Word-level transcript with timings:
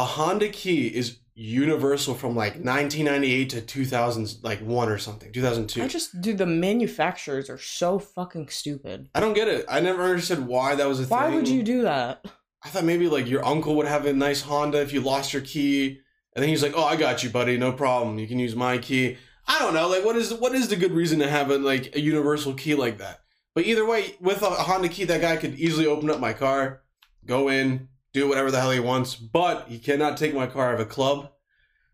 a 0.00 0.04
Honda 0.04 0.48
key 0.48 0.86
is 0.86 1.18
universal 1.34 2.14
from 2.14 2.34
like 2.34 2.54
1998 2.54 3.50
to 3.50 3.60
2000 3.60 4.36
like 4.42 4.60
one 4.60 4.88
or 4.88 4.96
something 4.96 5.30
2002 5.30 5.82
I 5.82 5.88
just 5.88 6.20
do 6.20 6.32
the 6.34 6.46
manufacturers 6.46 7.50
are 7.50 7.58
so 7.58 7.98
fucking 7.98 8.48
stupid. 8.48 9.10
I 9.14 9.20
don't 9.20 9.34
get 9.34 9.48
it. 9.48 9.66
I 9.68 9.80
never 9.80 10.02
understood 10.04 10.46
why 10.46 10.74
that 10.74 10.88
was 10.88 11.00
a 11.00 11.04
Why 11.04 11.24
thing 11.24 11.30
why 11.30 11.36
would 11.36 11.48
you 11.48 11.62
do 11.62 11.82
that? 11.82 12.24
i 12.62 12.68
thought 12.68 12.84
maybe 12.84 13.08
like 13.08 13.28
your 13.28 13.44
uncle 13.44 13.74
would 13.76 13.86
have 13.86 14.06
a 14.06 14.12
nice 14.12 14.42
honda 14.42 14.80
if 14.80 14.92
you 14.92 15.00
lost 15.00 15.32
your 15.34 15.42
key 15.42 16.00
and 16.34 16.42
then 16.42 16.48
he's 16.48 16.62
like 16.62 16.72
oh 16.76 16.84
i 16.84 16.96
got 16.96 17.22
you 17.22 17.28
buddy. 17.28 17.58
No 17.58 17.72
problem. 17.72 18.18
You 18.18 18.26
can 18.26 18.38
use 18.38 18.56
my 18.56 18.78
key. 18.78 19.18
I 19.46 19.58
don't 19.58 19.74
know. 19.74 19.86
Like 19.88 20.04
what 20.04 20.16
is 20.16 20.32
what 20.32 20.54
is 20.54 20.68
the 20.68 20.76
good 20.76 20.92
reason 20.92 21.18
to 21.18 21.28
have 21.28 21.50
a 21.50 21.58
like 21.58 21.94
a 21.94 22.00
universal 22.00 22.54
key 22.54 22.74
like 22.74 22.96
that? 22.98 23.20
But 23.54 23.66
either 23.66 23.84
way 23.84 24.14
with 24.20 24.40
a 24.42 24.50
honda 24.50 24.88
key 24.88 25.04
that 25.04 25.20
guy 25.20 25.36
could 25.36 25.58
easily 25.58 25.86
open 25.86 26.08
up 26.08 26.20
my 26.20 26.32
car 26.32 26.82
go 27.26 27.50
in 27.50 27.88
do 28.12 28.28
whatever 28.28 28.50
the 28.50 28.60
hell 28.60 28.70
he 28.72 28.80
wants 28.80 29.14
but 29.14 29.66
he 29.68 29.78
cannot 29.78 30.16
take 30.16 30.34
my 30.34 30.46
car. 30.46 30.68
I 30.68 30.70
have 30.72 30.80
a 30.80 30.84
club 30.84 31.30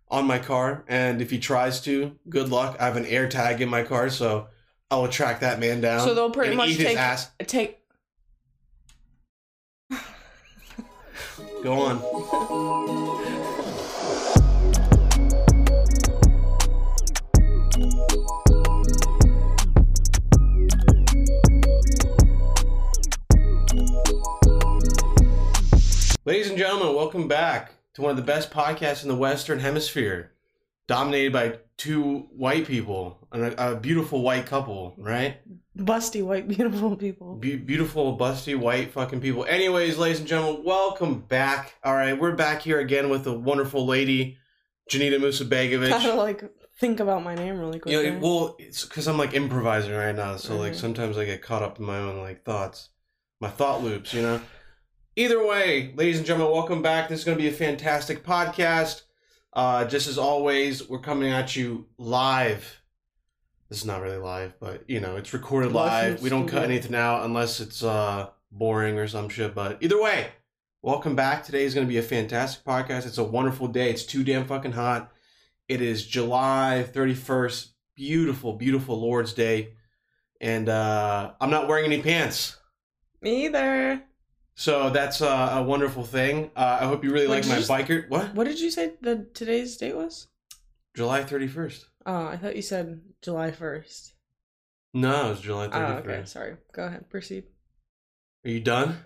on 0.08 0.26
my 0.26 0.38
car 0.38 0.84
and 0.88 1.20
if 1.20 1.30
he 1.30 1.38
tries 1.38 1.80
to 1.82 2.16
good 2.28 2.48
luck. 2.48 2.76
I 2.80 2.84
have 2.86 2.96
an 2.96 3.06
air 3.06 3.28
tag 3.28 3.60
in 3.60 3.68
my 3.68 3.82
car 3.82 4.08
so 4.10 4.48
i'll 4.90 5.08
track 5.08 5.40
that 5.40 5.58
man 5.58 5.80
down 5.80 6.06
So 6.06 6.14
they'll 6.14 6.30
pretty 6.30 6.50
and 6.50 6.56
much 6.58 6.68
eat 6.70 6.76
his 6.78 6.86
take- 6.86 6.98
ass. 6.98 7.30
Take 7.40 7.80
go 11.62 11.72
on 11.72 13.02
Ladies 26.26 26.48
and 26.48 26.58
gentlemen, 26.58 26.96
welcome 26.96 27.28
back 27.28 27.70
to 27.94 28.02
one 28.02 28.10
of 28.10 28.16
the 28.16 28.22
best 28.22 28.50
podcasts 28.50 29.04
in 29.04 29.08
the 29.08 29.14
Western 29.14 29.60
Hemisphere, 29.60 30.32
dominated 30.88 31.32
by 31.32 31.58
two 31.76 32.26
white 32.34 32.66
people 32.66 33.28
and 33.30 33.44
a, 33.44 33.72
a 33.74 33.76
beautiful 33.76 34.22
white 34.22 34.44
couple, 34.44 34.94
right? 34.98 35.36
busty 35.78 36.24
white 36.24 36.48
beautiful 36.56 36.96
people. 36.96 37.36
Be- 37.36 37.54
beautiful, 37.54 38.18
busty, 38.18 38.58
white 38.58 38.90
fucking 38.92 39.20
people. 39.20 39.44
Anyways, 39.44 39.98
ladies 39.98 40.18
and 40.18 40.26
gentlemen, 40.26 40.64
welcome 40.64 41.20
back. 41.20 41.74
All 41.84 41.94
right, 41.94 42.18
we're 42.18 42.34
back 42.34 42.60
here 42.60 42.80
again 42.80 43.08
with 43.08 43.24
a 43.28 43.32
wonderful 43.32 43.86
lady, 43.86 44.36
Janita 44.90 45.20
Musabegovic. 45.20 45.90
Gotta 45.90 46.14
like 46.14 46.42
think 46.80 46.98
about 46.98 47.22
my 47.22 47.36
name 47.36 47.60
really 47.60 47.78
quick. 47.78 47.92
You 47.92 48.02
there. 48.02 48.12
know, 48.14 48.18
well, 48.18 48.56
it's 48.58 48.84
because 48.84 49.06
I'm 49.06 49.16
like 49.16 49.32
improvising 49.34 49.94
right 49.94 50.14
now, 50.16 50.34
so 50.34 50.56
like 50.56 50.72
Mhm. 50.72 50.76
sometimes 50.76 51.18
I 51.18 51.24
get 51.24 51.40
caught 51.40 51.62
up 51.62 51.78
in 51.78 51.84
my 51.84 51.98
own 51.98 52.18
like 52.18 52.42
thoughts, 52.44 52.88
my 53.40 53.48
thought 53.48 53.84
loops, 53.84 54.12
you 54.12 54.22
know. 54.22 54.40
Either 55.18 55.46
way, 55.46 55.94
ladies 55.96 56.18
and 56.18 56.26
gentlemen, 56.26 56.52
welcome 56.52 56.82
back. 56.82 57.08
This 57.08 57.20
is 57.20 57.24
going 57.24 57.38
to 57.38 57.42
be 57.42 57.48
a 57.48 57.52
fantastic 57.52 58.22
podcast. 58.22 59.04
Uh, 59.50 59.86
just 59.86 60.08
as 60.08 60.18
always, 60.18 60.86
we're 60.90 61.00
coming 61.00 61.32
at 61.32 61.56
you 61.56 61.86
live. 61.96 62.82
This 63.70 63.78
is 63.78 63.86
not 63.86 64.02
really 64.02 64.18
live, 64.18 64.60
but 64.60 64.84
you 64.90 65.00
know, 65.00 65.16
it's 65.16 65.32
recorded 65.32 65.72
Live 65.72 66.18
the 66.18 66.22
We 66.22 66.28
don't 66.28 66.46
cut 66.46 66.64
anything 66.64 66.94
out 66.94 67.24
unless 67.24 67.60
it's 67.60 67.82
uh 67.82 68.28
boring 68.52 68.98
or 68.98 69.08
some 69.08 69.30
shit. 69.30 69.54
But 69.54 69.78
either 69.80 69.98
way, 69.98 70.28
welcome 70.82 71.16
back. 71.16 71.44
Today 71.44 71.64
is 71.64 71.72
going 71.72 71.86
to 71.86 71.90
be 71.90 71.96
a 71.96 72.02
fantastic 72.02 72.62
podcast. 72.62 73.06
It's 73.06 73.16
a 73.16 73.24
wonderful 73.24 73.68
day. 73.68 73.88
It's 73.88 74.04
too 74.04 74.22
damn 74.22 74.44
fucking 74.44 74.72
hot. 74.72 75.10
It 75.66 75.80
is 75.80 76.06
July 76.06 76.86
31st. 76.92 77.68
Beautiful, 77.94 78.52
beautiful 78.52 79.00
Lord's 79.00 79.32
Day. 79.32 79.76
And 80.42 80.68
uh, 80.68 81.32
I'm 81.40 81.48
not 81.48 81.68
wearing 81.68 81.86
any 81.86 82.02
pants. 82.02 82.58
Me 83.22 83.46
either. 83.46 84.02
So 84.58 84.88
that's 84.90 85.20
uh, 85.20 85.50
a 85.56 85.62
wonderful 85.62 86.02
thing. 86.02 86.50
Uh, 86.56 86.78
I 86.80 86.86
hope 86.86 87.04
you 87.04 87.12
really 87.12 87.28
Wait, 87.28 87.34
like 87.36 87.42
did 87.42 87.48
my 87.50 87.54
you 87.56 87.60
just- 87.60 87.70
biker. 87.70 88.08
What? 88.08 88.34
What 88.34 88.44
did 88.44 88.58
you 88.58 88.70
say 88.70 88.92
the 89.02 89.26
today's 89.34 89.76
date 89.76 89.94
was? 89.94 90.28
July 90.96 91.22
31st. 91.24 91.84
Oh, 92.06 92.26
I 92.26 92.36
thought 92.38 92.56
you 92.56 92.62
said 92.62 93.02
July 93.22 93.50
first. 93.50 94.14
No, 94.94 95.26
it 95.26 95.30
was 95.30 95.40
July 95.42 95.66
Oh, 95.66 95.68
31st. 95.70 95.98
okay. 96.06 96.22
Sorry. 96.24 96.56
Go 96.72 96.84
ahead. 96.84 97.10
Proceed. 97.10 97.44
Are 98.46 98.50
you 98.50 98.60
done? 98.60 98.96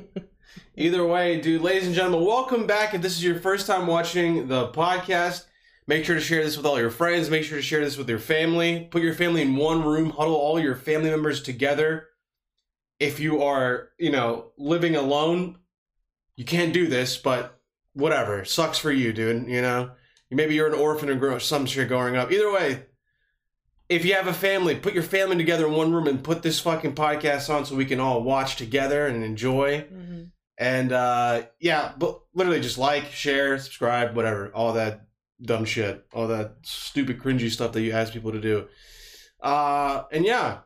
Either 0.76 1.06
way, 1.06 1.40
dude, 1.40 1.62
ladies 1.62 1.86
and 1.86 1.94
gentlemen, 1.94 2.26
welcome 2.26 2.66
back. 2.66 2.92
If 2.92 3.02
this 3.02 3.12
is 3.12 3.22
your 3.22 3.38
first 3.38 3.68
time 3.68 3.86
watching 3.86 4.48
the 4.48 4.68
podcast, 4.68 5.44
make 5.86 6.04
sure 6.04 6.16
to 6.16 6.20
share 6.20 6.42
this 6.42 6.56
with 6.56 6.66
all 6.66 6.80
your 6.80 6.90
friends. 6.90 7.30
Make 7.30 7.44
sure 7.44 7.58
to 7.58 7.62
share 7.62 7.84
this 7.84 7.96
with 7.96 8.08
your 8.08 8.18
family. 8.18 8.88
Put 8.90 9.02
your 9.02 9.14
family 9.14 9.42
in 9.42 9.54
one 9.54 9.84
room, 9.84 10.10
huddle 10.10 10.34
all 10.34 10.58
your 10.58 10.74
family 10.74 11.10
members 11.10 11.40
together. 11.42 12.08
If 13.02 13.18
you 13.18 13.42
are, 13.42 13.88
you 13.98 14.12
know, 14.12 14.52
living 14.56 14.94
alone, 14.96 15.58
you 16.36 16.44
can't 16.44 16.72
do 16.72 16.86
this, 16.86 17.16
but 17.16 17.58
whatever. 17.94 18.44
Sucks 18.44 18.78
for 18.78 18.92
you, 18.92 19.12
dude, 19.12 19.48
you 19.48 19.60
know? 19.60 19.90
Maybe 20.30 20.54
you're 20.54 20.68
an 20.68 20.78
orphan 20.78 21.10
or 21.10 21.16
grow 21.16 21.38
some 21.38 21.66
shit 21.66 21.88
growing 21.88 22.16
up. 22.16 22.32
Either 22.32 22.50
way, 22.52 22.84
if 23.88 24.04
you 24.04 24.14
have 24.14 24.26
a 24.28 24.32
family, 24.32 24.74
put 24.76 24.94
your 24.94 25.02
family 25.02 25.36
together 25.36 25.66
in 25.66 25.74
one 25.74 25.92
room 25.92 26.06
and 26.06 26.24
put 26.24 26.42
this 26.42 26.60
fucking 26.60 26.94
podcast 26.94 27.52
on 27.52 27.66
so 27.66 27.74
we 27.74 27.84
can 27.84 28.00
all 28.00 28.22
watch 28.22 28.56
together 28.56 29.06
and 29.06 29.22
enjoy. 29.22 29.82
Mhm. 29.92 30.30
And 30.56 30.92
uh 30.92 31.42
yeah, 31.60 31.92
but 31.98 32.20
literally 32.34 32.60
just 32.60 32.78
like, 32.78 33.10
share, 33.12 33.58
subscribe, 33.58 34.16
whatever, 34.16 34.50
all 34.54 34.74
that 34.74 35.06
dumb 35.42 35.64
shit, 35.64 36.06
all 36.14 36.28
that 36.28 36.58
stupid 36.62 37.18
cringy 37.18 37.50
stuff 37.50 37.72
that 37.72 37.82
you 37.82 37.92
ask 37.92 38.12
people 38.12 38.32
to 38.32 38.40
do. 38.40 38.68
Uh 39.42 40.04
and 40.12 40.24
yeah. 40.24 40.60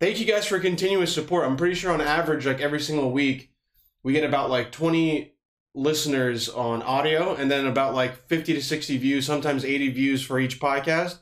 Thank 0.00 0.20
you 0.20 0.26
guys 0.26 0.46
for 0.46 0.60
continuous 0.60 1.12
support. 1.12 1.44
I'm 1.44 1.56
pretty 1.56 1.74
sure 1.74 1.92
on 1.92 2.00
average 2.00 2.46
like 2.46 2.60
every 2.60 2.80
single 2.80 3.10
week 3.10 3.50
we 4.02 4.12
get 4.12 4.24
about 4.24 4.48
like 4.48 4.70
20 4.70 5.32
listeners 5.74 6.48
on 6.48 6.82
audio 6.82 7.34
and 7.34 7.50
then 7.50 7.66
about 7.66 7.94
like 7.94 8.28
50 8.28 8.54
to 8.54 8.62
60 8.62 8.96
views, 8.98 9.26
sometimes 9.26 9.64
80 9.64 9.90
views 9.90 10.22
for 10.22 10.38
each 10.38 10.60
podcast. 10.60 11.18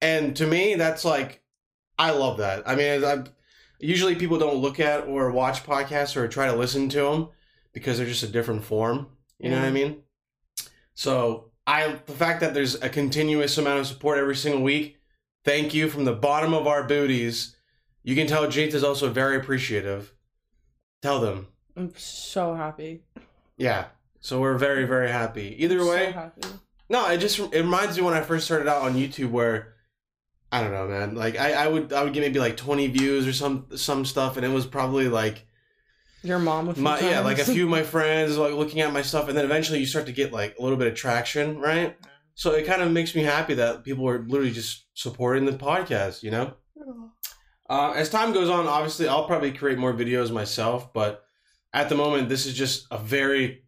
And 0.00 0.36
to 0.36 0.46
me 0.46 0.76
that's 0.76 1.04
like 1.04 1.42
I 1.98 2.10
love 2.10 2.38
that. 2.38 2.68
I 2.68 2.74
mean, 2.74 3.04
I 3.04 3.24
usually 3.78 4.14
people 4.14 4.38
don't 4.38 4.56
look 4.56 4.80
at 4.80 5.06
or 5.06 5.30
watch 5.30 5.64
podcasts 5.64 6.16
or 6.16 6.28
try 6.28 6.46
to 6.46 6.54
listen 6.54 6.88
to 6.90 7.00
them 7.02 7.28
because 7.72 7.98
they're 7.98 8.06
just 8.06 8.22
a 8.22 8.28
different 8.28 8.64
form. 8.64 9.08
You 9.38 9.50
know 9.50 9.58
what 9.58 9.66
I 9.66 9.70
mean? 9.70 10.02
So 10.94 11.50
I, 11.66 11.98
the 12.06 12.12
fact 12.12 12.40
that 12.40 12.54
there's 12.54 12.74
a 12.76 12.88
continuous 12.88 13.58
amount 13.58 13.80
of 13.80 13.86
support 13.86 14.18
every 14.18 14.36
single 14.36 14.62
week, 14.62 14.98
thank 15.44 15.74
you 15.74 15.88
from 15.88 16.04
the 16.04 16.14
bottom 16.14 16.54
of 16.54 16.66
our 16.66 16.84
booties. 16.84 17.55
You 18.06 18.14
can 18.14 18.26
tell 18.28 18.48
Jake 18.48 18.72
is 18.72 18.84
also 18.84 19.10
very 19.10 19.36
appreciative. 19.36 20.12
Tell 21.02 21.20
them, 21.20 21.48
I'm 21.76 21.92
so 21.96 22.54
happy. 22.54 23.02
yeah. 23.58 23.86
So 24.20 24.40
we're 24.40 24.56
very 24.58 24.84
very 24.86 25.10
happy. 25.10 25.56
Either 25.62 25.80
I'm 25.80 25.86
way, 25.88 26.06
So 26.06 26.12
happy. 26.12 26.48
no, 26.88 27.08
it 27.10 27.18
just 27.18 27.38
it 27.38 27.60
reminds 27.62 27.96
me 27.96 28.02
when 28.04 28.14
I 28.14 28.22
first 28.22 28.44
started 28.46 28.68
out 28.68 28.82
on 28.82 28.94
YouTube 28.94 29.30
where 29.30 29.74
I 30.52 30.62
don't 30.62 30.72
know, 30.72 30.86
man. 30.86 31.14
Like 31.16 31.36
I, 31.38 31.52
I 31.64 31.66
would 31.68 31.92
I 31.92 32.04
would 32.04 32.12
get 32.12 32.20
maybe 32.20 32.38
like 32.38 32.56
twenty 32.56 32.86
views 32.86 33.26
or 33.26 33.32
some 33.32 33.66
some 33.76 34.04
stuff, 34.04 34.36
and 34.36 34.46
it 34.46 34.50
was 34.50 34.66
probably 34.66 35.08
like 35.08 35.44
Your 36.22 36.38
mom 36.38 36.72
my 36.76 36.98
yeah, 37.00 37.20
like 37.20 37.38
a 37.40 37.44
few 37.44 37.64
of 37.64 37.70
my 37.70 37.82
friends 37.94 38.38
like 38.38 38.54
looking 38.54 38.80
at 38.80 38.92
my 38.92 39.02
stuff, 39.02 39.28
and 39.28 39.36
then 39.36 39.44
eventually 39.44 39.80
you 39.80 39.86
start 39.86 40.06
to 40.06 40.12
get 40.12 40.32
like 40.32 40.56
a 40.58 40.62
little 40.62 40.78
bit 40.78 40.86
of 40.86 40.94
traction, 40.94 41.58
right? 41.58 41.96
So 42.34 42.52
it 42.52 42.66
kind 42.66 42.82
of 42.82 42.92
makes 42.92 43.14
me 43.16 43.22
happy 43.22 43.54
that 43.54 43.82
people 43.84 44.08
are 44.08 44.20
literally 44.20 44.52
just 44.52 44.86
supporting 44.94 45.44
the 45.44 45.52
podcast, 45.52 46.22
you 46.22 46.30
know. 46.30 46.54
Oh. 46.80 47.10
Uh, 47.68 47.92
as 47.96 48.08
time 48.08 48.32
goes 48.32 48.48
on, 48.48 48.66
obviously 48.66 49.08
I'll 49.08 49.26
probably 49.26 49.52
create 49.52 49.78
more 49.78 49.92
videos 49.92 50.30
myself, 50.30 50.92
but 50.92 51.24
at 51.72 51.88
the 51.88 51.94
moment 51.94 52.28
this 52.28 52.46
is 52.46 52.54
just 52.54 52.86
a 52.90 52.98
very 52.98 53.64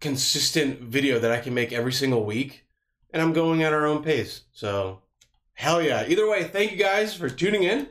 consistent 0.00 0.80
video 0.80 1.18
that 1.18 1.32
I 1.32 1.40
can 1.40 1.54
make 1.54 1.72
every 1.72 1.92
single 1.92 2.24
week, 2.24 2.66
and 3.10 3.22
I'm 3.22 3.32
going 3.32 3.62
at 3.62 3.72
our 3.72 3.86
own 3.86 4.02
pace. 4.02 4.42
So 4.52 5.00
hell 5.54 5.82
yeah! 5.82 6.04
Either 6.06 6.28
way, 6.28 6.44
thank 6.44 6.70
you 6.72 6.76
guys 6.76 7.14
for 7.14 7.28
tuning 7.28 7.62
in. 7.62 7.88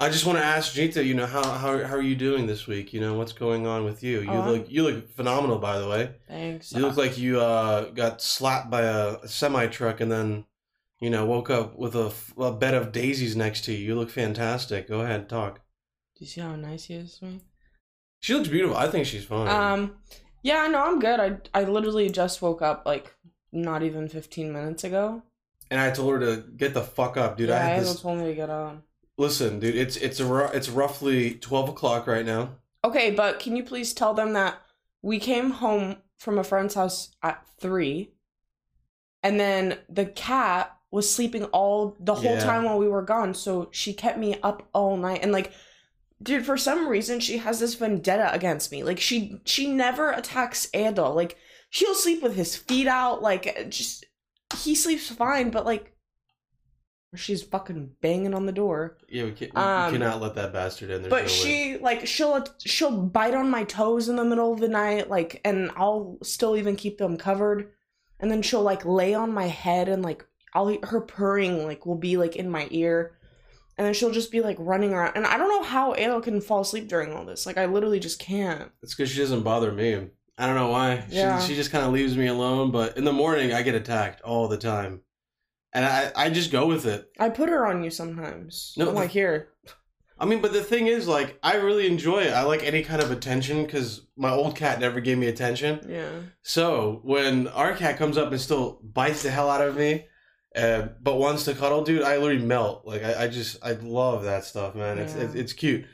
I 0.00 0.10
just 0.10 0.26
want 0.26 0.38
to 0.38 0.44
ask 0.44 0.74
Jita, 0.74 1.04
you 1.04 1.14
know, 1.14 1.24
how, 1.24 1.42
how 1.42 1.84
how 1.84 1.94
are 1.94 2.02
you 2.02 2.16
doing 2.16 2.46
this 2.46 2.66
week? 2.66 2.92
You 2.92 3.00
know, 3.00 3.14
what's 3.14 3.32
going 3.32 3.66
on 3.66 3.84
with 3.84 4.02
you? 4.02 4.20
You 4.22 4.30
Oh, 4.30 4.50
look 4.50 4.70
you 4.70 4.82
look 4.82 5.08
phenomenal, 5.14 5.58
by 5.58 5.78
the 5.78 5.88
way. 5.88 6.10
Thanks. 6.28 6.72
You 6.72 6.80
look 6.80 6.96
like 6.96 7.16
you 7.16 7.40
uh, 7.40 7.90
got 7.90 8.20
slapped 8.20 8.70
by 8.70 8.82
a, 8.82 9.26
semi 9.28 9.66
truck 9.68 10.00
and 10.00 10.10
then, 10.10 10.44
you 11.04 11.10
know, 11.10 11.26
woke 11.26 11.50
up 11.50 11.76
with 11.76 11.94
a 11.94 12.50
bed 12.52 12.72
of 12.72 12.90
daisies 12.90 13.36
next 13.36 13.66
to 13.66 13.72
you. 13.72 13.78
You 13.88 13.94
look 13.94 14.08
fantastic. 14.08 14.88
Go 14.88 15.02
ahead, 15.02 15.28
talk. 15.28 15.56
Do 16.16 16.24
you 16.24 16.26
see 16.26 16.40
how 16.40 16.56
nice 16.56 16.84
he 16.84 16.94
is 16.94 17.18
to 17.18 17.26
me? 17.26 17.40
She 18.20 18.32
looks 18.32 18.48
beautiful. 18.48 18.74
I 18.74 18.88
think 18.88 19.04
she's 19.04 19.26
fine. 19.26 19.46
Um, 19.46 19.96
yeah, 20.42 20.66
no, 20.66 20.82
I'm 20.82 20.98
good. 21.00 21.20
I 21.20 21.36
I 21.52 21.64
literally 21.64 22.08
just 22.08 22.40
woke 22.40 22.62
up 22.62 22.84
like 22.86 23.14
not 23.52 23.82
even 23.82 24.08
15 24.08 24.50
minutes 24.50 24.82
ago. 24.82 25.22
and 25.70 25.78
I 25.78 25.90
told 25.90 26.14
her 26.14 26.20
to 26.20 26.42
get 26.56 26.72
the 26.72 26.80
fuck 26.82 27.18
up, 27.18 27.36
dude. 27.36 27.50
yeah, 27.50 27.56
I 27.56 27.68
had 27.68 27.82
this. 27.82 28.00
told 28.00 28.18
me 28.20 28.24
to 28.24 28.34
get 28.34 28.48
on. 28.48 28.82
Listen, 29.18 29.60
dude, 29.60 29.76
it's 29.76 29.96
it's 29.98 30.20
a 30.20 30.50
it's 30.54 30.70
roughly 30.70 31.34
twelve 31.34 31.68
o'clock 31.68 32.06
right 32.06 32.24
now. 32.24 32.56
Okay, 32.82 33.10
but 33.10 33.40
can 33.40 33.56
you 33.56 33.62
please 33.62 33.92
tell 33.92 34.14
them 34.14 34.32
that 34.32 34.56
we 35.02 35.18
came 35.18 35.50
home 35.50 35.96
from 36.16 36.38
a 36.38 36.44
friend's 36.44 36.74
house 36.74 37.14
at 37.22 37.46
three, 37.60 38.14
and 39.22 39.38
then 39.38 39.78
the 39.90 40.06
cat 40.06 40.73
was 40.94 41.12
sleeping 41.12 41.44
all 41.46 41.96
the 41.98 42.14
whole 42.14 42.34
Yeah. 42.36 42.44
time 42.44 42.64
while 42.64 42.78
we 42.78 42.88
were 42.88 43.02
gone, 43.02 43.34
so 43.34 43.68
she 43.72 43.92
kept 43.92 44.18
me 44.18 44.36
up 44.42 44.68
all 44.72 44.96
night. 44.96 45.20
And 45.22 45.32
like, 45.32 45.52
dude, 46.22 46.46
for 46.46 46.56
some 46.56 46.86
reason 46.88 47.18
she 47.20 47.38
has 47.38 47.58
this 47.60 47.74
vendetta 47.74 48.32
against 48.32 48.70
me. 48.72 48.82
Like 48.84 49.00
she 49.00 49.40
she 49.44 49.66
never 49.70 50.10
attacks 50.12 50.66
Andal. 50.72 51.14
Like 51.14 51.36
she'll 51.70 51.94
sleep 51.94 52.22
with 52.22 52.36
his 52.36 52.54
feet 52.56 52.86
out. 52.86 53.22
Like 53.22 53.66
just 53.70 54.04
he 54.56 54.74
sleeps 54.74 55.08
fine, 55.10 55.50
but 55.50 55.64
like 55.66 55.90
she's 57.16 57.42
fucking 57.42 57.90
banging 58.00 58.34
on 58.34 58.46
the 58.46 58.52
door. 58.52 58.96
Yeah, 59.08 59.24
we, 59.24 59.32
can't, 59.32 59.56
Um, 59.56 59.92
cannot 59.92 60.20
let 60.20 60.34
that 60.34 60.52
bastard 60.52 60.90
in. 60.90 61.02
There's 61.02 61.10
but 61.10 61.16
no 61.18 61.22
way. 61.24 61.28
she 61.28 61.78
like 61.78 62.06
she'll 62.06 62.44
she'll 62.64 62.90
bite 63.02 63.34
on 63.34 63.50
my 63.50 63.64
toes 63.64 64.08
in 64.08 64.16
the 64.16 64.24
middle 64.24 64.52
of 64.52 64.60
the 64.60 64.68
night, 64.68 65.08
like, 65.10 65.40
and 65.44 65.70
I'll 65.76 66.18
still 66.22 66.56
even 66.56 66.76
keep 66.76 66.98
them 66.98 67.16
covered. 67.16 67.70
And 68.20 68.30
then 68.30 68.42
she'll 68.42 68.62
like 68.62 68.84
lay 68.84 69.12
on 69.14 69.32
my 69.32 69.46
head 69.48 69.88
and 69.88 70.02
like 70.02 70.24
I'll 70.54 70.76
her 70.84 71.00
purring 71.00 71.66
like 71.66 71.86
will 71.86 71.96
be 71.96 72.16
like 72.16 72.36
in 72.36 72.48
my 72.50 72.68
ear. 72.70 73.16
And 73.76 73.84
then 73.84 73.94
she'll 73.94 74.12
just 74.12 74.30
be 74.30 74.40
like 74.40 74.56
running 74.60 74.92
around. 74.92 75.12
And 75.16 75.26
I 75.26 75.36
don't 75.36 75.48
know 75.48 75.64
how 75.64 75.94
Adel 75.94 76.20
can 76.20 76.40
fall 76.40 76.60
asleep 76.60 76.86
during 76.88 77.12
all 77.12 77.24
this. 77.24 77.44
Like 77.44 77.58
I 77.58 77.66
literally 77.66 77.98
just 77.98 78.20
can't. 78.20 78.70
It's 78.82 78.94
because 78.94 79.10
she 79.10 79.18
doesn't 79.18 79.42
bother 79.42 79.72
me. 79.72 80.10
I 80.38 80.46
don't 80.46 80.54
know 80.54 80.68
why. 80.68 81.04
Yeah. 81.08 81.40
She, 81.40 81.48
she 81.48 81.54
just 81.56 81.72
kind 81.72 81.84
of 81.84 81.92
leaves 81.92 82.16
me 82.16 82.26
alone. 82.26 82.70
But 82.70 82.96
in 82.96 83.04
the 83.04 83.12
morning, 83.12 83.52
I 83.52 83.62
get 83.62 83.74
attacked 83.74 84.22
all 84.22 84.48
the 84.48 84.56
time, 84.56 85.02
and 85.72 85.84
I 85.84 86.12
I 86.14 86.30
just 86.30 86.52
go 86.52 86.66
with 86.66 86.86
it. 86.86 87.10
I 87.18 87.28
put 87.30 87.48
her 87.48 87.66
on 87.66 87.82
you 87.84 87.90
sometimes. 87.90 88.74
No, 88.76 88.88
I'm 88.88 88.94
like 88.94 89.10
here. 89.10 89.48
I 90.18 90.26
mean, 90.26 90.40
but 90.40 90.52
the 90.52 90.62
thing 90.62 90.86
is, 90.86 91.08
like, 91.08 91.38
I 91.42 91.56
really 91.56 91.88
enjoy 91.88 92.22
it. 92.22 92.32
I 92.32 92.42
like 92.42 92.62
any 92.62 92.84
kind 92.84 93.02
of 93.02 93.10
attention 93.10 93.64
because 93.64 94.06
my 94.16 94.30
old 94.30 94.54
cat 94.54 94.78
never 94.78 95.00
gave 95.00 95.18
me 95.18 95.26
attention. 95.26 95.84
Yeah. 95.88 96.08
So 96.42 97.00
when 97.02 97.48
our 97.48 97.74
cat 97.74 97.98
comes 97.98 98.16
up 98.16 98.30
and 98.30 98.40
still 98.40 98.78
bites 98.80 99.24
the 99.24 99.30
hell 99.30 99.50
out 99.50 99.60
of 99.60 99.76
me, 99.76 100.06
uh, 100.56 100.88
but 101.00 101.16
once 101.16 101.44
to 101.46 101.54
cuddle, 101.54 101.82
dude, 101.84 102.02
I 102.02 102.16
literally 102.18 102.44
melt. 102.44 102.86
Like 102.86 103.02
I, 103.02 103.24
I 103.24 103.28
just 103.28 103.64
I 103.64 103.72
love 103.72 104.24
that 104.24 104.44
stuff, 104.44 104.74
man. 104.74 104.98
It's, 104.98 105.14
Yeah. 105.14 105.22
it's 105.22 105.34
it's 105.34 105.52
cute. 105.52 105.86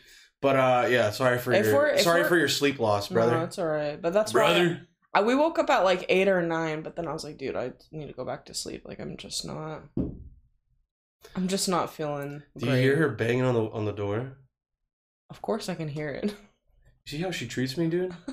But 0.42 0.56
uh, 0.56 0.88
yeah, 0.90 1.10
sorry 1.10 1.38
for 1.38 1.52
If 1.52 1.66
your 1.66 1.98
sorry 1.98 2.24
for 2.24 2.36
your 2.36 2.48
sleep 2.48 2.78
loss, 2.78 3.08
brother. 3.08 3.32
No, 3.38 3.44
it's 3.44 3.58
alright. 3.58 4.00
But 4.00 4.12
that's 4.12 4.32
why 4.32 4.40
brother. 4.54 4.86
I, 5.12 5.22
we 5.22 5.34
woke 5.34 5.58
up 5.58 5.68
at 5.70 5.84
like 5.84 6.06
eight 6.08 6.28
or 6.28 6.40
nine, 6.40 6.82
but 6.82 6.94
then 6.96 7.08
I 7.08 7.12
was 7.12 7.24
like, 7.24 7.36
dude, 7.36 7.56
I 7.56 7.72
need 7.90 8.06
to 8.06 8.12
go 8.12 8.24
back 8.24 8.44
to 8.46 8.54
sleep. 8.54 8.82
Like 8.84 9.00
I'm 9.00 9.16
just 9.16 9.44
not 9.44 9.82
I'm 11.36 11.48
just 11.48 11.68
not 11.68 11.92
feeling 11.92 12.42
Do 12.56 12.66
you 12.66 12.72
hear 12.74 12.96
her 12.96 13.08
banging 13.08 13.42
on 13.42 13.54
the 13.54 13.64
on 13.70 13.84
the 13.84 13.92
door? 13.92 14.38
Of 15.28 15.42
course 15.42 15.68
I 15.68 15.74
can 15.74 15.88
hear 15.88 16.08
it. 16.10 16.34
See 17.06 17.18
how 17.18 17.30
she 17.30 17.46
treats 17.46 17.76
me, 17.76 17.88
dude? 17.88 18.14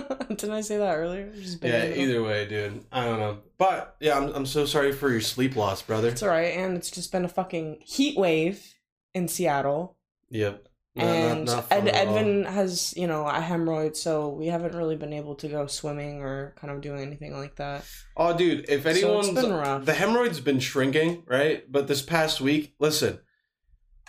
Didn't 0.28 0.50
I 0.50 0.60
say 0.60 0.76
that 0.78 0.96
earlier? 0.96 1.30
Just 1.34 1.62
Yeah, 1.62 1.86
either 1.94 2.22
way, 2.22 2.46
dude. 2.46 2.84
I 2.92 3.04
don't 3.04 3.18
know. 3.20 3.38
But 3.58 3.96
yeah, 4.00 4.16
I'm 4.16 4.30
I'm 4.34 4.46
so 4.46 4.66
sorry 4.66 4.92
for 4.92 5.10
your 5.10 5.20
sleep 5.20 5.56
loss, 5.56 5.82
brother. 5.82 6.08
It's 6.08 6.22
alright, 6.22 6.56
and 6.56 6.76
it's 6.76 6.90
just 6.90 7.12
been 7.12 7.24
a 7.24 7.28
fucking 7.28 7.78
heat 7.84 8.16
wave 8.18 8.74
in 9.14 9.28
Seattle. 9.28 9.96
Yep. 10.30 10.68
Not- 10.96 11.04
not- 11.06 11.16
and 11.16 11.44
not 11.46 11.68
fun 11.68 11.88
Ed. 11.88 12.06
Edvin 12.06 12.46
has, 12.46 12.94
you 12.96 13.08
know, 13.08 13.26
a 13.26 13.40
hemorrhoid, 13.40 13.96
so 13.96 14.28
we 14.28 14.46
haven't 14.46 14.76
really 14.76 14.94
been 14.94 15.12
able 15.12 15.34
to 15.36 15.48
go 15.48 15.66
swimming 15.66 16.20
or 16.22 16.54
kind 16.56 16.72
of 16.72 16.80
doing 16.82 17.00
anything 17.02 17.36
like 17.36 17.56
that. 17.56 17.84
Oh, 18.16 18.36
dude, 18.36 18.66
if 18.68 18.84
So 18.84 18.88
it's 18.90 18.98
anyone's 19.02 19.30
been 19.32 19.52
rough. 19.52 19.84
the 19.84 19.92
hemorrhoid's 19.92 20.38
been 20.40 20.60
shrinking, 20.60 21.24
right? 21.26 21.64
But 21.70 21.88
this 21.88 22.00
past 22.00 22.40
week, 22.40 22.74
listen, 22.78 23.18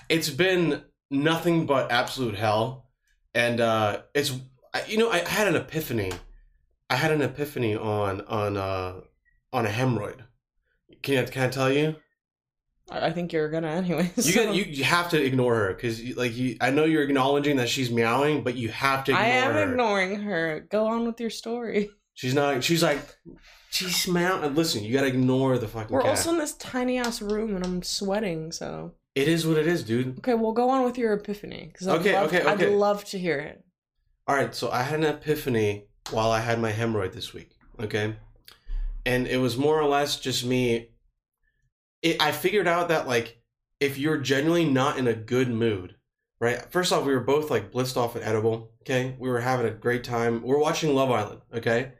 it's 0.10 0.30
been 0.30 0.84
nothing 1.10 1.66
but 1.66 1.92
absolute 1.92 2.36
hell, 2.36 2.88
and 3.34 3.60
uh 3.60 4.02
it's 4.14 4.32
I- 4.76 4.86
you 4.88 4.98
know 4.98 5.10
I 5.10 5.20
had 5.20 5.48
an 5.48 5.56
epiphany. 5.56 6.12
I 6.90 6.96
had 6.96 7.12
an 7.12 7.22
epiphany 7.22 7.76
on 7.76 8.22
on 8.22 8.58
uh 8.58 9.02
on 9.54 9.66
a 9.66 9.70
hemorrhoid. 9.70 10.20
Can 11.02 11.18
I, 11.24 11.26
can 11.28 11.44
I 11.44 11.50
tell 11.50 11.72
you? 11.72 11.96
I 12.92 13.10
think 13.12 13.34
you're 13.34 13.50
gonna 13.50 13.70
anyway. 13.70 14.12
You 14.18 14.22
so- 14.24 14.44
get, 14.46 14.56
you, 14.56 14.64
you 14.66 14.84
have 14.84 15.10
to 15.10 15.24
ignore 15.24 15.56
her 15.56 15.74
because 15.74 16.00
like 16.16 16.36
you, 16.36 16.58
I 16.62 16.70
know 16.70 16.86
you're 16.86 17.02
acknowledging 17.04 17.58
that 17.58 17.70
she's 17.70 17.90
meowing, 17.90 18.44
but 18.44 18.56
you 18.56 18.70
have 18.70 19.04
to 19.06 19.12
ignore 19.12 19.24
I 19.26 19.28
am 19.30 19.54
her. 19.54 19.72
ignoring 19.72 20.16
her. 20.22 20.68
Go 20.70 20.86
on 20.88 21.06
with 21.08 21.20
your 21.20 21.32
story. 21.32 21.90
She's 22.14 22.34
not. 22.36 22.64
She's 22.64 22.84
like 22.84 23.00
she's 23.72 24.08
meowing. 24.08 24.54
Listen, 24.56 24.84
you 24.84 24.94
gotta 24.94 25.08
ignore 25.08 25.58
the 25.58 25.68
fucking 25.68 25.94
We're 25.94 26.02
cat. 26.02 26.12
also 26.12 26.30
in 26.32 26.38
this 26.38 26.54
tiny 26.54 26.98
ass 27.00 27.22
room 27.22 27.56
and 27.56 27.66
I'm 27.66 27.82
sweating, 27.84 28.52
so 28.52 28.94
it 29.16 29.28
is 29.28 29.48
what 29.48 29.58
it 29.58 29.68
is, 29.68 29.84
dude. 29.84 30.20
okay. 30.20 30.34
Well, 30.36 30.52
go 30.54 30.70
on 30.70 30.84
with 30.86 30.98
your 30.98 31.14
epiphany 31.14 31.70
because 31.72 31.88
I'd 31.88 32.00
Okay, 32.02 32.14
love, 32.14 32.28
okay, 32.28 32.42
okay. 32.42 32.66
I'd 32.68 32.72
love 32.74 33.04
to 33.06 33.18
hear 33.20 33.40
it. 33.40 33.64
All 34.28 34.36
right, 34.36 34.56
so 34.56 34.72
I 34.72 34.84
had 34.84 35.00
an 35.00 35.06
epiphany 35.06 35.86
while 36.10 36.32
I 36.32 36.40
had 36.40 36.60
my 36.60 36.72
hemorrhoid 36.72 37.14
this 37.14 37.34
week. 37.34 37.52
Okay, 37.80 38.16
and 39.06 39.28
it 39.28 39.38
was 39.38 39.58
more 39.58 39.80
or 39.80 39.88
less 39.88 40.20
just 40.20 40.46
me. 40.46 40.90
It, 42.02 42.22
I 42.22 42.32
figured 42.32 42.68
out 42.68 42.90
that 42.90 43.08
like 43.08 43.42
if 43.80 43.98
you're 43.98 44.18
genuinely 44.18 44.66
not 44.66 44.98
in 44.98 45.08
a 45.08 45.14
good 45.14 45.50
mood, 45.50 45.96
right? 46.40 46.72
First 46.72 46.92
off, 46.94 47.06
we 47.06 47.14
were 47.14 47.20
both 47.20 47.52
like 47.52 47.72
blitzed 47.72 47.98
off 47.98 48.16
an 48.16 48.24
edible. 48.24 48.72
Okay, 48.82 49.16
we 49.20 49.30
were 49.30 49.42
having 49.42 49.68
a 49.68 49.72
great 49.72 50.04
time. 50.04 50.42
We're 50.42 50.58
watching 50.60 50.96
Love 50.96 51.12
Island. 51.12 51.42
Okay, 51.54 51.94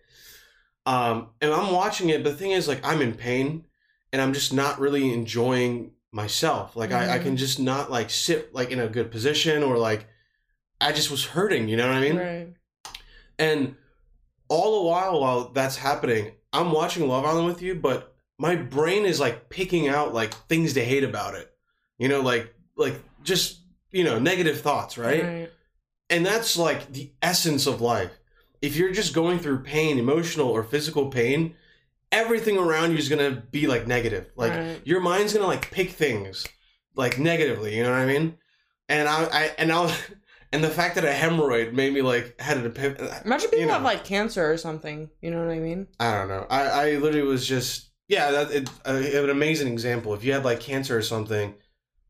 um, 0.86 1.30
and 1.42 1.52
I'm 1.52 1.74
watching 1.74 2.10
it. 2.10 2.24
But 2.24 2.32
the 2.32 2.38
thing 2.38 2.52
is, 2.52 2.68
like, 2.68 2.86
I'm 2.86 3.02
in 3.02 3.14
pain, 3.16 3.66
and 4.14 4.22
I'm 4.22 4.34
just 4.34 4.54
not 4.54 4.80
really 4.80 5.14
enjoying 5.14 5.92
myself. 6.12 6.76
Like, 6.76 6.92
I, 6.92 7.16
I 7.16 7.20
Mhm. 7.20 7.24
can 7.24 7.38
just 7.38 7.60
not 7.60 7.92
like 7.92 8.10
sit 8.10 8.54
like 8.54 8.72
in 8.72 8.80
a 8.80 8.88
good 8.88 9.12
position, 9.12 9.64
or 9.64 9.78
like, 9.78 10.08
I 10.82 10.92
just 10.92 11.12
was 11.12 11.26
hurting. 11.26 11.68
You 11.68 11.78
know 11.78 11.88
what 11.88 11.98
I 11.98 12.02
mean? 12.02 12.18
right. 12.18 12.48
And 13.38 13.76
all 14.48 14.82
the 14.84 14.88
while, 14.90 15.20
while 15.20 15.50
that's 15.50 15.76
happening, 15.76 16.32
I'm 16.54 16.72
watching 16.72 17.08
Love 17.08 17.26
Island 17.26 17.48
with 17.48 17.62
you, 17.62 17.76
but 17.76 18.16
my 18.38 18.56
brain 18.56 19.06
is 19.06 19.20
like 19.20 19.50
picking 19.50 19.88
out 19.88 20.14
like 20.14 20.34
things 20.48 20.74
to 20.74 20.84
hate 20.84 21.04
about 21.04 21.36
it. 21.36 21.52
You 21.98 22.08
know, 22.08 22.22
like 22.22 22.54
like 22.78 22.96
just 23.24 23.60
you 23.92 24.04
know 24.04 24.20
negative 24.20 24.62
thoughts, 24.62 24.98
right? 24.98 25.50
And 26.10 26.26
that's 26.26 26.58
like 26.58 26.92
the 26.94 27.12
essence 27.22 27.66
of 27.68 27.82
life. 27.82 28.12
If 28.62 28.76
you're 28.76 28.92
just 28.92 29.14
going 29.14 29.40
through 29.40 29.64
pain, 29.64 29.98
emotional 29.98 30.48
or 30.50 30.64
physical 30.64 31.10
pain, 31.10 31.56
everything 32.12 32.58
around 32.58 32.92
you 32.92 32.98
is 32.98 33.10
gonna 33.10 33.44
be 33.52 33.68
like 33.68 33.88
negative. 33.88 34.32
Like 34.36 34.54
Right. 34.54 34.82
your 34.86 35.02
mind's 35.02 35.34
gonna 35.34 35.48
like 35.48 35.72
pick 35.72 35.92
things 35.92 36.46
like 36.96 37.18
negatively. 37.20 37.76
You 37.76 37.84
know 37.84 37.92
what 37.92 38.00
I 38.00 38.06
mean? 38.06 38.38
And 38.88 39.08
I, 39.10 39.24
I 39.26 39.44
and 39.58 39.72
I'll. 39.72 39.92
And 40.56 40.64
the 40.64 40.70
fact 40.70 40.96
that 40.96 41.04
a 41.04 41.10
hemorrhoid 41.10 41.74
made 41.74 41.94
me 41.94 42.02
like 42.02 42.40
had 42.40 42.56
an 42.56 42.66
epiphany. 42.66 43.10
Imagine 43.26 43.50
people 43.50 43.60
you 43.60 43.66
know. 43.66 43.74
have 43.74 43.84
like 43.84 44.06
cancer 44.06 44.50
or 44.50 44.58
something. 44.58 45.10
You 45.22 45.30
know 45.32 45.46
what 45.46 45.54
I 45.54 45.60
mean? 45.60 45.88
I 46.00 46.14
don't 46.14 46.30
know. 46.30 46.48
I, 46.50 46.62
I 46.62 46.96
literally 46.96 47.28
was 47.28 47.46
just 47.46 47.90
yeah. 48.08 48.32
That 48.32 48.52
it, 48.52 48.70
uh, 48.86 48.94
an 48.94 49.30
amazing 49.30 49.74
example. 49.74 50.14
If 50.14 50.24
you 50.24 50.32
had 50.32 50.46
like 50.46 50.62
cancer 50.62 50.98
or 50.98 51.02
something, 51.02 51.56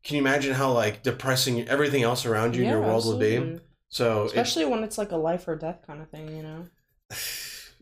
can 0.04 0.14
you 0.14 0.22
imagine 0.22 0.54
how 0.54 0.70
like 0.70 1.02
depressing 1.02 1.68
everything 1.68 2.04
else 2.04 2.24
around 2.24 2.54
you 2.54 2.62
in 2.62 2.70
your 2.70 2.80
world 2.80 3.04
would 3.06 3.18
be? 3.18 3.34
absolutely. 3.34 3.60
So 3.88 4.22
it, 4.22 4.26
Especially 4.26 4.64
when 4.64 4.84
it's 4.84 4.96
like 4.96 5.10
a 5.10 5.16
life 5.16 5.48
or 5.48 5.56
death 5.56 5.80
kind 5.84 6.00
of 6.00 6.08
thing, 6.08 6.36
you 6.36 6.44
know. 6.44 6.66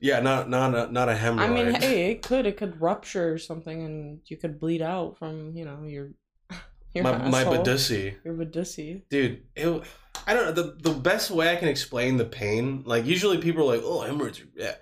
yeah, 0.01 0.21
not 0.21 0.49
not 0.49 0.75
a, 0.75 0.91
not 0.91 1.11
a 1.11 1.15
hemorrhoid. 1.15 1.41
I 1.41 1.49
mean, 1.49 1.75
hey, 1.75 2.13
it 2.13 2.23
could 2.23 2.47
it 2.47 2.57
could 2.57 2.81
rupture 2.81 3.35
or 3.35 3.37
something, 3.37 3.83
and 3.83 4.21
you 4.25 4.39
could 4.39 4.59
bleed 4.59 4.81
out 4.81 5.19
from 5.19 5.55
you 5.55 5.67
know 5.67 5.83
your 5.85 6.13
your 6.95 7.05
my 7.05 7.19
my 7.29 7.41
asshole. 7.43 7.59
badussy, 7.59 8.15
your 8.25 8.33
badussy. 8.33 9.03
dude. 9.11 9.43
It, 9.55 9.83
I 10.27 10.35
don't 10.35 10.47
know 10.47 10.53
the 10.53 10.77
the 10.91 10.95
best 10.95 11.31
way 11.31 11.53
I 11.53 11.57
can 11.57 11.69
explain 11.69 12.17
the 12.17 12.25
pain. 12.25 12.83
Like 12.87 13.05
usually 13.05 13.39
people 13.39 13.63
are 13.63 13.77
like, 13.77 13.85
oh, 13.85 14.01
hemorrhoids. 14.01 14.41
Are, 14.41 14.47
yeah. 14.57 14.75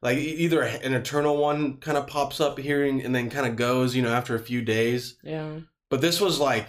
Like 0.00 0.18
either 0.18 0.62
an 0.62 0.94
eternal 0.94 1.36
one 1.36 1.78
kind 1.78 1.98
of 1.98 2.06
pops 2.06 2.40
up 2.40 2.58
here 2.58 2.84
and, 2.84 3.00
and 3.00 3.14
then 3.14 3.30
kind 3.30 3.46
of 3.46 3.56
goes, 3.56 3.96
you 3.96 4.02
know, 4.02 4.12
after 4.12 4.34
a 4.34 4.40
few 4.40 4.62
days. 4.62 5.16
Yeah. 5.22 5.60
but 5.90 6.00
this 6.00 6.20
was 6.20 6.38
like 6.38 6.68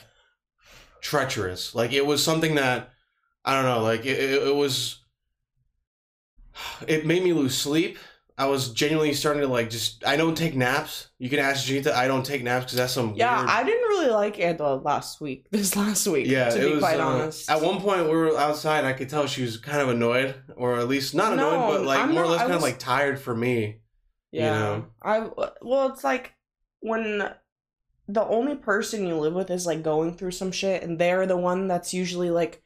treacherous 1.02 1.74
like 1.76 1.94
it 1.94 2.06
was 2.06 2.24
something 2.24 2.56
that 2.56 2.92
i 3.46 3.54
don't 3.54 3.64
know 3.64 3.82
like 3.82 4.02
it, 4.06 4.20
it, 4.20 4.48
it 4.48 4.56
was 4.56 5.00
it 6.88 7.06
made 7.06 7.24
me 7.24 7.34
lose 7.34 7.58
sleep 7.58 7.98
i 8.40 8.46
was 8.48 8.72
genuinely 8.72 9.14
starting 9.14 9.42
to 9.44 9.48
like 9.48 9.70
just 9.70 10.04
i 10.08 10.16
don't 10.16 10.36
take 10.36 10.56
naps 10.56 11.10
you 11.20 11.30
can 11.30 11.38
ask 11.40 11.68
Janita, 11.68 11.92
i 11.92 12.08
don't 12.08 12.26
take 12.26 12.42
naps 12.44 12.66
because 12.66 12.78
that's 12.78 12.94
some 12.94 13.14
Yeah, 13.16 13.38
weird 13.38 13.50
I 13.50 13.64
didn't 13.64 13.88
really 13.90 14.10
like 14.10 14.38
Andla 14.38 14.84
last 14.84 15.22
week. 15.22 15.46
This 15.52 15.76
last 15.76 16.08
week, 16.08 16.26
yeah 16.28 16.50
to 16.50 16.58
it 16.60 16.66
be 16.66 16.72
was 16.72 16.80
quite 16.80 17.00
uh, 17.00 17.06
honest. 17.08 17.52
at 17.52 17.62
one 17.62 17.80
point 17.82 18.06
we 18.06 18.12
were 18.16 18.36
outside 18.38 18.80
and 18.80 18.88
i 18.88 18.94
could 18.94 19.10
tell 19.10 19.28
she 19.28 19.44
was 19.44 19.58
kind 19.58 19.82
of 19.82 19.90
annoyed 19.90 20.34
or 20.56 20.80
at 20.80 20.88
least 20.88 21.14
not 21.14 21.34
annoyed 21.34 21.60
No, 21.60 21.68
but 21.78 21.86
like 21.86 22.00
I'm 22.00 22.12
more 22.14 22.24
or 22.24 22.28
less 22.28 22.40
I 22.42 22.44
kind 22.46 22.56
of 22.56 22.62
like 22.64 22.80
tired 22.80 23.20
for 23.20 23.36
me 23.36 23.82
yeah, 24.32 24.52
know? 24.60 24.86
I 25.02 25.28
well, 25.62 25.90
it's 25.92 26.04
like 26.04 26.34
when 26.82 27.30
the 28.08 28.24
only 28.24 28.56
person 28.56 29.08
you 29.08 29.16
live 29.18 29.34
with 29.34 29.50
is 29.50 29.66
like 29.66 29.82
going 29.84 30.16
through 30.16 30.32
some 30.32 30.52
shit, 30.52 30.84
and 30.84 31.00
they're 31.00 31.26
the 31.26 31.36
one 31.38 31.68
that's 31.68 31.94
usually 31.96 32.30
like 32.30 32.62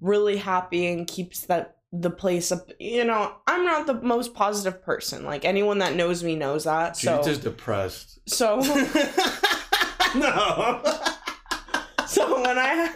really 0.00 0.36
happy 0.36 0.86
and 0.86 1.06
keeps 1.08 1.46
that 1.46 1.76
the 1.92 2.10
place 2.10 2.52
up. 2.52 2.70
You 2.78 3.04
know, 3.04 3.34
I'm 3.46 3.64
not 3.64 3.86
the 3.86 3.94
most 3.94 4.34
positive 4.34 4.82
person. 4.82 5.24
Like 5.24 5.44
anyone 5.44 5.78
that 5.78 5.94
knows 5.94 6.22
me 6.22 6.36
knows 6.36 6.64
that. 6.64 6.96
So 6.96 7.18
Janita's 7.18 7.38
depressed 7.38 8.18
so 8.26 8.56
no 10.16 10.82
so 12.06 12.42
when 12.42 12.58
I. 12.58 12.94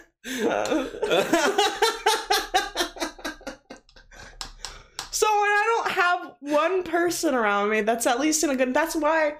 So 5.10 5.26
when 5.26 5.50
I 5.50 5.82
don't 5.84 5.92
have 5.92 6.32
one 6.40 6.82
person 6.82 7.34
around 7.34 7.70
me 7.70 7.82
that's 7.82 8.06
at 8.06 8.18
least 8.18 8.42
in 8.42 8.50
a 8.50 8.56
good 8.56 8.74
that's 8.74 8.96
why 8.96 9.36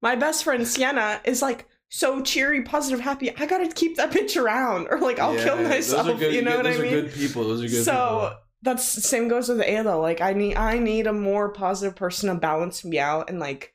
my 0.00 0.14
best 0.16 0.42
friend 0.44 0.66
Sienna 0.66 1.20
is 1.24 1.42
like 1.42 1.66
so 1.90 2.22
cheery, 2.22 2.62
positive, 2.62 3.00
happy. 3.00 3.34
I 3.36 3.46
gotta 3.46 3.68
keep 3.68 3.96
that 3.96 4.10
bitch 4.10 4.36
around, 4.40 4.88
or 4.90 5.00
like 5.00 5.18
I'll 5.18 5.34
Yeah, 5.34 5.44
kill 5.44 5.56
myself. 5.62 6.18
good- 6.18 6.34
you 6.34 6.42
know 6.42 6.56
what 6.56 6.66
I 6.66 6.70
mean? 6.72 6.80
those 6.82 6.92
are 6.92 7.00
good 7.02 7.12
people. 7.14 7.44
Those 7.44 7.62
are 7.64 7.68
good 7.68 7.84
so 7.84 8.36
that's 8.62 8.84
same 8.84 9.28
goes 9.28 9.48
with 9.48 9.60
Ayla. 9.60 10.00
Like 10.00 10.20
I 10.20 10.32
need 10.32 10.56
I 10.56 10.78
need 10.78 11.06
a 11.06 11.12
more 11.12 11.48
positive 11.50 11.94
person 11.96 12.28
to 12.28 12.34
balance 12.34 12.84
me 12.84 12.98
out 12.98 13.30
and 13.30 13.38
like 13.38 13.72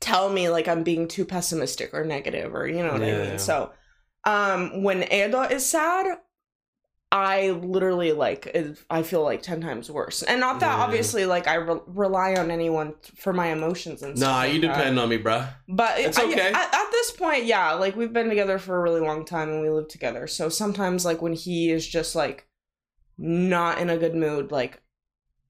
tell 0.00 0.30
me 0.30 0.48
like 0.48 0.66
I'm 0.68 0.82
being 0.82 1.06
too 1.08 1.24
pessimistic 1.24 1.92
or 1.92 2.04
negative 2.04 2.54
or 2.54 2.66
you 2.66 2.82
know 2.82 2.92
what 2.92 3.02
I 3.02 3.06
Yeah. 3.08 3.28
mean. 3.30 3.38
So 3.38 3.72
um 4.24 4.82
when 4.82 5.02
Ayla 5.02 5.50
is 5.50 5.64
sad, 5.64 6.18
I 7.12 7.50
literally 7.50 8.12
like 8.12 8.56
I 8.88 9.02
feel 9.02 9.22
like 9.24 9.42
10 9.42 9.60
times 9.60 9.90
worse. 9.90 10.22
And 10.22 10.40
not 10.40 10.60
that 10.60 10.78
Yeah. 10.78 10.84
obviously 10.84 11.26
like 11.26 11.48
I 11.48 11.54
re- 11.54 11.80
rely 11.86 12.34
on 12.34 12.50
anyone 12.52 12.94
for 13.16 13.32
my 13.32 13.48
emotions 13.48 14.02
and 14.02 14.16
stuff. 14.16 14.28
Nah, 14.30 14.36
like 14.38 14.52
you 14.54 14.60
that. 14.62 14.76
depend 14.76 14.98
on 14.98 15.08
me, 15.08 15.18
bruh. 15.18 15.48
But 15.68 15.98
It's 15.98 16.18
I- 16.18 16.24
okay. 16.24 16.48
at, 16.52 16.74
at 16.74 16.90
this 16.92 17.10
point, 17.10 17.44
yeah, 17.46 17.72
like 17.72 17.96
we've 17.96 18.12
been 18.12 18.28
together 18.28 18.58
for 18.58 18.76
a 18.76 18.80
really 18.80 19.00
long 19.00 19.24
time 19.24 19.48
and 19.48 19.60
we 19.60 19.68
live 19.70 19.88
together. 19.88 20.26
So 20.28 20.48
sometimes, 20.48 21.04
like 21.04 21.20
when 21.20 21.32
he 21.32 21.70
is 21.72 21.86
just 21.86 22.14
like 22.14 22.46
not 23.20 23.78
in 23.78 23.90
a 23.90 23.98
good 23.98 24.14
mood, 24.14 24.50
like 24.50 24.82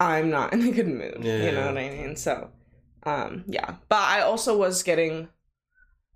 I'm 0.00 0.30
not 0.30 0.52
in 0.52 0.62
a 0.62 0.72
good 0.72 0.88
mood. 0.88 1.24
You 1.24 1.52
know 1.52 1.66
what 1.66 1.78
I 1.78 1.90
mean? 1.90 2.16
So, 2.16 2.50
um, 3.04 3.44
yeah. 3.46 3.76
But 3.88 4.00
I 4.00 4.22
also 4.22 4.56
was 4.56 4.82
getting 4.82 5.28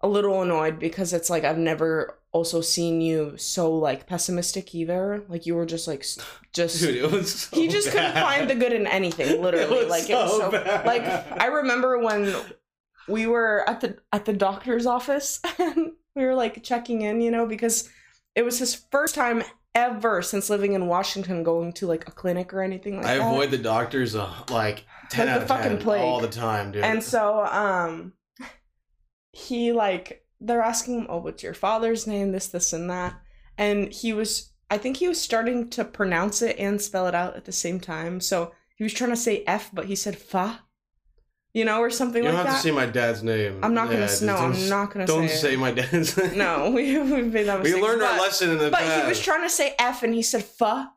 a 0.00 0.08
little 0.08 0.42
annoyed 0.42 0.78
because 0.78 1.12
it's 1.12 1.30
like 1.30 1.44
I've 1.44 1.58
never 1.58 2.18
also 2.32 2.60
seen 2.60 3.00
you 3.00 3.34
so 3.36 3.72
like 3.72 4.06
pessimistic 4.06 4.74
either. 4.74 5.24
Like 5.28 5.46
you 5.46 5.54
were 5.54 5.64
just 5.64 5.86
like 5.86 6.04
just 6.52 6.80
Dude, 6.80 6.96
it 6.96 7.26
so 7.26 7.56
he 7.56 7.68
just 7.68 7.90
couldn't 7.90 8.14
find 8.14 8.50
the 8.50 8.54
good 8.56 8.72
in 8.72 8.86
anything. 8.86 9.40
Literally, 9.42 9.84
was 9.84 9.88
like 9.88 10.10
it 10.10 10.14
was 10.14 10.30
so 10.32 10.38
so 10.40 10.50
bad. 10.50 10.84
like 10.84 11.04
I 11.40 11.46
remember 11.46 11.98
when 11.98 12.34
we 13.08 13.26
were 13.26 13.64
at 13.68 13.80
the 13.80 13.98
at 14.12 14.24
the 14.24 14.32
doctor's 14.32 14.86
office 14.86 15.40
and 15.58 15.92
we 16.16 16.24
were 16.24 16.34
like 16.34 16.62
checking 16.62 17.02
in, 17.02 17.20
you 17.20 17.30
know, 17.30 17.46
because 17.46 17.88
it 18.34 18.42
was 18.42 18.58
his 18.58 18.74
first 18.90 19.14
time 19.14 19.44
ever 19.74 20.22
since 20.22 20.48
living 20.50 20.72
in 20.74 20.86
Washington 20.86 21.42
going 21.42 21.72
to 21.74 21.86
like 21.86 22.06
a 22.08 22.12
clinic 22.12 22.52
or 22.54 22.62
anything 22.62 22.96
like 22.96 23.06
I 23.06 23.18
that. 23.18 23.24
I 23.24 23.30
avoid 23.30 23.50
the 23.50 23.58
doctors 23.58 24.14
uh, 24.14 24.32
like 24.50 24.84
ten 25.10 25.26
Like 25.26 25.34
out 25.34 25.38
the 25.38 25.42
of 25.42 25.48
fucking 25.48 25.78
10 25.78 25.80
plague. 25.80 26.02
all 26.02 26.20
the 26.20 26.28
time, 26.28 26.72
dude. 26.72 26.84
And 26.84 27.02
so 27.02 27.44
um 27.44 28.12
he 29.32 29.72
like 29.72 30.24
they're 30.40 30.62
asking 30.62 31.00
him, 31.00 31.06
"Oh, 31.08 31.18
what's 31.18 31.42
your 31.42 31.54
father's 31.54 32.06
name? 32.06 32.32
This 32.32 32.48
this 32.48 32.72
and 32.72 32.88
that." 32.90 33.14
And 33.56 33.92
he 33.92 34.12
was 34.12 34.52
I 34.70 34.78
think 34.78 34.96
he 34.96 35.08
was 35.08 35.20
starting 35.20 35.70
to 35.70 35.84
pronounce 35.84 36.42
it 36.42 36.56
and 36.58 36.80
spell 36.80 37.06
it 37.06 37.14
out 37.14 37.36
at 37.36 37.44
the 37.44 37.52
same 37.52 37.80
time. 37.80 38.20
So 38.20 38.52
he 38.76 38.84
was 38.84 38.92
trying 38.92 39.10
to 39.10 39.16
say 39.16 39.44
F, 39.46 39.70
but 39.72 39.86
he 39.86 39.94
said 39.94 40.16
fa. 40.18 40.63
You 41.54 41.64
know, 41.64 41.78
or 41.80 41.88
something 41.88 42.24
like 42.24 42.32
that. 42.32 42.38
you 42.38 42.44
don't 42.44 42.52
have 42.52 42.56
to 42.62 42.68
say 42.68 42.70
my 42.72 42.86
dad's 42.86 43.22
name. 43.22 43.60
I'm 43.62 43.74
not 43.74 43.84
gonna. 43.88 44.00
Yeah, 44.00 44.26
no, 44.26 44.34
I'm 44.36 44.68
not 44.68 44.90
gonna 44.92 45.06
say. 45.06 45.14
Don't 45.14 45.28
say. 45.28 45.36
say 45.36 45.56
my 45.56 45.70
dad's 45.70 46.16
name. 46.18 46.36
No, 46.36 46.70
we 46.70 46.98
we 47.14 47.22
made 47.22 47.44
that 47.46 47.58
we 47.62 47.70
mistake. 47.70 47.82
learned 47.82 48.02
our 48.02 48.18
lesson 48.18 48.50
in 48.50 48.58
the 48.58 48.70
But 48.70 48.80
past. 48.80 49.02
he 49.02 49.08
was 49.08 49.20
trying 49.20 49.42
to 49.42 49.48
say 49.50 49.74
F, 49.78 50.02
and 50.02 50.12
he 50.12 50.22
said 50.22 50.42
"fa," 50.44 50.90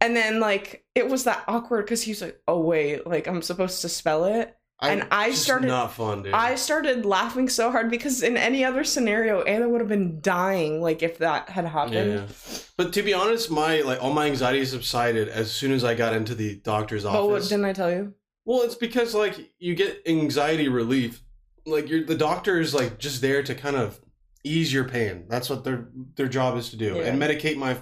and 0.00 0.16
then 0.16 0.40
like 0.40 0.84
it 0.94 1.08
was 1.08 1.24
that 1.24 1.44
awkward 1.46 1.84
because 1.84 2.02
he 2.02 2.12
was 2.12 2.22
like, 2.22 2.40
"Oh 2.48 2.60
wait, 2.60 3.06
like 3.06 3.26
I'm 3.26 3.42
supposed 3.42 3.82
to 3.82 3.88
spell 3.88 4.24
it." 4.24 4.56
and 4.84 5.06
I 5.12 5.30
started- 5.30 5.68
Not 5.68 5.92
fun, 5.92 6.24
dude. 6.24 6.32
I 6.34 6.56
started 6.56 7.04
laughing 7.06 7.48
so 7.48 7.70
hard 7.70 7.88
because 7.88 8.20
in 8.24 8.36
any 8.36 8.64
other 8.64 8.82
scenario, 8.82 9.42
Anna 9.42 9.68
would 9.68 9.80
have 9.80 9.88
been 9.88 10.20
dying. 10.20 10.80
Like 10.82 11.04
if 11.04 11.18
that 11.18 11.50
had 11.50 11.66
happened. 11.66 12.12
Yeah. 12.14 12.62
But 12.76 12.92
to 12.94 13.02
be 13.02 13.14
honest, 13.14 13.48
my 13.48 13.82
like 13.82 14.02
all 14.02 14.12
my 14.12 14.26
anxiety 14.26 14.64
subsided 14.64 15.28
as 15.28 15.52
soon 15.52 15.70
as 15.72 15.84
I 15.84 15.94
got 15.94 16.14
into 16.14 16.34
the 16.34 16.56
doctor's 16.56 17.04
office. 17.04 17.20
But 17.20 17.26
what 17.28 17.42
didn't 17.42 17.64
I 17.66 17.72
tell 17.74 17.92
you? 17.92 18.14
Well, 18.44 18.62
it's 18.62 18.74
because 18.74 19.14
like 19.14 19.52
you 19.58 19.74
get 19.74 20.02
anxiety 20.06 20.68
relief. 20.68 21.22
Like 21.64 21.88
you're 21.88 22.04
the 22.04 22.16
doctor 22.16 22.60
is 22.60 22.74
like 22.74 22.98
just 22.98 23.20
there 23.20 23.42
to 23.42 23.54
kind 23.54 23.76
of 23.76 24.00
ease 24.44 24.72
your 24.72 24.84
pain. 24.84 25.26
That's 25.28 25.48
what 25.48 25.64
their 25.64 25.88
their 26.16 26.28
job 26.28 26.56
is 26.56 26.70
to 26.70 26.76
do. 26.76 26.96
Yeah. 26.96 27.04
And 27.04 27.20
medicate 27.20 27.56
my 27.56 27.76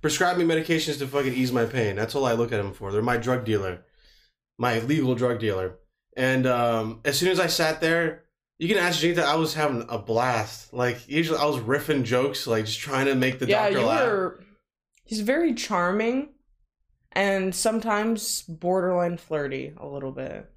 prescribe 0.00 0.36
me 0.38 0.44
medications 0.44 0.98
to 0.98 1.06
fucking 1.06 1.34
ease 1.34 1.52
my 1.52 1.66
pain. 1.66 1.96
That's 1.96 2.14
all 2.14 2.24
I 2.24 2.32
look 2.32 2.52
at 2.52 2.56
them 2.56 2.72
for. 2.72 2.92
They're 2.92 3.02
my 3.02 3.18
drug 3.18 3.44
dealer. 3.44 3.84
My 4.58 4.80
legal 4.80 5.14
drug 5.14 5.38
dealer. 5.40 5.78
And 6.16 6.46
um 6.46 7.00
as 7.04 7.18
soon 7.18 7.30
as 7.30 7.40
I 7.40 7.46
sat 7.46 7.80
there, 7.80 8.24
you 8.58 8.68
can 8.68 8.78
ask 8.78 9.02
Janita, 9.02 9.24
I 9.24 9.36
was 9.36 9.54
having 9.54 9.84
a 9.88 9.98
blast. 9.98 10.72
Like 10.72 11.08
usually 11.08 11.38
I 11.38 11.44
was 11.46 11.58
riffing 11.58 12.04
jokes, 12.04 12.46
like 12.46 12.64
just 12.64 12.80
trying 12.80 13.06
to 13.06 13.14
make 13.14 13.38
the 13.38 13.46
yeah, 13.46 13.64
doctor 13.68 13.86
laugh. 13.86 14.06
were. 14.06 14.44
He's 15.04 15.20
very 15.20 15.52
charming, 15.52 16.30
and 17.12 17.54
sometimes 17.54 18.42
borderline 18.42 19.16
flirty 19.16 19.74
a 19.76 19.86
little 19.86 20.12
bit. 20.12 20.50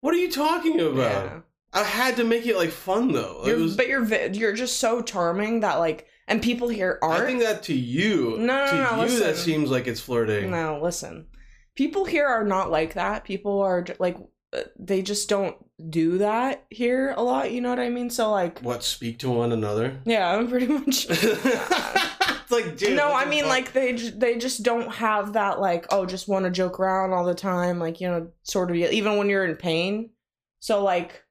What 0.00 0.14
are 0.14 0.18
you 0.18 0.30
talking 0.30 0.80
about? 0.80 1.24
Yeah. 1.24 1.40
I 1.72 1.84
had 1.84 2.16
to 2.16 2.24
make 2.24 2.46
it 2.46 2.56
like 2.56 2.70
fun 2.70 3.12
though. 3.12 3.42
You're, 3.44 3.58
was, 3.58 3.76
but 3.76 3.88
you're 3.88 4.04
you're 4.28 4.54
just 4.54 4.78
so 4.80 5.02
charming 5.02 5.60
that 5.60 5.76
like, 5.76 6.06
and 6.26 6.40
people 6.40 6.68
here 6.68 6.98
aren't. 7.02 7.22
I 7.22 7.26
think 7.26 7.40
that 7.42 7.62
to 7.64 7.74
you, 7.74 8.36
No, 8.38 8.64
no, 8.64 8.66
to 8.70 8.96
no, 8.96 9.04
you, 9.04 9.18
that 9.20 9.36
seems 9.36 9.70
like 9.70 9.86
it's 9.86 10.00
flirting. 10.00 10.50
No, 10.50 10.80
listen. 10.82 11.26
People 11.74 12.04
here 12.04 12.26
are 12.26 12.44
not 12.44 12.70
like 12.70 12.94
that. 12.94 13.24
People 13.24 13.60
are 13.60 13.84
like 13.98 14.16
uh, 14.52 14.62
they 14.78 15.02
just 15.02 15.28
don't 15.28 15.56
do 15.90 16.18
that 16.18 16.64
here 16.70 17.12
a 17.16 17.22
lot, 17.22 17.52
you 17.52 17.60
know 17.60 17.68
what 17.68 17.78
I 17.78 17.90
mean? 17.90 18.08
So 18.08 18.30
like 18.30 18.60
What 18.60 18.82
speak 18.82 19.18
to 19.18 19.30
one 19.30 19.52
another? 19.52 20.00
yeah, 20.06 20.34
I'm 20.34 20.48
pretty 20.50 20.66
much 20.68 21.06
like, 22.66 22.76
dude. 22.76 22.96
No, 22.96 23.12
I 23.12 23.24
mean 23.24 23.42
fuck? 23.42 23.50
like 23.50 23.72
they 23.72 23.92
j- 23.94 24.10
they 24.10 24.38
just 24.38 24.62
don't 24.62 24.92
have 24.94 25.34
that 25.34 25.60
like 25.60 25.86
oh 25.90 26.06
just 26.06 26.28
want 26.28 26.44
to 26.44 26.50
joke 26.50 26.78
around 26.80 27.12
all 27.12 27.24
the 27.24 27.34
time 27.34 27.78
like 27.78 28.00
you 28.00 28.08
know 28.08 28.28
sort 28.42 28.70
of 28.70 28.76
even 28.76 29.16
when 29.16 29.28
you're 29.28 29.44
in 29.44 29.56
pain. 29.56 30.10
So 30.60 30.82
like 30.82 31.24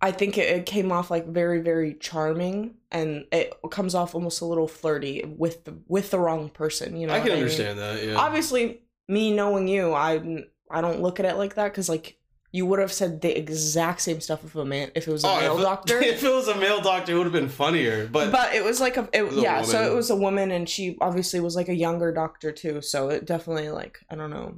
I 0.00 0.10
think 0.10 0.36
it, 0.36 0.48
it 0.56 0.66
came 0.66 0.90
off 0.90 1.10
like 1.10 1.26
very 1.28 1.60
very 1.60 1.94
charming 1.94 2.74
and 2.90 3.24
it 3.32 3.54
comes 3.70 3.94
off 3.94 4.14
almost 4.14 4.40
a 4.40 4.44
little 4.44 4.68
flirty 4.68 5.24
with 5.24 5.64
the 5.64 5.78
with 5.86 6.10
the 6.10 6.18
wrong 6.18 6.48
person, 6.50 6.96
you 6.96 7.06
know. 7.06 7.14
I 7.14 7.20
can 7.20 7.28
mean? 7.28 7.38
understand 7.38 7.78
that. 7.78 8.04
Yeah. 8.04 8.16
obviously 8.16 8.82
me 9.08 9.32
knowing 9.32 9.66
you 9.68 9.92
i 9.92 10.44
i 10.70 10.80
don't 10.80 11.02
look 11.02 11.18
at 11.18 11.26
it 11.26 11.36
like 11.36 11.56
that 11.56 11.70
because 11.70 11.88
like 11.88 12.16
you 12.52 12.66
would 12.66 12.78
have 12.78 12.92
said 12.92 13.22
the 13.22 13.36
exact 13.36 14.02
same 14.02 14.20
stuff 14.20 14.44
if 14.44 14.54
a 14.54 14.64
man 14.64 14.90
if 14.94 15.08
it 15.08 15.12
was 15.12 15.24
a 15.24 15.28
Oh, 15.28 15.40
male 15.40 15.56
if, 15.56 15.62
doctor 15.62 16.00
If 16.02 16.22
it 16.22 16.32
was 16.32 16.48
a 16.48 16.56
male 16.56 16.80
doctor, 16.80 17.12
it 17.12 17.16
would 17.16 17.24
have 17.24 17.32
been 17.32 17.48
funnier. 17.48 18.06
But, 18.06 18.30
but, 18.30 18.54
it 18.54 18.62
was 18.62 18.80
like 18.80 18.96
a 18.96 19.08
it, 19.12 19.22
was 19.22 19.36
a 19.36 19.40
yeah 19.40 19.62
so 19.62 19.90
it 19.90 19.94
was 19.94 20.10
a 20.10 20.16
woman 20.16 20.50
and 20.50 20.68
she 20.68 20.96
obviously 21.00 21.40
was 21.40 21.56
like 21.56 21.68
a 21.68 21.74
younger 21.74 22.12
doctor 22.12 22.52
too 22.52 22.80
so 22.82 23.08
it 23.08 23.24
definitely 23.24 23.70
like 23.70 24.00
i 24.10 24.14
don't 24.14 24.30
know 24.30 24.56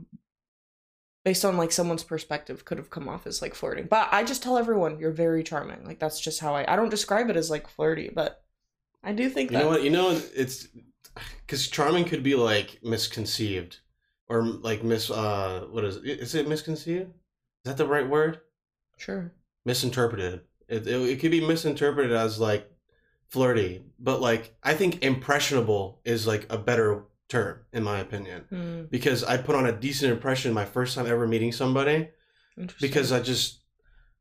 based 1.24 1.44
on 1.44 1.56
like 1.56 1.72
someone's 1.72 2.04
perspective 2.04 2.64
could 2.64 2.78
have 2.78 2.90
come 2.90 3.08
off 3.08 3.26
as 3.26 3.40
like 3.40 3.54
flirting 3.54 3.86
but 3.88 4.08
i 4.12 4.22
just 4.22 4.42
tell 4.42 4.58
everyone 4.58 4.98
you're 4.98 5.10
very 5.10 5.42
charming 5.42 5.84
like 5.84 5.98
that's 5.98 6.20
just 6.20 6.40
how 6.40 6.54
i 6.54 6.70
i 6.70 6.76
don't 6.76 6.90
describe 6.90 7.30
it 7.30 7.36
as 7.36 7.50
like 7.50 7.68
flirty 7.68 8.10
but 8.14 8.42
i 9.02 9.12
do 9.12 9.28
think 9.28 9.50
you 9.50 9.56
that 9.56 9.64
know 9.64 9.70
what? 9.70 9.82
You 9.82 9.90
know 9.90 10.20
it's 10.34 10.68
because 11.46 11.68
charming 11.68 12.04
could 12.04 12.22
be 12.22 12.34
like 12.34 12.80
misconceived 12.82 13.78
or 14.28 14.42
like 14.42 14.82
mis. 14.82 15.10
Uh, 15.10 15.66
what 15.70 15.84
is 15.84 15.96
it? 15.96 16.04
Is 16.06 16.34
it 16.34 16.48
misconceived? 16.48 17.12
Is 17.64 17.70
that 17.70 17.76
the 17.76 17.86
right 17.86 18.08
word? 18.08 18.40
sure 18.96 19.32
misinterpreted. 19.64 20.42
It, 20.68 20.86
it, 20.86 21.00
it 21.00 21.20
could 21.20 21.30
be 21.30 21.46
misinterpreted 21.46 22.12
as 22.12 22.38
like 22.38 22.70
flirty, 23.28 23.82
but 23.98 24.20
like 24.20 24.54
I 24.62 24.74
think 24.74 25.02
impressionable 25.02 26.00
is 26.04 26.26
like 26.26 26.46
a 26.50 26.58
better 26.58 27.04
term 27.28 27.60
in 27.72 27.82
my 27.82 27.98
opinion 28.00 28.42
Hmm, 28.50 28.82
because 28.90 29.24
I 29.24 29.38
put 29.38 29.56
on 29.56 29.66
a 29.66 29.72
decent 29.72 30.12
impression 30.12 30.52
my 30.52 30.66
first 30.66 30.94
time 30.94 31.06
ever 31.06 31.26
meeting 31.26 31.52
somebody 31.52 32.10
interesting. 32.58 32.88
because 32.88 33.10
I 33.12 33.20
just 33.20 33.60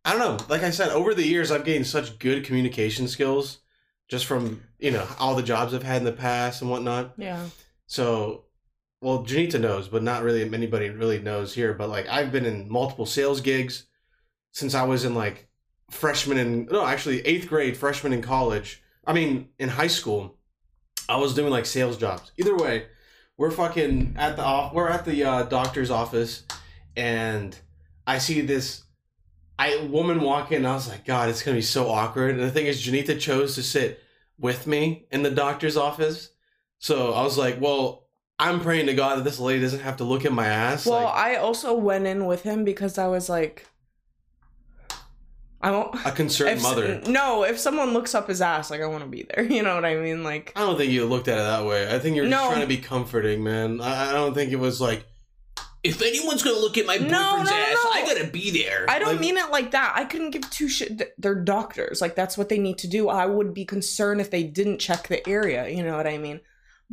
I 0.05 0.11
don't 0.17 0.19
know. 0.19 0.45
Like 0.49 0.63
I 0.63 0.69
said, 0.71 0.89
over 0.89 1.13
the 1.13 1.25
years 1.27 1.51
I've 1.51 1.65
gained 1.65 1.85
such 1.87 2.17
good 2.19 2.45
communication 2.45 3.07
skills 3.07 3.59
just 4.07 4.25
from 4.25 4.63
you 4.79 4.91
know 4.91 5.05
all 5.19 5.35
the 5.35 5.43
jobs 5.43 5.73
I've 5.73 5.83
had 5.83 5.97
in 5.97 6.03
the 6.05 6.11
past 6.13 6.61
and 6.61 6.71
whatnot. 6.71 7.13
yeah 7.17 7.45
So, 7.87 8.45
well, 9.03 9.25
Janita 9.25 9.59
knows, 9.59 9.89
but 9.89 10.01
not 10.01 10.23
really 10.23 10.41
anybody 10.41 10.89
really 10.89 11.19
knows 11.19 11.53
here. 11.53 11.73
But 11.73 11.89
like, 11.89 12.07
I've 12.07 12.31
been 12.31 12.45
in 12.45 12.71
multiple 12.71 13.05
sales 13.05 13.41
gigs 13.41 13.85
since 14.51 14.73
I 14.73 14.83
was 14.83 15.03
in 15.03 15.13
like 15.13 15.49
freshman 15.91 16.37
and 16.37 16.71
no, 16.71 16.85
actually 16.85 17.19
eighth 17.21 17.49
grade, 17.49 17.75
freshman 17.75 18.13
in 18.13 18.21
college. 18.21 18.81
I 19.05 19.11
mean, 19.11 19.49
in 19.59 19.69
high 19.69 19.87
school, 19.87 20.37
I 21.09 21.17
was 21.17 21.35
doing 21.35 21.51
like 21.51 21.65
sales 21.65 21.97
jobs. 21.97 22.31
Either 22.37 22.55
way, 22.55 22.85
we're 23.37 23.51
fucking 23.51 24.15
at 24.17 24.37
the 24.37 24.43
off. 24.43 24.73
We're 24.73 24.87
at 24.87 25.03
the 25.03 25.23
uh, 25.23 25.43
doctor's 25.43 25.91
office, 25.91 26.43
and 26.95 27.57
I 28.07 28.19
see 28.19 28.39
this. 28.41 28.83
I 29.59 29.87
woman 29.91 30.21
walk 30.21 30.51
in. 30.53 30.65
I 30.65 30.73
was 30.73 30.87
like, 30.87 31.05
God, 31.05 31.29
it's 31.29 31.43
gonna 31.43 31.57
be 31.57 31.61
so 31.61 31.89
awkward. 31.89 32.31
And 32.31 32.39
the 32.39 32.51
thing 32.51 32.67
is, 32.67 32.81
Janita 32.81 33.19
chose 33.19 33.55
to 33.55 33.63
sit 33.63 33.99
with 34.39 34.65
me 34.65 35.07
in 35.11 35.23
the 35.23 35.31
doctor's 35.31 35.75
office. 35.75 36.29
So 36.79 37.13
I 37.13 37.23
was 37.23 37.37
like, 37.37 37.59
well, 37.59 38.02
I'm 38.49 38.59
praying 38.59 38.87
to 38.87 38.93
God 38.93 39.17
that 39.17 39.23
this 39.23 39.39
lady 39.39 39.61
doesn't 39.61 39.79
have 39.81 39.97
to 39.97 40.03
look 40.03 40.25
at 40.25 40.31
my 40.31 40.47
ass. 40.47 40.85
Well, 40.85 41.03
like 41.03 41.13
I 41.15 41.35
also 41.37 41.73
went 41.73 42.05
in 42.07 42.25
with 42.25 42.43
him 42.43 42.63
because 42.65 42.97
I 42.97 43.07
was 43.07 43.29
like, 43.29 43.67
I 45.61 45.71
won't. 45.71 45.95
a 46.05 46.11
concerned 46.11 46.57
if- 46.57 46.63
mother. 46.63 47.01
No, 47.07 47.43
if 47.43 47.57
someone 47.57 47.93
looks 47.93 48.13
up 48.13 48.27
his 48.27 48.41
ass, 48.41 48.69
like 48.69 48.81
I 48.81 48.85
want 48.87 49.03
to 49.03 49.09
be 49.09 49.23
there. 49.33 49.43
You 49.53 49.63
know 49.63 49.75
what 49.75 49.85
I 49.85 49.95
mean? 49.95 50.23
Like, 50.23 50.51
I 50.55 50.59
don't 50.61 50.77
think 50.77 50.91
you 50.91 51.05
looked 51.05 51.27
at 51.29 51.37
it 51.37 51.43
that 51.43 51.65
way. 51.65 51.93
I 51.93 51.99
think 51.99 52.15
you're 52.17 52.27
just 52.27 52.45
trying 52.49 52.61
to 52.61 52.67
be 52.67 52.77
comforting, 52.77 53.43
man. 53.43 53.79
I, 53.79 54.09
I 54.09 54.13
don't 54.13 54.33
think 54.33 54.51
it 54.51 54.57
was 54.59 54.81
like, 54.81 55.05
if 55.83 56.01
anyone's 56.01 56.43
gonna 56.43 56.59
look 56.59 56.77
at 56.77 56.85
my 56.85 56.97
boyfriend's 56.97 57.11
no, 57.11 57.35
no, 57.43 57.49
ass, 57.51 57.77
no. 57.83 57.89
I 57.91 58.03
gotta 58.05 58.27
be 58.27 58.51
there. 58.63 58.85
I 58.89 58.99
don't 58.99 59.13
Like, 59.13 59.19
mean 59.21 59.37
it 59.37 59.51
like 59.51 59.71
that. 59.71 59.93
I 59.95 60.05
couldn't 60.05 60.31
give 60.31 60.49
two 60.49 60.67
shit. 60.69 60.97
th- 60.97 61.11
They're 61.17 61.35
doctors. 61.35 62.01
Like 62.01 62.15
that's 62.15 62.37
what 62.37 62.49
they 62.49 62.57
need 62.57 62.77
to 62.79 62.87
do. 62.87 63.07
I 63.09 63.25
would 63.25 63.53
be 63.53 63.63
concerned 63.65 64.19
if 64.21 64.31
they 64.31 64.43
didn't 64.43 64.79
check 64.79 65.07
the 65.07 65.27
area. 65.27 65.67
You 65.69 65.83
know 65.83 65.95
what 65.97 66.07
I 66.07 66.17
mean? 66.17 66.39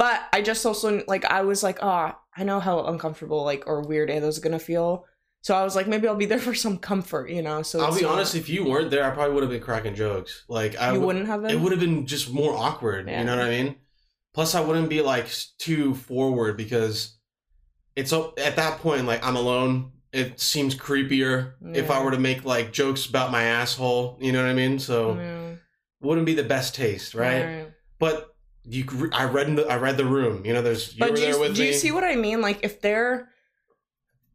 But 0.00 0.22
I 0.32 0.40
just 0.40 0.64
also 0.64 1.02
like 1.06 1.26
I 1.26 1.42
was 1.42 1.62
like, 1.62 1.78
oh, 1.82 2.12
I 2.34 2.42
know 2.44 2.58
how 2.58 2.86
uncomfortable 2.86 3.44
like 3.44 3.64
or 3.66 3.82
weird 3.82 4.08
Edo's 4.08 4.38
gonna 4.38 4.58
feel. 4.58 5.04
So 5.42 5.54
I 5.54 5.62
was 5.62 5.76
like, 5.76 5.86
maybe 5.88 6.08
I'll 6.08 6.16
be 6.16 6.24
there 6.24 6.38
for 6.38 6.54
some 6.54 6.78
comfort, 6.78 7.28
you 7.28 7.42
know. 7.42 7.60
So 7.60 7.80
I'll 7.82 7.94
be 7.94 8.00
not- 8.00 8.12
uh, 8.12 8.14
honest. 8.14 8.34
If 8.34 8.48
you 8.48 8.64
weren't 8.64 8.90
there, 8.90 9.04
I 9.04 9.10
probably 9.10 9.34
would 9.34 9.42
have 9.42 9.52
been 9.52 9.60
cracking 9.60 9.94
jokes. 9.94 10.44
Like 10.48 10.74
I 10.76 10.96
wouldn't 10.96 11.26
have 11.26 11.42
been. 11.42 11.50
it 11.50 11.60
would 11.60 11.72
have 11.72 11.82
been 11.82 12.06
just 12.06 12.32
more 12.32 12.56
awkward. 12.56 13.08
Yeah. 13.08 13.20
You 13.20 13.26
know 13.26 13.36
what 13.36 13.44
I 13.44 13.50
mean? 13.50 13.76
Plus, 14.32 14.54
I 14.54 14.62
wouldn't 14.62 14.88
be 14.88 15.02
like 15.02 15.26
too 15.58 15.94
forward 15.94 16.56
because 16.56 17.18
it's 17.94 18.10
at 18.14 18.56
that 18.56 18.78
point 18.78 19.04
like 19.04 19.22
I'm 19.22 19.36
alone. 19.36 19.92
It 20.14 20.40
seems 20.40 20.74
creepier 20.74 21.52
if 21.74 21.90
I 21.90 22.02
were 22.02 22.10
to 22.12 22.18
make 22.18 22.46
like 22.46 22.72
jokes 22.72 23.04
about 23.04 23.30
my 23.30 23.42
asshole. 23.42 24.16
You 24.22 24.32
know 24.32 24.42
what 24.42 24.50
I 24.50 24.54
mean? 24.54 24.78
So 24.78 25.14
Yeah. 25.14 25.50
wouldn't 26.00 26.24
be 26.24 26.34
the 26.34 26.42
best 26.42 26.74
taste, 26.74 27.14
right? 27.14 27.68
But 27.98 28.29
you, 28.64 29.10
I 29.12 29.24
read 29.24 29.48
in 29.48 29.56
the, 29.56 29.66
I 29.66 29.76
read 29.76 29.96
the 29.96 30.04
room. 30.04 30.44
You 30.44 30.52
know, 30.52 30.62
there's 30.62 30.94
you 30.96 31.00
But 31.00 31.10
were 31.10 31.16
do 31.16 31.22
there 31.22 31.34
you, 31.34 31.40
with 31.40 31.54
do 31.54 31.60
me. 31.60 31.68
you 31.68 31.72
see 31.72 31.90
what 31.90 32.04
I 32.04 32.16
mean? 32.16 32.40
Like 32.40 32.60
if 32.62 32.80
they're 32.80 33.28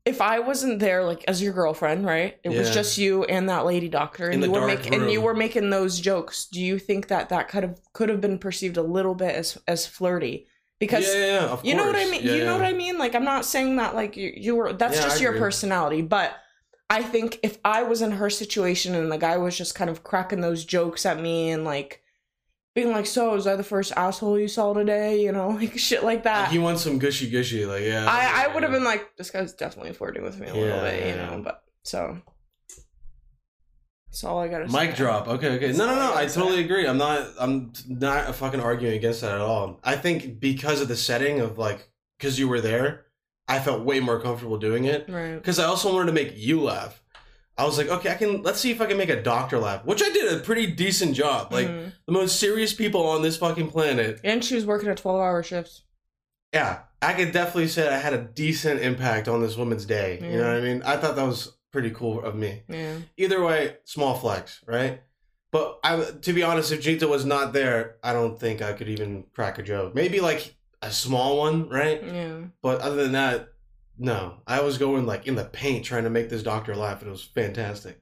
if 0.06 0.22
I 0.22 0.40
wasn't 0.40 0.80
there 0.80 1.04
like 1.04 1.24
as 1.28 1.42
your 1.42 1.54
girlfriend, 1.54 2.06
right? 2.06 2.38
It 2.44 2.50
was 2.50 2.70
just 2.70 2.98
you 2.98 3.24
and 3.24 3.50
that 3.50 3.66
lady 3.66 3.90
doctor 3.90 4.30
and 4.30 4.44
you 4.44 4.52
were 4.52 4.68
making 4.68 4.94
and 4.94 5.10
you 5.12 5.22
were 5.22 5.34
making 5.34 5.70
those 5.72 6.00
jokes. 6.00 6.46
Do 6.46 6.62
you 6.62 6.78
think 6.78 7.08
that 7.08 7.30
that 7.30 7.48
could 7.50 7.64
have 7.64 7.80
could 7.94 8.10
have 8.10 8.22
been 8.22 8.38
perceived 8.38 8.78
a 8.78 8.84
little 8.84 9.16
bit 9.16 9.36
as 9.36 9.58
as 9.68 9.88
flirty? 9.88 10.48
Because 10.80 11.06
yeah, 11.08 11.20
yeah, 11.26 11.26
yeah, 11.42 11.58
you 11.64 11.74
know 11.76 11.86
what 11.88 11.96
I 11.96 12.06
mean? 12.06 12.24
Yeah, 12.24 12.34
you 12.34 12.44
know 12.46 12.56
what 12.58 12.66
I 12.66 12.74
mean? 12.74 13.00
Like 13.00 13.16
I'm 13.16 13.24
not 13.24 13.46
saying 13.46 13.78
that 13.78 13.96
like 13.96 14.16
you 14.16 14.32
you 14.36 14.56
were 14.56 14.74
that's 14.74 14.98
Yeah, 14.98 15.06
I 15.06 15.06
just 15.06 15.22
your 15.22 15.32
agree. 15.32 15.40
personality, 15.40 16.02
but 16.04 16.36
I 16.90 17.02
think 17.02 17.40
if 17.42 17.58
I 17.66 17.82
was 17.84 18.02
in 18.04 18.12
her 18.12 18.30
situation 18.30 18.94
and 18.94 19.12
the 19.12 19.18
guy 19.18 19.38
was 19.38 19.58
just 19.58 19.74
kind 19.74 19.90
of 19.90 20.04
cracking 20.04 20.42
those 20.42 20.66
jokes 20.66 21.06
at 21.06 21.20
me 21.20 21.50
and 21.50 21.64
like 21.64 22.02
being 22.76 22.92
like, 22.92 23.08
"So, 23.08 23.34
is 23.36 23.46
that 23.46 23.56
the 23.58 23.64
first 23.64 23.94
asshole 23.96 24.38
you 24.38 24.48
saw 24.48 24.74
today?" 24.74 25.22
You 25.22 25.32
know, 25.32 25.50
like 25.62 25.78
shit 25.80 26.04
like 26.04 26.24
that. 26.24 26.52
He 26.52 26.60
wants 26.60 26.84
some 26.84 27.00
gushy 27.00 27.30
gushy, 27.30 27.66
like 27.66 27.84
yeah. 27.84 28.06
I 28.08 28.44
I 28.46 28.54
would 28.54 28.62
have 28.62 28.72
been 28.72 28.84
like, 28.84 29.16
"This 29.18 29.32
guy's 29.32 29.54
definitely 29.54 29.94
flirting 29.94 30.22
with 30.24 30.40
me 30.40 30.48
a 30.48 30.54
little 30.54 30.68
Yeah, 30.68 30.82
bit," 30.92 31.08
you 31.08 31.16
know. 31.16 31.42
But 31.44 31.64
so 31.84 32.18
that's 34.08 34.24
all 34.24 34.40
I 34.40 34.48
gotta 34.48 34.70
say. 34.70 34.88
Mic 34.88 34.96
drop. 34.96 35.28
Okay, 35.28 35.56
okay. 35.56 35.66
That's 35.68 35.78
No, 35.78 35.88
no, 35.88 35.94
all 35.94 36.00
I 36.14 36.22
no. 36.22 36.22
I 36.22 36.26
totally 36.28 36.64
agree. 36.64 36.86
I'm 36.88 36.98
not. 36.98 37.28
I'm 37.40 37.74
not 37.88 38.36
fucking 38.36 38.60
arguing 38.60 38.96
against 38.96 39.22
that 39.22 39.34
at 39.34 39.42
all. 39.42 39.80
I 39.84 39.96
think 39.96 40.40
because 40.40 40.82
of 40.82 40.88
the 40.88 40.96
setting 40.96 41.40
of 41.42 41.58
like, 41.58 41.90
because 42.18 42.38
you 42.40 42.48
were 42.48 42.62
there, 42.62 43.06
I 43.48 43.60
felt 43.60 43.84
way 43.84 44.00
more 44.00 44.20
comfortable 44.22 44.58
doing 44.58 44.86
it. 44.86 45.10
Right. 45.10 45.36
Because 45.36 45.60
I 45.60 45.66
also 45.66 45.94
wanted 45.94 46.08
to 46.08 46.14
make 46.14 46.34
you 46.38 46.62
laugh. 46.62 47.02
I 47.58 47.64
was 47.66 47.78
like, 47.78 47.88
okay, 47.88 48.12
I 48.12 48.16
can. 48.16 48.42
Let's 48.42 48.60
see 48.60 48.72
if 48.72 48.82
I 48.82 48.86
can 48.86 48.98
make 48.98 49.10
a 49.10 49.22
doctor 49.22 49.58
laugh, 49.60 49.86
which 49.86 50.02
I 50.04 50.10
did 50.10 50.34
a 50.34 50.40
pretty 50.40 50.68
decent 50.68 51.16
job. 51.16 51.54
Like 51.54 51.68
Mhm. 51.68 51.94
the 52.06 52.12
most 52.12 52.40
serious 52.40 52.74
people 52.74 53.06
on 53.08 53.22
this 53.22 53.38
fucking 53.38 53.70
planet. 53.72 54.20
and 54.24 54.44
she 54.44 54.56
was 54.56 54.66
working 54.66 54.90
a 54.90 54.96
twelve 54.96 55.20
hour 55.22 55.42
shift. 55.42 55.82
Yeah, 56.54 56.80
I 57.02 57.14
could 57.14 57.32
definitely 57.32 57.68
say 57.68 57.88
I 57.88 57.98
had 57.98 58.14
a 58.14 58.18
decent 58.22 58.82
impact 58.82 59.28
on 59.28 59.42
this 59.42 59.56
woman's 59.58 59.86
day. 59.86 60.20
You 60.22 60.38
know 60.38 60.48
what 60.48 60.58
I 60.58 60.62
mean? 60.62 60.82
I 60.84 60.98
thought 60.98 61.16
that 61.16 61.26
was 61.26 61.54
pretty 61.72 61.92
cool 61.92 62.24
of 62.24 62.36
me. 62.36 62.64
Yeah. 62.70 62.96
either 63.18 63.44
way, 63.44 63.78
small 63.84 64.16
flex, 64.16 64.62
right? 64.66 65.02
But 65.52 65.80
I, 65.84 66.02
to 66.22 66.34
be 66.34 66.44
honest, 66.44 66.72
if 66.74 66.82
Jinta 66.82 67.08
was 67.10 67.26
not 67.26 67.54
there, 67.54 67.96
I 68.04 68.12
don't 68.14 68.38
think 68.40 68.62
I 68.62 68.74
could 68.74 68.90
even 68.90 69.26
crack 69.34 69.58
a 69.60 69.64
joke. 69.64 69.96
Maybe 69.96 70.20
like 70.22 70.56
a 70.82 70.92
small 70.92 71.38
one, 71.38 71.68
right? 71.70 72.02
Yeah. 72.04 72.38
But 72.62 72.82
other 72.82 72.98
than 73.04 73.14
that, 73.14 73.50
no. 73.98 74.42
I 74.48 74.62
was 74.62 74.78
going 74.78 75.06
like 75.06 75.28
in 75.28 75.36
the 75.36 75.46
paint 75.46 75.86
trying 75.86 76.04
to 76.04 76.10
make 76.10 76.30
this 76.30 76.44
doctor 76.44 76.76
laugh, 76.76 77.00
and 77.02 77.08
it 77.10 77.12
was 77.12 77.24
fantastic. 77.24 78.00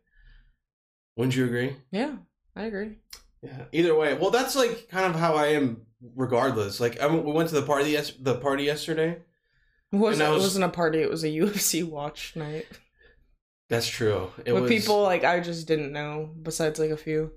Wouldn't 1.15 1.35
you 1.35 1.45
agree? 1.45 1.75
Yeah. 1.91 2.15
I 2.55 2.63
agree. 2.63 2.97
Yeah. 3.41 3.65
Either 3.71 3.95
way, 3.95 4.13
well, 4.13 4.29
that's 4.31 4.55
like 4.55 4.87
kind 4.89 5.05
of 5.13 5.19
how 5.19 5.35
I 5.35 5.47
am, 5.47 5.81
regardless. 6.15 6.79
Like 6.79 6.99
I, 7.01 7.07
we 7.07 7.31
went 7.31 7.49
to 7.49 7.55
the 7.55 7.61
party, 7.63 7.91
yes, 7.91 8.11
the 8.19 8.35
party 8.35 8.63
yesterday. 8.63 9.17
It 9.91 9.97
wasn't, 9.97 10.29
was- 10.31 10.41
it 10.41 10.45
wasn't 10.45 10.65
a 10.65 10.69
party. 10.69 11.01
It 11.01 11.09
was 11.09 11.23
a 11.23 11.27
UFC 11.39 11.83
watch 11.83 12.35
night 12.35 12.65
That's 13.69 13.87
true. 13.87 14.31
It 14.45 14.53
with 14.53 14.63
was 14.63 14.71
people 14.71 15.01
like 15.03 15.23
I 15.23 15.39
just 15.39 15.67
didn't 15.67 15.91
know. 15.91 16.31
Besides 16.41 16.79
like 16.79 16.91
a 16.91 16.97
few. 16.97 17.31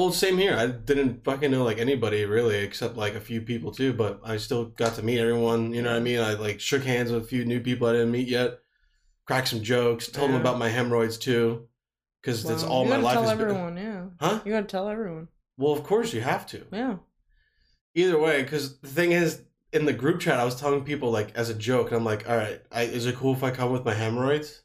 Well, 0.00 0.12
same 0.12 0.38
here. 0.38 0.56
I 0.56 0.66
didn't 0.68 1.24
fucking 1.24 1.50
know 1.50 1.62
like 1.62 1.76
anybody 1.76 2.24
really, 2.24 2.56
except 2.56 2.96
like 2.96 3.14
a 3.14 3.20
few 3.20 3.42
people 3.42 3.70
too. 3.70 3.92
But 3.92 4.20
I 4.24 4.38
still 4.38 4.64
got 4.64 4.94
to 4.94 5.02
meet 5.02 5.18
everyone. 5.18 5.74
You 5.74 5.82
know 5.82 5.90
what 5.90 5.98
I 5.98 6.00
mean? 6.00 6.20
I 6.20 6.32
like 6.34 6.58
shook 6.58 6.84
hands 6.84 7.12
with 7.12 7.24
a 7.24 7.26
few 7.26 7.44
new 7.44 7.60
people 7.60 7.86
I 7.86 7.92
didn't 7.92 8.10
meet 8.10 8.26
yet. 8.26 8.60
Cracked 9.26 9.48
some 9.48 9.62
jokes. 9.62 10.08
Told 10.08 10.30
them 10.30 10.40
about 10.40 10.58
my 10.58 10.70
hemorrhoids 10.70 11.18
too, 11.18 11.68
because 12.22 12.42
that's 12.42 12.62
all 12.62 12.84
you 12.84 12.88
my 12.88 12.96
gotta 12.96 13.04
life 13.04 13.12
tell 13.12 13.22
has 13.24 13.32
everyone, 13.32 13.76
yeah. 13.76 14.04
Huh? 14.18 14.40
You 14.42 14.52
gotta 14.52 14.66
tell 14.66 14.88
everyone. 14.88 15.28
Well, 15.58 15.72
of 15.72 15.82
course 15.82 16.14
you 16.14 16.22
have 16.22 16.46
to. 16.46 16.64
Yeah. 16.72 16.96
Either 17.94 18.18
way, 18.18 18.42
because 18.42 18.78
the 18.78 18.88
thing 18.88 19.12
is, 19.12 19.42
in 19.70 19.84
the 19.84 19.92
group 19.92 20.20
chat, 20.20 20.40
I 20.40 20.46
was 20.46 20.58
telling 20.58 20.82
people 20.82 21.10
like 21.10 21.36
as 21.36 21.50
a 21.50 21.54
joke, 21.54 21.88
and 21.88 21.98
I'm 21.98 22.06
like, 22.06 22.26
all 22.26 22.36
right, 22.38 22.62
I, 22.72 22.84
is 22.84 23.04
it 23.04 23.16
cool 23.16 23.34
if 23.34 23.44
I 23.44 23.50
come 23.50 23.70
with 23.70 23.84
my 23.84 23.92
hemorrhoids? 23.92 24.62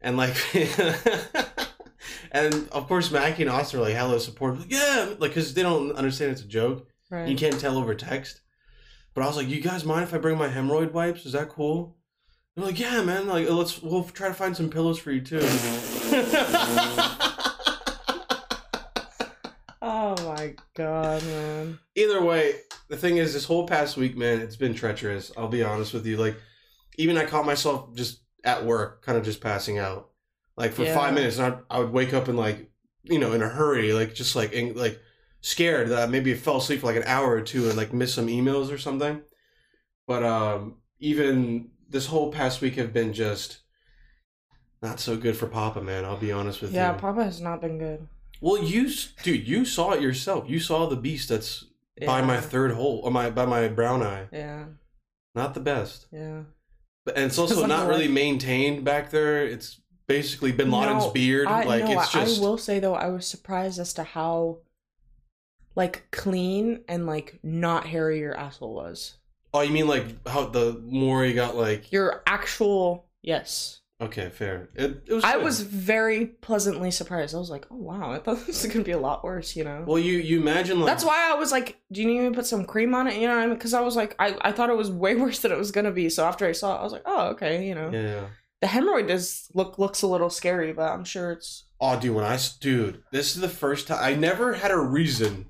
And 0.00 0.16
like, 0.16 0.36
and 2.32 2.68
of 2.70 2.86
course, 2.88 3.10
Mackie 3.10 3.42
and 3.42 3.50
Austin 3.50 3.80
are 3.80 3.84
like 3.84 3.94
hella 3.94 4.20
support. 4.20 4.58
Like, 4.58 4.70
yeah, 4.70 5.14
like 5.18 5.30
because 5.30 5.54
they 5.54 5.62
don't 5.62 5.92
understand 5.92 6.32
it's 6.32 6.42
a 6.42 6.46
joke. 6.46 6.86
Right. 7.10 7.28
You 7.28 7.36
can't 7.36 7.58
tell 7.58 7.78
over 7.78 7.94
text. 7.94 8.40
But 9.14 9.22
I 9.24 9.26
was 9.26 9.36
like, 9.36 9.48
you 9.48 9.60
guys 9.60 9.84
mind 9.84 10.04
if 10.04 10.14
I 10.14 10.18
bring 10.18 10.38
my 10.38 10.48
hemorrhoid 10.48 10.92
wipes? 10.92 11.26
Is 11.26 11.32
that 11.32 11.48
cool? 11.48 11.96
They're 12.54 12.64
like, 12.64 12.78
yeah, 12.78 13.02
man. 13.02 13.26
Like, 13.26 13.48
let's 13.48 13.82
we'll 13.82 14.04
try 14.04 14.28
to 14.28 14.34
find 14.34 14.56
some 14.56 14.70
pillows 14.70 14.98
for 14.98 15.10
you 15.10 15.20
too. 15.20 15.40
Oh 19.80 20.14
my 20.24 20.54
god, 20.74 21.22
man. 21.24 21.78
Either 21.94 22.22
way, 22.22 22.56
the 22.88 22.96
thing 22.96 23.18
is, 23.18 23.32
this 23.32 23.44
whole 23.44 23.66
past 23.66 23.96
week, 23.96 24.16
man, 24.16 24.40
it's 24.40 24.56
been 24.56 24.74
treacherous. 24.74 25.30
I'll 25.36 25.48
be 25.48 25.62
honest 25.62 25.94
with 25.94 26.06
you. 26.06 26.16
Like, 26.16 26.36
even 26.96 27.16
I 27.16 27.24
caught 27.24 27.46
myself 27.46 27.94
just 27.94 28.20
at 28.44 28.64
work, 28.64 29.02
kind 29.02 29.16
of 29.16 29.24
just 29.24 29.40
passing 29.40 29.78
out, 29.78 30.10
like 30.58 30.72
for 30.72 30.82
Yeah. 30.84 30.94
five 30.94 31.14
minutes, 31.14 31.38
and 31.38 31.54
I, 31.70 31.76
I 31.76 31.78
would 31.80 31.92
wake 31.92 32.12
up 32.12 32.28
and 32.28 32.36
like, 32.36 32.70
you 33.04 33.18
know, 33.18 33.32
in 33.32 33.42
a 33.42 33.48
hurry, 33.48 33.92
like 33.92 34.14
just 34.14 34.36
like 34.36 34.52
in, 34.52 34.74
like 34.74 35.00
scared 35.40 35.88
that 35.88 36.02
I 36.02 36.06
maybe 36.10 36.34
fell 36.34 36.56
asleep 36.58 36.80
for 36.80 36.86
like 36.86 36.96
an 36.96 37.04
hour 37.04 37.30
or 37.30 37.40
two 37.40 37.68
and 37.68 37.76
like 37.76 37.92
missed 37.92 38.14
some 38.16 38.26
emails 38.26 38.70
or 38.72 38.78
something. 38.78 39.22
But 40.06 40.22
um, 40.24 40.78
even 40.98 41.70
this 41.88 42.06
whole 42.06 42.32
past 42.32 42.60
week 42.60 42.74
have 42.74 42.92
been 42.92 43.12
just 43.12 43.60
not 44.82 45.00
so 45.00 45.16
good 45.16 45.36
for 45.36 45.46
Papa, 45.46 45.80
man. 45.80 46.04
I'll 46.04 46.16
be 46.16 46.32
honest 46.32 46.60
with 46.62 46.72
Yeah, 46.72 46.88
you. 46.88 46.94
Yeah, 46.94 47.00
Papa 47.00 47.24
has 47.24 47.40
not 47.40 47.60
been 47.60 47.78
good. 47.78 48.06
well, 48.40 48.62
you, 48.62 48.90
dude, 49.22 49.46
you 49.46 49.64
saw 49.64 49.92
it 49.92 50.00
yourself. 50.02 50.48
You 50.48 50.60
saw 50.60 50.86
the 50.86 50.96
beast 50.96 51.28
that's 51.28 51.64
by 52.06 52.22
my 52.22 52.40
third 52.40 52.72
hole 52.72 53.00
or 53.04 53.10
my 53.10 53.28
by 53.30 53.44
my 53.46 53.68
brown 53.68 54.02
eye. 54.02 54.28
Yeah, 54.32 54.66
Not 55.34 55.54
the 55.54 55.60
best. 55.60 56.06
yeah. 56.12 56.42
But 57.04 57.16
and 57.16 57.24
it's 57.26 57.38
also 57.38 57.54
Doesn't 57.66 57.88
really 57.88 58.08
maintained 58.08 58.84
back 58.84 59.10
there. 59.10 59.44
It's 59.44 59.80
basically 60.08 60.50
Bin 60.50 60.70
Laden's 60.70 61.04
No, 61.04 61.10
beard. 61.12 61.46
I, 61.46 61.64
like 61.64 61.84
no, 61.84 62.00
it's 62.00 62.12
just 62.12 62.40
I 62.40 62.44
will 62.44 62.58
say 62.58 62.80
though, 62.80 62.94
I 62.94 63.08
was 63.08 63.26
surprised 63.26 63.78
as 63.78 63.92
to 63.94 64.02
how 64.02 64.58
like 65.76 66.10
clean 66.10 66.80
and 66.88 67.06
like 67.06 67.38
not 67.42 67.86
hairy 67.86 68.18
your 68.18 68.36
asshole 68.36 68.74
was. 68.74 69.18
Oh, 69.54 69.60
you 69.60 69.72
mean 69.72 69.86
like 69.86 70.26
how 70.26 70.46
the 70.46 70.82
more 70.84 71.24
you 71.24 71.34
got 71.34 71.56
like 71.56 71.92
Your 71.92 72.22
actual 72.26 73.06
yes. 73.22 73.80
okay, 74.00 74.28
fair. 74.30 74.68
It, 74.74 75.04
it 75.06 75.12
was 75.14 75.24
I 75.24 75.34
good. 75.34 75.44
was 75.44 75.60
very 75.60 76.26
pleasantly 76.26 76.90
surprised. 76.90 77.34
I 77.34 77.38
was 77.38 77.50
like, 77.50 77.66
oh 77.70 77.76
wow, 77.76 78.12
I 78.12 78.18
thought 78.18 78.38
this 78.46 78.62
was 78.62 78.72
gonna 78.72 78.84
be 78.84 78.90
a 78.92 78.98
lot 78.98 79.22
worse, 79.24 79.54
you 79.56 79.64
know. 79.64 79.84
Well, 79.86 79.98
you 79.98 80.18
you 80.18 80.40
imagine 80.40 80.80
like 80.80 80.86
That's 80.86 81.04
why 81.04 81.30
I 81.30 81.34
was 81.34 81.52
like, 81.52 81.80
do 81.92 82.00
you 82.02 82.08
need 82.08 82.20
me 82.20 82.28
to 82.28 82.34
put 82.34 82.46
some 82.46 82.64
cream 82.64 82.94
on 82.94 83.06
it? 83.06 83.14
You 83.16 83.28
know 83.28 83.36
what 83.36 83.42
I 83.42 83.46
mean? 83.46 83.54
Because 83.56 83.74
I 83.74 83.80
was 83.80 83.94
like, 83.96 84.14
I, 84.18 84.36
I 84.40 84.52
thought 84.52 84.70
it 84.70 84.76
was 84.76 84.90
way 84.90 85.14
worse 85.24 85.38
than 85.40 85.52
it 85.52 85.58
was 85.58 85.70
gonna 85.70 85.92
be. 85.92 86.08
So 86.10 86.24
after 86.26 86.44
I 86.46 86.52
saw 86.52 86.76
it, 86.76 86.80
I 86.80 86.82
was 86.82 86.92
like, 86.92 87.04
oh 87.06 87.28
okay, 87.28 87.66
you 87.66 87.74
know. 87.74 87.90
Yeah. 87.90 88.26
The 88.60 88.66
hemorrhoid 88.66 89.08
does 89.08 89.48
look 89.54 89.78
looks 89.78 90.02
a 90.02 90.06
little 90.06 90.30
scary, 90.30 90.72
but 90.72 90.90
I'm 90.90 91.04
sure 91.04 91.32
it's 91.32 91.64
Oh, 91.80 91.98
dude, 91.98 92.14
when 92.14 92.24
I 92.24 92.38
dude, 92.60 93.02
this 93.12 93.36
is 93.36 93.40
the 93.40 93.48
first 93.48 93.86
time 93.86 93.98
I 94.00 94.14
never 94.14 94.54
had 94.54 94.70
a 94.72 94.78
reason 94.78 95.46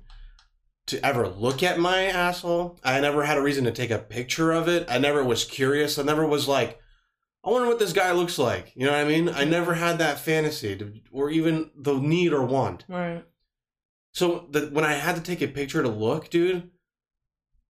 to 0.87 1.03
ever 1.05 1.27
look 1.27 1.63
at 1.63 1.79
my 1.79 2.03
asshole. 2.03 2.79
I 2.83 2.99
never 2.99 3.23
had 3.23 3.37
a 3.37 3.41
reason 3.41 3.63
to 3.65 3.71
take 3.71 3.91
a 3.91 3.99
picture 3.99 4.51
of 4.51 4.67
it. 4.67 4.85
I 4.89 4.97
never 4.97 5.23
was 5.23 5.43
curious. 5.43 5.97
I 5.97 6.03
never 6.03 6.25
was 6.25 6.47
like, 6.47 6.79
I 7.43 7.49
wonder 7.49 7.67
what 7.67 7.79
this 7.79 7.93
guy 7.93 8.11
looks 8.11 8.37
like. 8.37 8.73
You 8.75 8.85
know 8.85 8.91
what 8.91 9.01
I 9.01 9.07
mean? 9.07 9.29
I 9.29 9.43
never 9.43 9.75
had 9.75 9.99
that 9.99 10.19
fantasy 10.19 10.75
to, 10.75 10.93
or 11.11 11.29
even 11.29 11.71
the 11.75 11.93
need 11.93 12.33
or 12.33 12.43
want. 12.43 12.85
right. 12.87 13.23
So 14.13 14.47
the, 14.49 14.67
when 14.67 14.83
I 14.85 14.93
had 14.93 15.15
to 15.15 15.21
take 15.21 15.41
a 15.41 15.47
picture 15.47 15.83
to 15.83 15.89
look, 15.89 16.29
dude, 16.29 16.71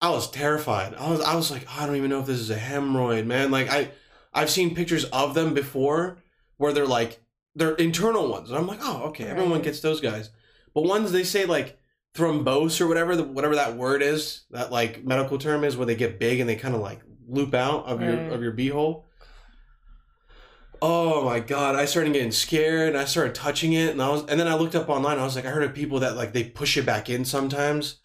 I 0.00 0.10
was 0.10 0.30
terrified. 0.30 0.94
I 0.94 1.10
was 1.10 1.20
I 1.20 1.34
was 1.34 1.50
like, 1.50 1.66
I 1.68 1.86
don't 1.86 1.96
even 1.96 2.10
know 2.10 2.20
if 2.20 2.26
this 2.26 2.38
is 2.38 2.50
a 2.50 2.56
hemorrhoid, 2.56 3.26
man. 3.26 3.50
Like 3.50 3.68
I 3.68 3.90
I've 4.32 4.50
seen 4.50 4.74
pictures 4.74 5.04
of 5.06 5.34
them 5.34 5.54
before 5.54 6.18
where 6.56 6.72
they're 6.72 6.86
like 6.86 7.20
they're 7.54 7.74
internal 7.74 8.28
ones, 8.28 8.48
and 8.50 8.58
I'm 8.58 8.66
like, 8.66 8.78
oh, 8.82 9.04
okay, 9.08 9.24
everyone 9.24 9.62
gets 9.62 9.80
those 9.80 10.00
guys. 10.00 10.30
But 10.74 10.84
ones 10.84 11.10
they 11.10 11.24
say 11.24 11.46
like 11.46 11.78
thrombose 12.14 12.80
or 12.80 12.86
whatever, 12.86 13.16
the, 13.16 13.24
whatever 13.24 13.56
that 13.56 13.76
word 13.76 14.02
is, 14.02 14.42
that 14.50 14.70
like 14.70 15.04
medical 15.04 15.38
term 15.38 15.64
is, 15.64 15.76
where 15.76 15.86
they 15.86 15.96
get 15.96 16.20
big 16.20 16.40
and 16.40 16.48
they 16.48 16.56
kind 16.56 16.74
of 16.74 16.80
like 16.80 17.00
loop 17.28 17.54
out 17.54 17.86
of 17.86 18.00
your 18.00 18.18
of 18.30 18.42
your 18.42 18.52
beehole. 18.52 19.04
Oh 20.82 21.24
my 21.24 21.40
god! 21.40 21.74
I 21.74 21.84
started 21.84 22.12
getting 22.12 22.30
scared, 22.30 22.90
and 22.90 22.98
I 22.98 23.04
started 23.04 23.34
touching 23.34 23.72
it, 23.72 23.90
and 23.90 24.00
I 24.00 24.08
was, 24.08 24.24
and 24.26 24.38
then 24.38 24.48
I 24.48 24.54
looked 24.54 24.74
up 24.76 24.88
online. 24.88 25.18
I 25.18 25.24
was 25.24 25.36
like, 25.36 25.44
I 25.44 25.50
heard 25.50 25.64
of 25.64 25.74
people 25.74 26.00
that 26.00 26.16
like 26.16 26.32
they 26.32 26.44
push 26.44 26.76
it 26.76 26.86
back 26.86 27.10
in 27.10 27.24
sometimes. 27.24 27.96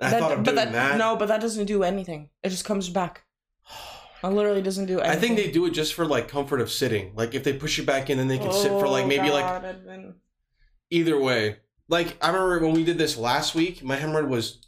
I 0.00 0.10
That- 0.10 0.20
thought 0.20 0.32
of 0.32 0.44
but 0.44 0.54
doing 0.54 0.72
that. 0.72 0.98
No, 0.98 1.16
but 1.16 1.28
that 1.28 1.40
doesn't 1.40 1.66
do 1.66 1.82
anything. 1.82 2.30
It 2.42 2.50
just 2.50 2.64
comes 2.64 2.88
back. 2.88 3.24
It 4.22 4.28
literally 4.28 4.62
doesn't 4.62 4.86
do 4.86 5.00
I 5.00 5.16
think 5.16 5.36
they 5.36 5.50
do 5.50 5.64
it 5.66 5.70
just 5.70 5.94
for 5.94 6.04
like 6.04 6.28
comfort 6.28 6.60
of 6.60 6.70
sitting. 6.70 7.12
Like 7.14 7.34
if 7.34 7.42
they 7.44 7.52
push 7.52 7.78
you 7.78 7.84
back 7.84 8.10
in, 8.10 8.18
then 8.18 8.28
they 8.28 8.38
can 8.38 8.52
sit 8.52 8.70
for 8.70 8.88
like 8.88 9.04
Oh, 9.04 9.08
maybe 9.08 9.30
like 9.30 9.44
oh, 9.44 9.48
God, 9.48 9.64
Edwin. 9.64 10.14
either 10.90 11.18
way. 11.18 11.56
Like 11.88 12.16
I 12.22 12.28
remember 12.28 12.66
when 12.66 12.74
we 12.74 12.84
did 12.84 12.98
this 12.98 13.16
last 13.16 13.54
week, 13.54 13.82
my 13.82 13.96
hemorrhoid 13.96 14.28
was 14.28 14.58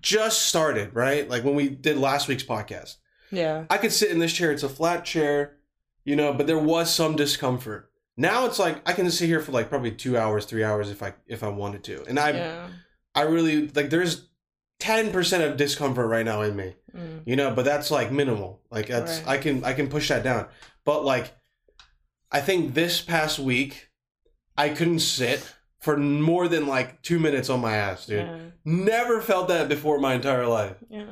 just 0.00 0.42
started, 0.42 0.94
right? 0.94 1.28
Like 1.28 1.44
when 1.44 1.54
we 1.54 1.68
did 1.68 1.96
last 1.96 2.28
week's 2.28 2.44
podcast. 2.44 2.96
Yeah. 3.30 3.64
I 3.70 3.78
could 3.78 3.92
sit 3.92 4.10
in 4.10 4.18
this 4.18 4.32
chair. 4.32 4.52
It's 4.52 4.62
a 4.62 4.68
flat 4.68 5.04
chair, 5.04 5.56
you 6.04 6.16
know, 6.16 6.34
but 6.34 6.46
there 6.46 6.58
was 6.58 6.92
some 6.92 7.16
discomfort. 7.16 7.90
Now 8.16 8.44
it's 8.44 8.58
like 8.58 8.86
I 8.86 8.92
can 8.92 9.10
sit 9.10 9.26
here 9.26 9.40
for 9.40 9.52
like 9.52 9.70
probably 9.70 9.92
two 9.92 10.18
hours, 10.18 10.44
three 10.44 10.62
hours 10.64 10.90
if 10.90 11.02
I 11.02 11.14
if 11.26 11.42
I 11.42 11.48
wanted 11.48 11.82
to, 11.84 12.04
and 12.06 12.18
I 12.18 12.30
yeah. 12.32 12.68
I 13.14 13.22
really 13.22 13.68
like. 13.68 13.88
There's 13.88 14.28
ten 14.82 15.12
percent 15.12 15.44
of 15.44 15.56
discomfort 15.56 16.08
right 16.08 16.24
now 16.26 16.42
in 16.42 16.56
me, 16.56 16.74
Mm. 16.96 17.22
you 17.24 17.36
know, 17.36 17.52
but 17.54 17.64
that's 17.64 17.90
like 17.90 18.10
minimal. 18.10 18.60
Like 18.70 18.88
that's 18.88 19.20
Right. 19.20 19.28
I 19.28 19.38
can 19.38 19.64
I 19.64 19.72
can 19.74 19.88
push 19.88 20.08
that 20.08 20.24
down. 20.24 20.46
But 20.84 21.04
like, 21.04 21.32
I 22.32 22.40
think 22.40 22.74
this 22.74 23.00
past 23.00 23.38
week, 23.38 23.90
I 24.56 24.68
couldn't 24.70 24.98
sit 24.98 25.54
for 25.78 25.96
more 25.96 26.48
than 26.48 26.66
like 26.66 27.00
two 27.02 27.20
minutes 27.20 27.48
on 27.48 27.60
my 27.60 27.76
ass, 27.76 28.06
dude. 28.06 28.26
Yeah. 28.26 28.38
Never 28.64 29.20
felt 29.22 29.46
that 29.48 29.68
before 29.68 29.98
my 30.00 30.14
entire 30.14 30.46
life. 30.46 30.76
Yeah. 30.90 31.04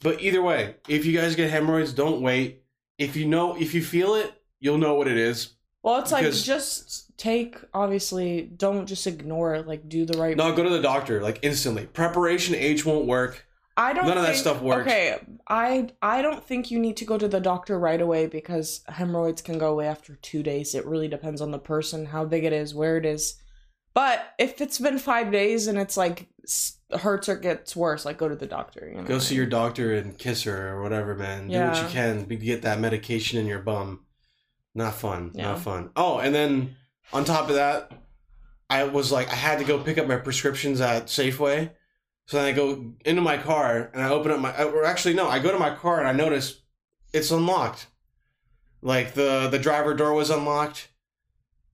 But 0.00 0.20
either 0.20 0.42
way, 0.42 0.74
if 0.88 1.06
you 1.06 1.16
guys 1.16 1.36
get 1.36 1.50
hemorrhoids, 1.50 1.92
don't 1.92 2.20
wait. 2.20 2.62
If 2.98 3.14
you 3.16 3.26
know, 3.26 3.56
if 3.56 3.72
you 3.74 3.82
feel 3.82 4.14
it, 4.16 4.32
you'll 4.60 4.78
know 4.78 4.94
what 4.94 5.06
it 5.08 5.16
is. 5.16 5.54
Well, 5.82 6.00
it's 6.00 6.10
like 6.12 6.24
just 6.32 7.05
take. 7.16 7.58
Obviously, 7.72 8.42
don't 8.42 8.86
just 8.86 9.06
ignore 9.06 9.54
it. 9.54 9.66
Like 9.66 9.88
do 9.88 10.04
the 10.04 10.18
right. 10.18 10.36
No, 10.36 10.54
go 10.54 10.62
to 10.62 10.70
the 10.70 10.82
doctor 10.82 11.22
like 11.22 11.38
instantly. 11.42 11.86
Preparation 11.86 12.54
H 12.54 12.84
won't 12.84 13.06
work. 13.06 13.46
I 13.76 13.92
don't. 13.92 14.06
none 14.06 14.16
of 14.16 14.24
that 14.24 14.36
stuff 14.36 14.62
works. 14.62 14.82
Okay, 14.82 15.18
I 15.48 15.88
I 16.00 16.22
don't 16.22 16.42
think 16.42 16.70
you 16.70 16.78
need 16.78 16.96
to 16.98 17.04
go 17.04 17.18
to 17.18 17.28
the 17.28 17.40
doctor 17.40 17.78
right 17.78 18.00
away 18.00 18.26
because 18.26 18.82
hemorrhoids 18.88 19.42
can 19.42 19.58
go 19.58 19.70
away 19.72 19.86
after 19.86 20.16
two 20.16 20.42
days. 20.42 20.74
It 20.74 20.86
really 20.86 21.08
depends 21.08 21.40
on 21.40 21.50
the 21.50 21.58
person, 21.58 22.06
how 22.06 22.24
big 22.24 22.44
it 22.44 22.52
is, 22.54 22.74
where 22.74 22.96
it 22.96 23.04
is. 23.04 23.34
But 23.92 24.34
if 24.38 24.60
it's 24.60 24.78
been 24.78 24.98
five 24.98 25.30
days 25.30 25.66
and 25.66 25.78
it's 25.78 25.96
like 25.96 26.28
hurts 27.00 27.28
or 27.28 27.36
gets 27.36 27.74
worse, 27.74 28.04
like 28.04 28.18
go 28.18 28.28
to 28.28 28.36
the 28.36 28.46
doctor. 28.46 28.88
You 28.88 29.00
know? 29.00 29.06
Go 29.06 29.18
see 29.18 29.34
your 29.34 29.46
doctor 29.46 29.94
and 29.94 30.16
kiss 30.18 30.42
her 30.44 30.74
or 30.74 30.82
whatever, 30.82 31.14
man. 31.14 31.48
Do 31.48 31.58
what 31.58 31.82
you 31.82 31.88
can 31.88 32.24
get 32.24 32.62
that 32.62 32.78
medication 32.78 33.38
in 33.38 33.46
your 33.46 33.60
bum. 33.60 34.00
Not 34.74 34.94
fun. 34.94 35.32
Yeah. 35.34 35.52
Not 35.52 35.60
fun. 35.60 35.90
Oh, 35.96 36.18
and 36.18 36.34
then 36.34 36.76
on 37.12 37.24
top 37.24 37.48
of 37.48 37.54
that, 37.56 37.92
I 38.68 38.84
was 38.84 39.12
like, 39.12 39.28
I 39.30 39.34
had 39.34 39.58
to 39.58 39.64
go 39.64 39.78
pick 39.78 39.98
up 39.98 40.06
my 40.06 40.16
prescriptions 40.16 40.80
at 40.80 41.06
Safeway. 41.06 41.70
So 42.26 42.36
then 42.38 42.46
I 42.46 42.52
go 42.52 42.92
into 43.04 43.22
my 43.22 43.36
car 43.38 43.90
and 43.94 44.02
I 44.02 44.08
open 44.08 44.32
up 44.32 44.40
my. 44.40 44.64
Or 44.64 44.84
actually, 44.84 45.14
no, 45.14 45.28
I 45.28 45.38
go 45.38 45.52
to 45.52 45.58
my 45.58 45.74
car 45.74 45.98
and 46.00 46.08
I 46.08 46.12
notice 46.12 46.60
it's 47.12 47.30
unlocked. 47.30 47.86
Like 48.82 49.14
the 49.14 49.48
the 49.48 49.58
driver 49.58 49.94
door 49.94 50.12
was 50.12 50.30
unlocked. 50.30 50.88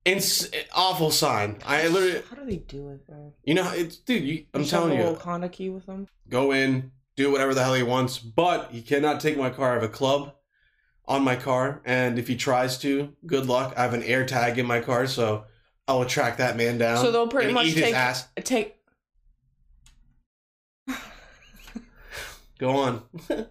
It's 0.05 0.51
awful 0.75 1.11
sign. 1.13 1.59
I 1.65 1.87
literally, 1.87 2.23
How 2.29 2.37
do 2.37 2.45
they 2.45 2.57
do 2.57 2.91
it, 2.91 3.07
bro? 3.07 3.33
you 3.45 3.55
know, 3.55 3.71
it's 3.73 3.97
dude. 3.97 4.25
You, 4.25 4.47
I'm 4.53 4.63
have 4.63 4.71
telling 4.71 4.99
a 4.99 5.11
you, 5.13 5.49
key 5.49 5.71
with 5.71 5.87
them. 5.87 6.09
go 6.29 6.51
in, 6.53 6.91
do 7.17 7.31
whatever 7.31 7.55
the 7.55 7.63
hell 7.63 7.75
he 7.75 7.83
wants, 7.85 8.19
but 8.19 8.71
he 8.73 8.83
cannot 8.83 9.21
take 9.21 9.39
my 9.39 9.49
car. 9.51 9.71
I 9.71 9.75
have 9.75 9.83
a 9.85 9.89
club 9.89 10.35
on 11.07 11.23
my 11.25 11.37
car, 11.37 11.81
and 11.85 12.19
if 12.19 12.29
he 12.29 12.37
tries 12.37 12.79
to, 12.79 13.13
good 13.27 13.47
luck. 13.47 13.75
I 13.77 13.83
have 13.83 13.95
an 13.95 14.03
air 14.03 14.25
tag 14.25 14.59
in 14.59 14.67
my 14.67 14.81
car, 14.81 15.07
so 15.07 15.45
I 15.89 15.95
will 15.95 16.05
track 16.07 16.37
that 16.39 16.57
man 16.57 16.79
down. 16.79 16.99
So 17.05 17.11
they'll 17.11 17.29
pretty 17.29 17.53
much 17.53 17.67
eat 17.67 17.75
his 17.75 17.83
take- 17.85 17.95
ass. 17.95 18.29
Take. 18.37 18.77
Go 22.59 22.71
on. 22.77 23.03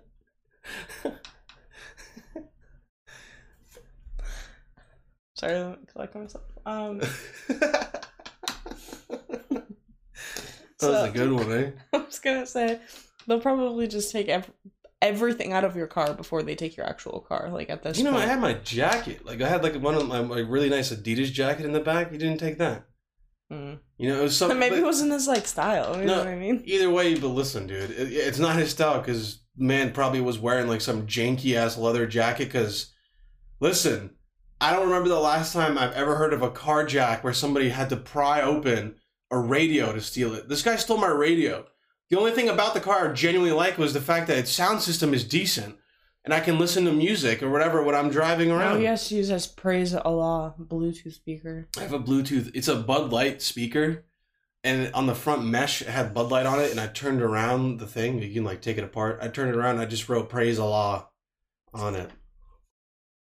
Sorry, 5.36 5.64
me 5.72 5.76
collect 5.92 6.16
myself. 6.16 6.44
Um, 6.66 7.00
that 7.48 8.06
was 10.80 10.80
so- 10.80 11.04
a 11.06 11.10
good 11.12 11.32
one, 11.32 11.52
eh? 11.52 11.72
I 11.94 11.98
was 11.98 12.20
gonna 12.20 12.46
say 12.46 12.80
they'll 13.28 13.40
probably 13.40 13.88
just 13.88 14.12
take 14.12 14.28
ev- 14.30 14.52
everything 15.02 15.52
out 15.54 15.64
of 15.64 15.76
your 15.76 15.88
car 15.88 16.14
before 16.14 16.44
they 16.44 16.56
take 16.56 16.78
your 16.78 16.86
actual 16.86 17.20
car. 17.22 17.50
Like 17.52 17.70
at 17.70 17.84
this, 17.84 17.98
You 17.98 18.04
know, 18.04 18.16
I 18.18 18.26
had 18.26 18.40
my 18.40 18.54
jacket. 18.54 19.26
Like 19.26 19.42
I 19.42 19.48
had 19.50 19.64
like 19.64 19.76
one 19.76 19.96
of 19.96 20.08
my, 20.08 20.22
my 20.22 20.40
really 20.40 20.70
nice 20.70 20.92
Adidas 20.94 21.32
jacket 21.32 21.66
in 21.66 21.74
the 21.74 21.80
back. 21.80 22.12
You 22.12 22.18
didn't 22.18 22.40
take 22.40 22.58
that. 22.60 22.86
Mm. 23.52 23.80
You 23.98 24.10
know, 24.10 24.20
it 24.20 24.24
was 24.24 24.38
something. 24.38 24.60
maybe 24.60 24.76
but- 24.76 24.84
it 24.84 24.86
wasn't 24.86 25.12
his 25.12 25.28
like 25.28 25.46
style. 25.48 25.98
You 25.98 26.06
No. 26.06 26.14
know 26.16 26.20
what 26.20 26.28
I 26.28 26.36
mean? 26.36 26.62
Either 26.66 26.90
way, 26.90 27.16
but 27.20 27.28
listen, 27.30 27.68
dude, 27.68 27.92
it, 27.92 28.12
it's 28.14 28.40
not 28.40 28.56
his 28.56 28.70
style 28.72 29.00
because 29.00 29.42
man 29.58 29.92
probably 29.92 30.22
was 30.22 30.40
wearing 30.40 30.68
like 30.68 30.82
some 30.82 31.06
janky 31.08 31.56
ass 31.56 31.78
leather 31.78 32.06
jacket. 32.08 32.46
Because 32.46 32.94
listen, 33.60 34.12
I 34.62 34.74
don't 34.74 34.86
remember 34.88 35.10
the 35.10 35.20
last 35.20 35.54
time 35.54 35.78
I've 35.78 35.94
ever 35.94 36.16
heard 36.16 36.34
of 36.34 36.42
a 36.42 36.52
car 36.52 36.86
jack 36.86 37.24
where 37.24 37.34
somebody 37.34 37.70
had 37.70 37.90
to 37.90 37.98
pry 37.98 38.42
open 38.42 38.96
a 39.32 39.38
radio 39.40 39.92
to 39.94 40.02
steal 40.02 40.34
it. 40.36 40.48
This 40.48 40.62
guy 40.62 40.76
stole 40.76 40.98
my 40.98 41.08
radio. 41.08 41.66
The 42.12 42.18
only 42.20 42.32
thing 42.32 42.50
about 42.50 42.74
the 42.74 42.82
car 42.82 43.10
I 43.10 43.14
genuinely 43.14 43.54
like 43.56 43.78
was 43.78 43.94
the 43.94 44.02
fact 44.02 44.28
that 44.28 44.38
its 44.38 44.52
sound 44.52 44.82
system 44.82 45.14
is 45.14 45.24
decent, 45.24 45.78
and 46.26 46.34
I 46.34 46.42
can 46.42 46.60
listen 46.60 46.84
to 46.84 46.92
music 46.92 47.42
or 47.42 47.50
whatever 47.50 47.82
when 47.82 47.96
I'm 47.96 48.10
driving 48.10 48.52
Oh, 48.52 48.58
around. 48.58 48.78
Oh, 48.78 48.80
yes, 48.82 49.14
use 49.14 49.30
his 49.30 49.48
praise 49.48 49.96
Allah 49.96 50.54
Bluetooth 50.60 51.14
speaker. 51.14 51.70
I 51.78 51.82
have 51.84 51.94
a 51.94 52.00
Bluetooth. 52.00 52.52
It's 52.54 52.68
a 52.68 52.76
Bud 52.76 53.14
Light 53.14 53.42
speaker, 53.42 54.04
and 54.62 54.94
on 54.94 55.06
the 55.08 55.16
front 55.16 55.46
mesh 55.46 55.82
it 55.82 55.88
had 55.88 56.14
Bud 56.14 56.30
Light 56.30 56.46
on 56.46 56.60
it. 56.60 56.70
And 56.72 56.82
I 56.82 56.88
turned 56.88 57.22
around 57.22 57.80
the 57.80 57.88
thing. 57.88 58.22
You 58.22 58.34
can 58.34 58.44
like 58.44 58.62
take 58.62 58.78
it 58.78 58.84
apart. 58.84 59.20
I 59.22 59.30
turned 59.30 59.50
it 59.50 59.58
around. 59.58 59.76
And 59.76 59.82
I 59.82 59.86
just 59.86 60.10
wrote 60.10 60.28
"Praise 60.30 60.60
Allah" 60.60 61.08
on 61.74 61.96
it. 61.96 62.12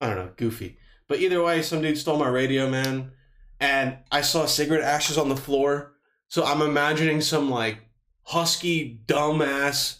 I 0.01 0.07
don't 0.07 0.16
know, 0.16 0.31
goofy. 0.37 0.79
But 1.09 1.18
either 1.18 1.42
way, 1.42 1.61
some 1.61 1.83
dude 1.83 1.99
stole 1.99 2.20
my 2.20 2.29
radio, 2.29 2.70
man, 2.70 3.11
and 3.59 3.99
I 4.12 4.20
saw 4.20 4.46
cigarette 4.46 4.85
ashes 4.85 5.18
on 5.18 5.29
the 5.29 5.37
floor. 5.37 5.94
So 6.29 6.44
I'm 6.44 6.62
imagining 6.62 7.20
some 7.20 7.51
like 7.51 7.79
husky 8.26 9.00
dumbass, 9.06 9.98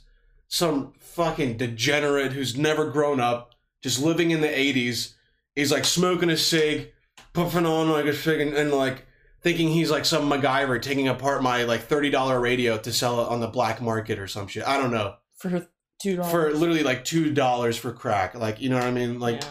some 0.49 0.93
fucking 0.99 1.57
degenerate 1.57 2.33
who's 2.33 2.57
never 2.57 2.91
grown 2.91 3.21
up, 3.21 3.55
just 3.83 4.01
living 4.03 4.31
in 4.31 4.41
the 4.41 4.49
'80s. 4.49 5.15
He's 5.55 5.73
like 5.73 5.85
smoking 5.85 6.31
a 6.31 6.37
cig, 6.37 6.93
puffing 7.33 7.67
on 7.67 7.91
like 7.91 8.05
a 8.07 8.15
cig, 8.15 8.41
and, 8.41 8.55
and 8.55 8.71
like 8.73 9.07
thinking 9.43 9.69
he's 9.69 9.91
like 9.91 10.05
some 10.05 10.29
MacGyver 10.31 10.81
taking 10.83 11.09
apart 11.09 11.43
my 11.43 11.65
like 11.65 11.83
thirty 11.83 12.11
dollar 12.11 12.39
radio 12.41 12.77
to 12.79 12.93
sell 12.93 13.23
it 13.23 13.29
on 13.29 13.41
the 13.41 13.49
black 13.49 13.81
market 13.81 14.19
or 14.19 14.27
some 14.27 14.47
shit. 14.49 14.67
I 14.67 14.77
don't 14.79 14.91
know 14.91 15.15
for 15.37 15.67
two 16.01 16.17
dollars 16.17 16.31
for 16.33 16.53
literally 16.53 16.83
like 16.83 17.05
two 17.05 17.33
dollars 17.33 17.77
for 17.77 17.93
crack. 17.93 18.35
Like 18.35 18.61
you 18.61 18.69
know 18.69 18.77
what 18.77 18.85
I 18.85 18.91
mean? 18.91 19.19
Like 19.21 19.43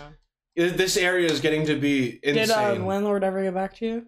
it- 0.55 0.77
this 0.77 0.95
area 0.97 1.29
is 1.29 1.39
getting 1.39 1.65
to 1.67 1.75
be 1.79 2.19
Did 2.23 2.38
uh, 2.38 2.41
insane. 2.41 2.85
landlord 2.85 3.23
ever 3.23 3.41
get 3.41 3.53
back 3.53 3.75
to 3.77 3.85
you? 3.85 4.05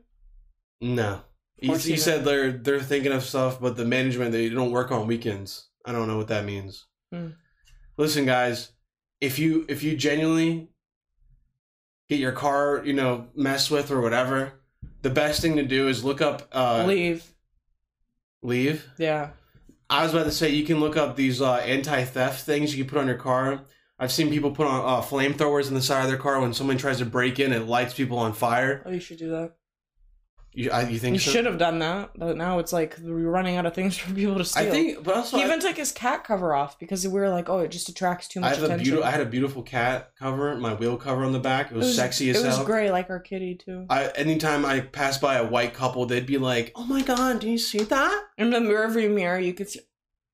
no, 0.82 1.22
he 1.58 1.76
he 1.76 1.98
said 1.98 2.24
they're 2.24 2.52
they're 2.52 2.82
thinking 2.82 3.12
of 3.12 3.24
stuff, 3.24 3.60
but 3.60 3.76
the 3.76 3.86
management 3.86 4.32
they 4.32 4.50
don't 4.50 4.72
work 4.72 4.92
on 4.92 5.08
weekends. 5.08 5.68
I 5.86 5.92
don't 5.92 6.08
know 6.08 6.18
what 6.18 6.28
that 6.28 6.46
means. 6.46 6.86
Hmm. 7.12 7.30
Listen, 7.98 8.26
guys, 8.26 8.72
if 9.22 9.40
you 9.40 9.66
if 9.68 9.84
you 9.84 9.98
genuinely 9.98 10.70
get 12.10 12.20
your 12.20 12.32
car, 12.32 12.82
you 12.86 12.94
know, 12.94 13.28
messed 13.36 13.72
with 13.72 13.92
or 13.92 14.02
whatever, 14.02 14.54
the 15.02 15.10
best 15.10 15.42
thing 15.42 15.56
to 15.58 15.64
do 15.64 15.88
is 15.88 16.04
look 16.04 16.22
up 16.22 16.48
uh, 16.52 16.86
Leave. 16.88 17.26
leave. 18.42 18.86
Yeah. 18.98 19.32
I 19.90 20.04
was 20.04 20.14
about 20.14 20.26
to 20.26 20.32
say 20.32 20.50
you 20.50 20.66
can 20.66 20.80
look 20.80 20.98
up 20.98 21.16
these 21.16 21.42
uh, 21.42 21.56
anti-theft 21.56 22.46
things 22.46 22.76
you 22.76 22.84
can 22.84 22.90
put 22.90 23.00
on 23.00 23.08
your 23.08 23.16
car. 23.16 23.62
I've 24.00 24.12
seen 24.12 24.30
people 24.30 24.52
put 24.52 24.68
on 24.68 24.82
uh, 24.82 25.02
flamethrowers 25.02 25.70
in 25.70 25.74
the 25.74 25.82
side 25.82 26.04
of 26.04 26.10
their 26.10 26.20
car 26.20 26.40
when 26.40 26.54
someone 26.54 26.78
tries 26.78 27.00
to 27.00 27.06
break 27.06 27.40
in. 27.40 27.52
It 27.52 27.68
lights 27.68 27.94
people 27.94 28.20
on 28.20 28.34
fire. 28.34 28.84
Oh, 28.86 28.92
you 28.92 29.00
should 29.00 29.18
do 29.18 29.30
that. 29.32 29.56
You, 30.54 30.72
I, 30.72 30.88
you 30.90 30.98
think 30.98 31.14
You 31.14 31.20
so? 31.20 31.30
should 31.32 31.46
have 31.46 31.60
done 31.60 31.78
that, 31.80 32.12
but 32.18 32.36
now 32.36 32.58
it's 32.58 32.74
like 32.74 32.98
we're 33.04 33.30
running 33.30 33.58
out 33.58 33.68
of 33.68 33.76
things 33.76 33.96
for 33.98 34.12
people 34.14 34.36
to 34.38 34.44
steal. 34.46 34.64
I 34.68 34.70
think, 34.72 35.04
but 35.04 35.16
also 35.16 35.38
he 35.38 35.44
I, 35.44 35.46
even 35.46 35.60
took 35.60 35.78
his 35.78 35.92
cat 35.92 36.24
cover 36.24 36.56
off 36.56 36.80
because 36.80 37.08
we 37.08 37.14
were 37.14 37.30
like, 37.30 37.48
oh, 37.48 37.60
it 37.60 37.70
just 37.70 37.90
attracts 37.90 38.28
too 38.28 38.40
I 38.40 38.44
much 38.44 38.56
have 38.56 38.62
a 38.64 38.66
attention. 38.66 38.84
beautiful. 38.86 39.06
I 39.08 39.12
had 39.12 39.22
a 39.22 39.26
beautiful 39.26 39.62
cat 39.62 40.12
cover, 40.18 40.56
my 40.56 40.74
wheel 40.74 40.98
cover 40.98 41.24
on 41.26 41.32
the 41.32 41.40
back. 41.40 41.70
It 41.72 41.78
was, 41.78 41.96
sexy 41.96 42.32
as 42.32 42.42
It 42.42 42.46
was 42.48 42.56
hell. 42.56 42.66
gray 42.66 42.90
like 42.90 43.10
our 43.12 43.20
kitty 43.20 43.54
too. 43.54 43.86
I 43.90 44.08
anytime 44.16 44.66
I 44.66 44.80
pass 44.80 45.20
by 45.20 45.36
a 45.36 45.46
white 45.46 45.76
couple, 45.76 46.06
they'd 46.08 46.26
be 46.26 46.40
like, 46.40 46.72
"Oh 46.76 46.86
my 46.86 47.04
god, 47.04 47.40
do 47.40 47.50
you 47.50 47.60
see 47.60 47.80
that?" 47.84 48.24
In 48.40 48.50
the 48.50 48.60
rearview 48.60 49.14
mirror, 49.14 49.38
you 49.40 49.54
could 49.54 49.70
see. 49.70 49.82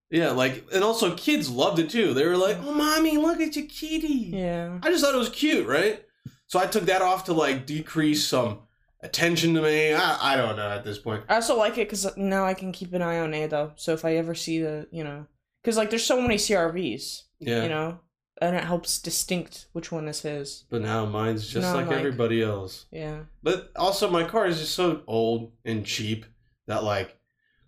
Yeah, 0.10 0.30
like, 0.32 0.64
and 0.74 0.84
also 0.84 1.16
kids 1.16 1.50
loved 1.50 1.80
it 1.80 1.90
too. 1.90 2.14
They 2.14 2.26
were 2.26 2.38
like, 2.38 2.58
"Oh, 2.62 2.74
mommy, 2.74 3.18
look 3.18 3.42
at 3.42 3.56
your 3.58 3.66
kitty." 3.66 4.30
Yeah. 4.32 4.80
I 4.84 4.90
just 4.90 5.04
thought 5.04 5.16
it 5.16 5.18
was 5.18 5.30
cute, 5.30 5.68
right? 5.68 6.02
So 6.48 6.60
I 6.60 6.68
took 6.68 6.84
that 6.86 7.02
off 7.02 7.26
to 7.26 7.34
like 7.34 7.66
decrease 7.66 8.26
some 8.26 8.60
attention 9.04 9.54
to 9.54 9.62
me. 9.62 9.94
I, 9.94 10.34
I 10.34 10.36
don't 10.38 10.56
know 10.56 10.70
at 10.70 10.84
this 10.84 10.98
point. 10.98 11.24
I 11.30 11.36
also 11.36 11.58
like 11.58 11.74
it 11.74 11.88
because 11.90 12.16
now 12.18 12.46
I 12.46 12.54
can 12.54 12.72
keep 12.72 12.94
an 12.94 13.02
eye 13.02 13.20
on 13.20 13.34
Ada. 13.34 13.74
So 13.76 13.94
if 13.94 14.04
I 14.06 14.16
ever 14.16 14.34
see 14.34 14.60
the, 14.60 14.88
you 14.92 15.04
know, 15.04 15.28
because 15.62 15.78
like 15.78 15.90
there's 15.90 16.06
so 16.06 16.20
many 16.22 16.36
CRVs, 16.38 17.24
Yeah. 17.40 17.64
you 17.64 17.70
know, 17.70 18.00
and 18.42 18.56
it 18.56 18.64
helps 18.64 19.00
distinct 19.00 19.68
which 19.74 19.92
one 19.92 20.08
is 20.08 20.22
his. 20.22 20.64
But 20.70 20.82
now 20.82 21.06
mine's 21.06 21.48
just 21.48 21.68
No, 21.68 21.76
like, 21.76 21.88
like- 21.88 21.98
everybody 21.98 22.42
else. 22.42 22.86
Yeah. 22.92 23.20
But 23.44 23.72
also, 23.76 24.10
my 24.10 24.24
car 24.24 24.46
is 24.48 24.60
just 24.60 24.74
so 24.76 25.04
old 25.08 25.52
and 25.66 25.86
cheap 25.86 26.26
that 26.68 26.84
like, 26.84 27.18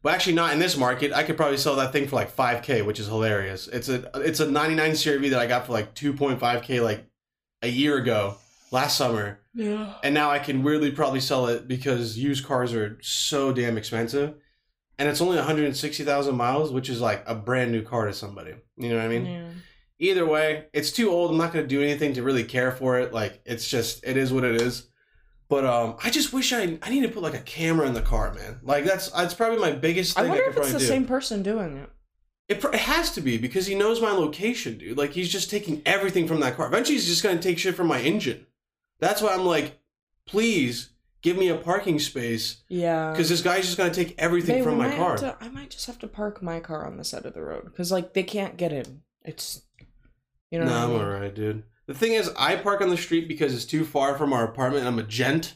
well, 0.03 0.13
actually 0.13 0.33
not 0.35 0.53
in 0.53 0.59
this 0.59 0.77
market. 0.77 1.11
I 1.13 1.23
could 1.23 1.35
probably 1.37 1.57
sell 1.57 1.75
that 1.77 1.91
thing 1.91 2.07
for 2.07 2.15
like 2.15 2.29
five 2.29 2.61
k, 2.63 2.81
which 2.81 2.99
is 2.99 3.07
hilarious. 3.07 3.67
It's 3.67 3.89
a 3.89 4.09
it's 4.15 4.39
a 4.39 4.49
'99 4.49 4.91
CRV 4.91 5.31
that 5.31 5.39
I 5.39 5.47
got 5.47 5.65
for 5.65 5.71
like 5.73 5.95
2.5 5.95 6.61
k 6.61 6.79
like 6.79 7.05
a 7.63 7.67
year 7.67 7.97
ago, 7.97 8.37
last 8.71 8.97
summer, 8.97 9.39
Yeah. 9.53 9.93
and 10.03 10.13
now 10.13 10.31
I 10.31 10.39
can 10.39 10.63
weirdly 10.63 10.91
probably 10.91 11.19
sell 11.21 11.47
it 11.47 11.67
because 11.67 12.17
used 12.17 12.45
cars 12.45 12.73
are 12.73 12.97
so 13.01 13.51
damn 13.53 13.77
expensive, 13.77 14.35
and 14.97 15.09
it's 15.09 15.21
only 15.21 15.37
160,000 15.37 16.35
miles, 16.35 16.71
which 16.71 16.89
is 16.89 17.01
like 17.01 17.23
a 17.27 17.35
brand 17.35 17.71
new 17.71 17.81
car 17.81 18.05
to 18.07 18.13
somebody. 18.13 18.53
You 18.77 18.89
know 18.89 18.95
what 18.95 19.05
I 19.05 19.07
mean? 19.09 19.25
yeah. 19.25 19.49
either 19.99 20.25
way, 20.25 20.65
it's 20.73 20.91
too 20.91 21.09
old. 21.09 21.31
I'm 21.31 21.37
not 21.37 21.53
going 21.53 21.63
to 21.63 21.69
do 21.69 21.81
anything 21.81 22.13
to 22.13 22.23
really 22.23 22.43
care 22.43 22.71
for 22.71 22.99
it. 22.99 23.13
Like 23.13 23.41
it's 23.45 23.67
just 23.69 24.05
it 24.05 24.17
is 24.17 24.31
what 24.33 24.43
it 24.43 24.61
is. 24.61 24.87
But 25.47 25.63
um, 25.65 25.97
I 26.03 26.09
just 26.09 26.33
wish 26.33 26.51
I 26.53 26.79
I 26.81 26.89
need 26.89 27.01
to 27.03 27.09
put 27.09 27.21
like 27.23 27.35
a 27.35 27.39
camera 27.41 27.87
in 27.87 27.93
the 27.93 28.01
car, 28.01 28.33
man. 28.33 28.59
Like 28.63 28.83
that's 28.83 29.09
that's 29.11 29.33
probably 29.35 29.59
my 29.59 29.71
biggest 29.73 30.17
I 30.17 30.23
thing 30.23 30.31
I, 30.31 30.33
wonder 30.35 30.51
could 30.51 30.57
if 30.57 30.63
it's 30.63 30.73
the 30.73 30.79
do. 30.79 30.85
same 30.85 31.05
person 31.05 31.43
doing 31.43 31.77
it. 31.77 31.89
It, 32.47 32.63
it 32.63 32.75
has 32.75 33.11
to 33.13 33.21
be 33.21 33.37
because 33.37 33.65
he 33.67 33.75
knows 33.75 34.01
my 34.01 34.11
location, 34.11 34.77
dude. 34.77 34.97
Like 34.97 35.11
he's 35.11 35.29
just 35.31 35.49
taking 35.51 35.81
everything 35.85 36.27
from 36.27 36.39
that 36.41 36.55
car. 36.57 36.67
Eventually, 36.67 36.95
he's 36.95 37.05
just 37.07 37.21
gonna 37.23 37.39
take 37.39 37.59
shit 37.59 37.75
from 37.75 37.87
my 37.87 38.01
engine. 38.01 38.45
That's 38.99 39.21
why 39.21 39.33
I'm 39.33 39.45
like, 39.45 39.79
please 40.25 40.91
give 41.21 41.37
me 41.37 41.49
a 41.49 41.55
parking 41.57 41.99
space 41.99 42.63
Yeah. 42.69 43.11
because 43.11 43.29
this 43.29 43.41
guy's 43.41 43.65
just 43.65 43.77
gonna 43.77 43.93
take 43.93 44.15
everything 44.17 44.57
Babe, 44.57 44.63
from 44.63 44.77
my 44.77 44.95
car. 44.95 45.17
to- 45.17 45.37
I 45.41 45.49
might 45.49 45.71
just 45.71 45.87
have 45.87 45.99
to 45.99 46.07
park 46.07 46.41
my 46.41 46.59
car 46.59 46.85
on 46.85 46.97
the 46.97 47.03
side 47.03 47.25
of 47.25 47.33
the 47.33 47.41
road 47.41 47.65
because 47.65 47.91
like 47.91 48.13
they 48.13 48.23
can't 48.23 48.57
get 48.57 48.71
in. 48.71 49.01
It's 49.23 49.61
you 50.51 50.59
know. 50.59 50.65
no, 50.65 50.73
I 50.73 50.83
I'm 50.83 50.89
mean? 50.91 51.01
alright, 51.01 51.33
dude. 51.35 51.63
The 51.87 51.93
thing 51.93 52.13
is, 52.13 52.31
I 52.37 52.55
park 52.55 52.81
on 52.81 52.89
the 52.89 52.97
street 52.97 53.27
because 53.27 53.53
it's 53.53 53.65
too 53.65 53.85
far 53.85 54.17
from 54.17 54.33
our 54.33 54.43
apartment. 54.43 54.87
I'm 54.87 54.97
a 54.99 55.03
gent, 55.03 55.55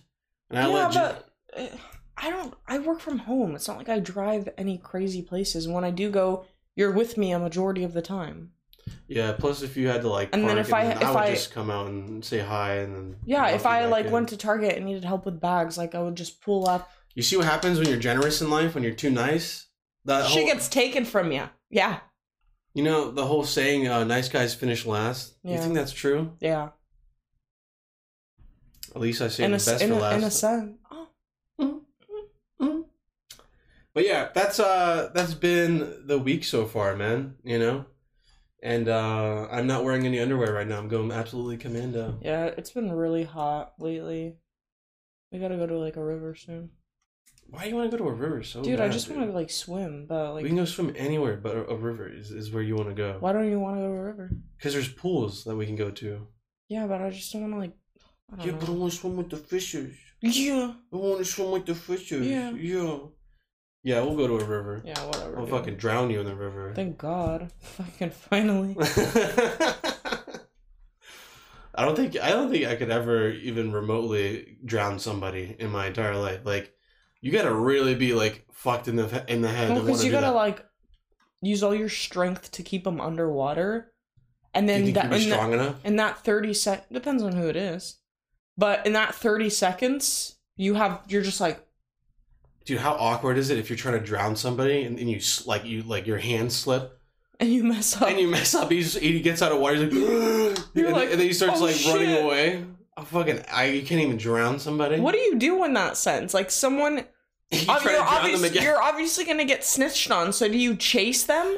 and 0.49 0.60
I 0.60 0.67
yeah, 0.67 0.88
let 0.88 0.93
but 0.93 1.30
uh, 1.60 1.78
I 2.17 2.30
don't. 2.30 2.54
I 2.67 2.80
work 2.80 2.99
from 2.99 3.19
home. 3.19 3.56
It's 3.56 3.67
not 3.67 3.78
like 3.78 3.89
I 3.89 3.99
drive 3.99 4.49
any 4.58 4.78
crazy 4.78 5.21
places. 5.21 5.67
When 5.67 5.84
I 5.84 5.91
do 5.91 6.10
go, 6.12 6.45
you're 6.75 6.91
with 6.91 7.17
me 7.17 7.32
a 7.32 7.39
majority 7.39 7.84
of 7.84 7.93
the 7.93 8.02
time. 8.02 8.52
Yeah, 9.08 9.32
plus 9.34 9.62
if 9.62 9.75
you 9.78 9.88
had 9.88 10.02
to 10.02 10.10
like, 10.10 10.30
And 10.34 10.47
then 10.47 10.58
if 10.58 10.73
I- 10.73 10.84
then 10.86 10.97
if 10.97 11.04
I 11.04 11.12
would 11.12 11.17
I- 11.23 11.32
just 11.32 11.52
come 11.52 11.69
out 11.71 11.88
and 11.88 12.23
say 12.23 12.39
hi, 12.39 12.75
and 12.75 12.95
then 12.95 13.15
Yeah, 13.25 13.47
if 13.49 13.65
I 13.65 13.86
like 13.86 14.06
in. 14.08 14.12
went 14.12 14.30
to 14.30 14.38
Target 14.38 14.75
and 14.78 14.86
needed 14.86 15.04
help 15.06 15.25
with 15.25 15.39
bags, 15.41 15.78
like 15.78 15.95
I 15.95 15.99
would 16.02 16.15
just 16.15 16.41
pull 16.41 16.67
up. 16.69 16.89
you 17.15 17.23
see 17.23 17.36
what 17.38 17.45
happens 17.45 17.78
when 17.80 17.88
you're 17.89 17.97
generous 17.99 18.41
in 18.41 18.49
life 18.49 18.75
when 18.75 18.84
you're 18.84 18.93
too 18.93 19.10
nice. 19.10 19.67
That 20.06 20.28
She 20.28 20.39
whole, 20.39 20.47
gets 20.47 20.69
taken 20.69 21.04
from 21.06 21.32
you. 21.32 21.49
Yeah, 21.69 21.99
you 22.73 22.84
know 22.84 23.12
the 23.12 23.25
whole 23.25 23.43
saying, 23.43 23.88
uh, 23.88 24.04
"Nice 24.06 24.30
guys 24.30 24.54
finish 24.56 24.86
last." 24.86 25.34
You 25.43 25.58
think 25.58 25.73
that's 25.73 25.91
true? 25.91 26.34
yeah. 26.39 26.69
At 28.95 29.02
least 29.02 29.21
I 29.21 29.28
say 29.28 29.43
In 29.43 29.52
the 29.52 29.58
a, 29.58 29.60
best 29.60 29.82
in, 29.84 29.89
for 29.91 29.95
a, 29.97 29.99
last. 29.99 30.17
in 30.17 30.23
a 30.23 30.32
sense. 30.32 30.78
Oh, 30.91 31.08
But 33.93 34.06
yeah, 34.06 34.30
that's 34.34 34.60
uh 34.60 35.10
that's 35.13 35.34
been 35.34 36.04
the 36.08 36.17
week 36.17 36.43
so 36.43 36.65
far, 36.65 36.95
man. 36.95 37.36
You 37.43 37.60
know, 37.60 37.86
and 38.63 38.88
uh 38.88 39.48
I'm 39.52 39.67
not 39.67 39.84
wearing 39.84 40.06
any 40.06 40.19
underwear 40.19 40.54
right 40.54 40.67
now. 40.67 40.78
I'm 40.78 40.88
going 40.88 41.12
absolutely 41.12 41.58
commando. 41.58 42.17
yeah. 42.22 42.45
It's 42.45 42.72
been 42.72 42.91
really 42.91 43.24
hot 43.24 43.74
lately. 43.80 44.38
We 45.32 45.39
gotta 45.39 45.58
go 45.58 45.67
to 45.67 45.78
like 45.78 45.95
a 45.95 46.04
river 46.04 46.36
soon, 46.36 46.72
Why 47.50 47.63
do 47.63 47.69
you 47.69 47.76
want 47.76 47.91
to 47.91 47.98
go 47.98 48.04
to 48.04 48.10
a 48.10 48.13
river 48.13 48.41
so 48.43 48.62
dude. 48.63 48.80
I 48.80 48.89
just 48.89 49.10
want 49.10 49.22
to 49.30 49.32
like 49.32 49.52
swim, 49.52 50.06
but 50.08 50.34
like, 50.34 50.43
we 50.43 50.50
can 50.50 50.58
go 50.58 50.65
swim 50.65 50.93
anywhere, 50.98 51.38
but 51.38 51.56
a, 51.56 51.67
a 51.69 51.76
river 51.76 52.08
is, 52.12 52.32
is 52.32 52.52
where 52.52 52.63
you 52.63 52.76
want 52.76 52.89
to 52.89 52.95
go. 52.95 53.17
why 53.19 53.32
don't 53.34 53.50
you 53.50 53.60
want 53.60 53.78
to 53.78 53.82
go 53.82 53.88
to 53.88 53.93
a 53.93 54.04
river? 54.04 54.32
Because 54.58 54.74
there's 54.74 54.91
pools 54.91 55.43
that 55.45 55.56
we 55.56 55.65
can 55.65 55.76
go 55.76 55.91
to. 55.91 56.28
Yeah, 56.67 56.86
but 56.88 57.02
I 57.02 57.10
just 57.12 57.32
don't 57.32 57.41
want 57.43 57.54
to 57.56 57.60
like. 57.60 57.74
I 58.32 58.36
don't 58.38 58.45
Yeah, 58.45 58.52
know. 58.54 58.60
but 58.60 58.69
I 58.69 58.72
want 58.74 58.91
to 58.93 58.98
swim 59.00 59.17
with 59.17 59.30
the 59.30 59.38
fishes. 59.38 59.95
Yeah. 60.22 60.74
I 60.93 60.95
want 60.95 61.19
to 61.19 61.26
swim 61.26 61.52
with 61.52 61.65
the 61.65 61.76
fishes. 61.76 62.26
Yeah. 62.28 62.52
Yeah. 62.52 62.98
Yeah, 63.84 64.02
we'll 64.02 64.18
go 64.18 64.28
to 64.28 64.34
a 64.36 64.46
river. 64.46 64.82
Yeah, 64.84 65.00
whatever. 65.06 65.38
I'll 65.38 65.46
dude. 65.46 65.54
fucking 65.54 65.76
drown 65.78 66.10
you 66.10 66.20
in 66.20 66.26
the 66.26 66.36
river. 66.36 66.74
Thank 66.76 66.98
God. 66.98 67.52
Fucking 67.60 68.10
finally. 68.10 68.76
I 71.76 71.86
don't 71.86 71.96
think 71.96 72.20
I 72.20 72.30
don't 72.32 72.52
think 72.52 72.65
I 72.65 72.76
could 72.76 72.92
ever 72.92 73.30
even 73.30 73.72
remotely 73.72 74.58
drown 74.65 75.00
somebody 75.00 75.56
in 75.60 75.72
my 75.72 75.88
entire 75.88 76.18
life. 76.18 76.42
Like, 76.44 76.74
you 77.22 77.32
gotta 77.32 77.54
really 77.54 77.96
be 77.96 78.13
like 78.13 78.46
fucked 78.52 78.89
in 78.89 78.98
the 78.98 79.24
in 79.32 79.42
the 79.42 79.48
head. 79.48 79.70
Well, 79.70 79.82
because 79.82 80.04
you 80.04 80.12
do 80.12 80.18
gotta 80.18 80.28
that. 80.28 80.34
like 80.34 80.65
use 81.42 81.63
all 81.63 81.74
your 81.74 81.88
strength 81.88 82.52
to 82.52 82.63
keep 82.63 82.84
them 82.84 83.00
underwater, 83.00 83.94
and 84.54 84.68
you 84.68 84.74
then 84.74 84.94
that 84.94 85.06
in, 85.06 85.12
that 85.12 85.22
strong 85.22 85.54
enough? 85.54 85.86
in 85.86 85.96
that 85.96 86.18
thirty 86.26 86.54
sec 86.54 86.89
depends 86.89 87.24
on 87.24 87.32
who 87.32 87.48
it 87.48 87.56
is, 87.56 87.96
but 88.58 88.86
in 88.86 88.92
that 88.92 89.15
thirty 89.15 89.50
seconds 89.50 90.36
you 90.58 90.74
have 90.74 91.00
you're 91.08 91.22
just 91.22 91.39
like 91.39 91.65
Dude, 92.70 92.78
how 92.78 92.94
awkward 92.94 93.40
is 93.40 93.50
it 93.50 93.58
if 93.58 93.68
you're 93.68 93.78
trying 93.78 94.00
to 94.00 94.00
drown 94.00 94.36
somebody 94.36 94.84
and, 94.84 95.00
and 95.00 95.10
you 95.10 95.20
like 95.48 95.66
you 95.66 95.82
like 95.82 96.06
your 96.06 96.20
hands 96.20 96.56
slip 96.56 97.02
and 97.40 97.52
you 97.52 97.64
mess 97.64 98.00
up. 98.00 98.08
and 98.08 98.20
you 98.20 98.28
mess 98.28 98.54
up? 98.54 98.70
He's, 98.70 98.94
he 98.94 99.22
gets 99.22 99.42
out 99.42 99.52
of 99.52 99.58
water. 99.58 99.78
Like, 99.78 99.92
You're 100.76 100.86
and, 100.86 100.96
like, 100.96 101.10
and 101.10 101.20
then 101.20 101.22
he 101.22 101.34
starts 101.34 101.62
"Oh, 101.62 101.66
like 101.66 101.78
running 101.88 102.10
shit." 102.10 102.24
away. 102.24 102.64
I 102.96 103.04
fucking 103.04 103.44
I 103.52 103.66
you 103.70 103.82
can't 103.82 104.02
even 104.02 104.18
drown 104.18 104.60
somebody. 104.60 105.00
what 105.00 105.14
do 105.14 105.18
you 105.18 105.40
do 105.40 105.64
in 105.64 105.74
that 105.74 105.98
sense? 105.98 106.36
Like 106.36 106.52
someone, 106.52 106.98
you 107.50 107.68
ob- 107.68 107.82
try 107.82 107.94
you're, 107.94 108.04
to 108.04 108.08
drown 108.08 108.32
them 108.34 108.44
again? 108.44 108.62
you're 108.62 108.84
obviously 108.84 109.26
gonna 109.26 109.46
get 109.46 109.66
snitched 109.66 110.12
on. 110.12 110.32
So 110.32 110.48
do 110.48 110.56
you 110.56 110.76
chase 110.76 111.24
them 111.24 111.58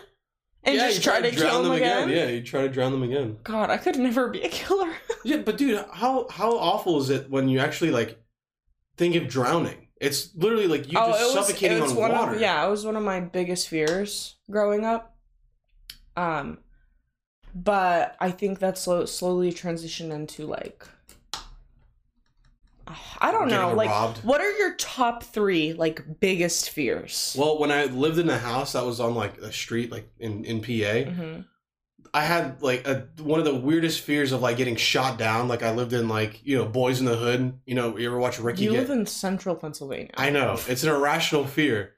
and 0.63 0.75
yeah, 0.77 0.87
just 0.87 0.99
you 0.99 1.03
try, 1.03 1.19
to 1.19 1.29
drown 1.29 1.51
kill 1.51 1.63
them 1.63 1.71
again? 1.73 2.07
Yeah, 2.07 2.27
you 2.27 2.41
try 2.41 2.61
to 2.61 2.69
drown 2.69 2.93
them 2.93 3.03
again. 3.03 3.35
God, 3.43 3.69
I 3.69 3.75
could 3.75 3.97
never 3.97 4.29
be 4.29 4.43
a 4.43 4.49
killer. 4.49 4.93
Yeah, 5.25 5.39
but 5.39 5.57
dude, 5.57 5.85
how 5.91 6.27
how 6.29 6.57
awful 6.57 7.01
is 7.01 7.09
it 7.09 7.29
when 7.29 7.49
you 7.49 7.59
actually 7.59 7.91
like 7.91 8.17
think 8.95 9.15
of 9.15 9.27
drowning? 9.27 9.89
It's 10.01 10.35
literally 10.35 10.65
like 10.67 10.87
you 10.87 10.93
just 10.93 11.33
suffocating 11.33 11.81
on 11.81 11.89
Oh, 11.91 11.93
one 11.93 12.11
water. 12.11 12.33
Of, 12.33 12.41
yeah, 12.41 12.65
it 12.65 12.69
was 12.71 12.83
one 12.85 12.95
of 12.95 13.03
my 13.03 13.19
biggest 13.19 13.69
fears 13.69 14.35
growing 14.49 14.83
up. 14.83 15.15
Um, 16.17 16.57
but 17.53 18.15
I 18.19 18.31
think 18.31 18.59
that 18.59 18.79
slow, 18.79 19.05
slowly 19.05 19.53
transitioned 19.53 20.11
into 20.11 20.47
like, 20.47 20.87
I 23.19 23.31
don't 23.31 23.47
know, 23.49 23.73
like 23.73 23.89
robbed. 23.89 24.17
what 24.23 24.41
are 24.41 24.51
your 24.57 24.73
top 24.75 25.23
three 25.23 25.73
like 25.73 26.19
biggest 26.19 26.71
fears? 26.71 27.35
Well, 27.37 27.59
when 27.59 27.71
I 27.71 27.85
lived 27.85 28.17
in 28.17 28.29
a 28.29 28.39
house 28.39 28.73
that 28.73 28.83
was 28.85 28.99
on 28.99 29.13
like 29.13 29.37
a 29.37 29.51
street, 29.53 29.91
like 29.91 30.09
in 30.19 30.43
in 30.45 30.61
PA, 30.61 30.65
Mhm. 31.11 31.45
I 32.13 32.23
had 32.23 32.61
like 32.61 32.85
a 32.87 33.07
one 33.21 33.39
of 33.39 33.45
the 33.45 33.55
weirdest 33.55 34.01
fears 34.01 34.31
of 34.31 34.41
like 34.41 34.57
getting 34.57 34.75
shot 34.75 35.17
down. 35.17 35.47
Like 35.47 35.63
I 35.63 35.71
lived 35.71 35.93
in 35.93 36.09
like 36.09 36.45
you 36.45 36.57
know 36.57 36.65
Boys 36.65 36.99
in 36.99 37.05
the 37.05 37.15
Hood. 37.15 37.59
You 37.65 37.75
know, 37.75 37.97
you 37.97 38.07
ever 38.07 38.17
watch 38.17 38.39
Ricky? 38.39 38.63
You 38.65 38.71
get... 38.71 38.79
live 38.81 38.89
in 38.89 39.05
central 39.05 39.55
Pennsylvania. 39.55 40.11
I 40.15 40.29
know 40.29 40.57
it's 40.67 40.83
an 40.83 40.89
irrational 40.89 41.45
fear. 41.45 41.93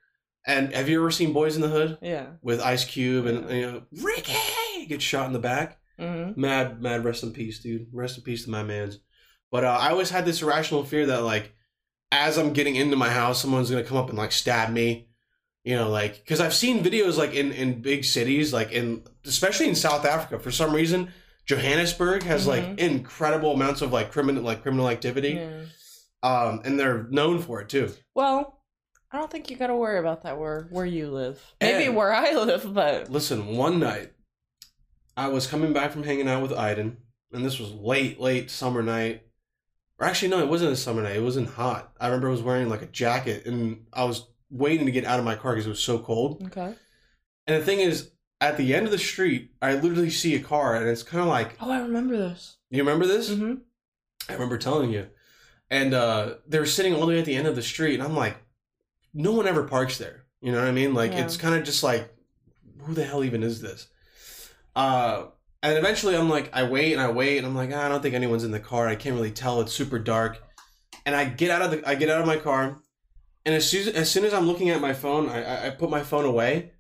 And 0.46 0.74
have 0.74 0.90
you 0.90 1.00
ever 1.00 1.10
seen 1.10 1.32
Boys 1.34 1.56
in 1.56 1.62
the 1.62 1.70
Hood 1.70 1.98
Yeah. 2.02 2.28
with 2.42 2.60
Ice 2.62 2.86
Cube 2.86 3.26
and 3.26 3.50
you 3.50 3.62
know 3.72 3.84
Ricky 4.02 4.86
gets 4.88 5.04
shot 5.04 5.28
in 5.28 5.34
the 5.34 5.40
back? 5.40 5.80
hmm 5.98 6.32
Mad, 6.36 6.82
mad, 6.82 7.06
rest 7.06 7.24
in 7.24 7.32
peace, 7.32 7.60
dude. 7.60 7.88
Rest 7.92 8.18
in 8.18 8.24
peace 8.24 8.44
to 8.46 8.52
my 8.52 8.64
man's. 8.64 9.00
But 9.52 9.64
uh, 9.64 9.78
I 9.80 9.90
always 9.90 10.10
had 10.10 10.26
this 10.26 10.42
irrational 10.42 10.84
fear 10.84 11.06
that 11.08 11.24
like, 11.24 11.54
as 12.12 12.38
I'm 12.38 12.54
getting 12.54 12.76
into 12.76 12.96
my 12.96 13.10
house, 13.10 13.42
someone's 13.42 13.70
gonna 13.72 13.84
come 13.84 13.98
up 13.98 14.10
and 14.10 14.18
like 14.18 14.32
stab 14.32 14.72
me. 14.72 15.08
You 15.64 15.76
know, 15.78 15.90
like 15.90 16.16
because 16.16 16.42
I've 16.42 16.54
seen 16.54 16.84
videos 16.84 17.18
like 17.18 17.34
in 17.34 17.52
in 17.54 17.82
big 17.82 18.04
cities, 18.04 18.52
like 18.52 18.72
in 18.74 19.04
especially 19.26 19.70
in 19.70 19.76
South 19.76 20.06
Africa. 20.06 20.38
For 20.40 20.52
some 20.52 20.74
reason, 20.74 21.12
Johannesburg 21.46 22.24
has 22.24 22.46
like 22.46 22.64
Mhm. 22.66 22.80
incredible 22.80 23.54
amounts 23.54 23.82
of 23.82 23.94
like 23.94 24.12
criminal 24.12 24.44
like 24.44 24.62
criminal 24.62 24.90
activity, 24.90 25.32
Yeah. 25.34 25.62
um, 26.22 26.62
and 26.66 26.78
they're 26.78 27.04
known 27.04 27.40
for 27.40 27.62
it 27.62 27.70
too. 27.70 27.94
Well, 28.14 28.60
I 29.12 29.18
don't 29.18 29.32
think 29.32 29.50
you 29.50 29.56
got 29.56 29.68
to 29.68 29.76
worry 29.76 30.00
about 30.00 30.24
that 30.24 30.38
where 30.38 30.68
where 30.70 30.86
you 30.86 31.10
live. 31.10 31.42
Maybe 31.62 31.86
And- 31.86 31.96
where 31.96 32.12
I 32.14 32.34
live, 32.34 32.74
but 32.74 33.10
Listen, 33.10 33.56
one 33.56 33.80
night, 33.80 34.12
I 35.16 35.28
was 35.30 35.48
coming 35.48 35.72
back 35.72 35.92
from 35.92 36.04
hanging 36.04 36.28
out 36.28 36.42
with 36.42 36.52
Iden, 36.52 36.98
and 37.32 37.46
this 37.46 37.58
was 37.60 37.72
late, 37.72 38.20
late 38.20 38.52
summer 38.52 38.82
night. 38.84 39.22
Or 40.00 40.08
actually, 40.08 40.28
no, 40.30 40.40
it 40.40 40.48
wasn't 40.50 40.74
a 40.74 40.76
summer 40.76 41.04
night. 41.04 41.16
It 41.16 41.22
wasn't 41.24 41.50
hot. 41.52 41.94
I 42.02 42.08
remember 42.08 42.28
I 42.28 42.32
was 42.32 42.42
wearing 42.42 42.68
like 42.68 42.82
a 42.82 42.88
jacket, 42.88 43.46
and 43.46 43.86
I 43.94 44.04
was 44.06 44.26
waiting 44.54 44.86
to 44.86 44.92
get 44.92 45.04
out 45.06 45.20
of 45.20 45.26
my 45.26 45.36
car 45.36 45.54
because 45.54 45.66
it 45.66 45.70
was 45.70 45.80
so 45.80 46.00
cold. 46.00 46.42
okay. 46.48 46.76
And 47.48 47.62
the 47.62 47.66
thing 47.66 47.80
is, 47.80 48.12
at 48.40 48.56
the 48.58 48.74
end 48.74 48.86
of 48.86 48.92
the 48.92 48.98
street, 48.98 49.52
I 49.62 49.74
literally 49.76 50.10
see 50.10 50.36
a 50.36 50.40
car, 50.40 50.76
and 50.76 50.88
it's 50.88 51.04
kind 51.04 51.22
of 51.22 51.28
like, 51.28 51.58
Oh, 51.62 51.72
I 51.72 51.80
remember 51.82 52.16
this. 52.18 52.58
you 52.70 52.80
remember 52.84 53.06
this? 53.06 53.30
hmm 53.34 53.56
I 54.30 54.34
remember 54.34 54.58
telling 54.58 54.92
you. 54.92 55.08
And 55.70 55.94
uh, 55.94 56.36
they 56.48 56.60
were 56.60 56.66
sitting 56.66 56.94
all 56.94 57.02
the 57.02 57.08
way 57.08 57.20
at 57.20 57.26
the 57.26 57.36
end 57.36 57.48
of 57.48 57.56
the 57.56 57.62
street, 57.62 57.96
and 57.96 58.04
I'm 58.04 58.16
like, 58.16 58.38
no 59.14 59.32
one 59.32 59.48
ever 59.48 59.64
parks 59.64 59.98
there. 59.98 60.24
You 60.42 60.52
know 60.52 60.60
what 60.60 60.68
I 60.68 60.72
mean? 60.72 60.94
Like, 60.94 61.12
Yeah. 61.14 61.26
it's 61.26 61.36
kind 61.38 61.56
of 61.56 61.64
just 61.64 61.84
like, 61.84 62.14
who 62.82 62.94
the 62.94 63.04
hell 63.06 63.24
even 63.24 63.44
is 63.44 63.62
this? 63.62 63.88
Uh, 64.76 65.26
and 65.62 65.78
eventually 65.78 66.16
I'm 66.16 66.30
like, 66.30 66.50
I 66.54 66.64
wait 66.64 66.94
and 66.94 67.02
I 67.02 67.10
wait, 67.12 67.38
and 67.38 67.48
I'm 67.48 67.56
like, 67.56 67.70
"Ah, 67.74 67.86
I 67.86 67.90
don't 67.90 68.02
think 68.02 68.16
anyone's 68.16 68.44
in 68.44 68.52
the 68.52 68.60
car. 68.60 68.88
I 68.88 68.96
can't 68.96 69.16
really 69.16 69.32
tell. 69.32 69.62
It's 69.62 69.72
super 69.74 70.00
dark. 70.00 70.42
And 71.06 71.16
I 71.16 71.26
get 71.26 71.50
out 71.52 71.62
of 71.62 71.72
the, 71.72 71.88
I 71.90 71.96
get 71.96 72.10
out 72.10 72.20
of 72.22 72.28
my 72.28 72.38
car, 72.38 72.80
and 73.46 73.56
as 73.56 73.70
soon 73.70 73.96
as, 73.96 74.10
soon 74.10 74.26
as 74.26 74.34
I'm 74.34 74.48
looking 74.48 74.70
at 74.70 74.82
my 74.82 74.94
phone, 74.94 75.30
I, 75.30 75.68
I, 75.68 75.70
put 75.72 75.90
my 75.90 76.02
phone 76.02 76.26
away. 76.26 76.72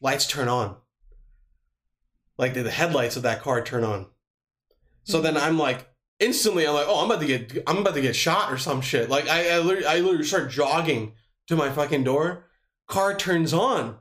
Lights 0.00 0.26
turn 0.26 0.48
on. 0.48 0.76
Like 2.38 2.54
the, 2.54 2.62
the 2.62 2.70
headlights 2.70 3.16
of 3.16 3.22
that 3.24 3.42
car 3.42 3.62
turn 3.62 3.84
on. 3.84 4.06
So 5.04 5.20
then 5.20 5.36
I'm 5.36 5.58
like, 5.58 5.88
instantly, 6.20 6.66
I'm 6.66 6.74
like, 6.74 6.86
oh, 6.88 7.00
I'm 7.00 7.10
about 7.10 7.20
to 7.20 7.26
get, 7.26 7.62
I'm 7.66 7.78
about 7.78 7.94
to 7.94 8.00
get 8.00 8.14
shot 8.14 8.52
or 8.52 8.58
some 8.58 8.80
shit. 8.80 9.08
Like 9.10 9.28
I, 9.28 9.56
I 9.56 9.58
literally, 9.58 9.86
I 9.86 9.96
literally 9.96 10.24
start 10.24 10.50
jogging 10.50 11.14
to 11.48 11.56
my 11.56 11.70
fucking 11.70 12.04
door. 12.04 12.46
Car 12.86 13.16
turns 13.16 13.52
on, 13.52 13.96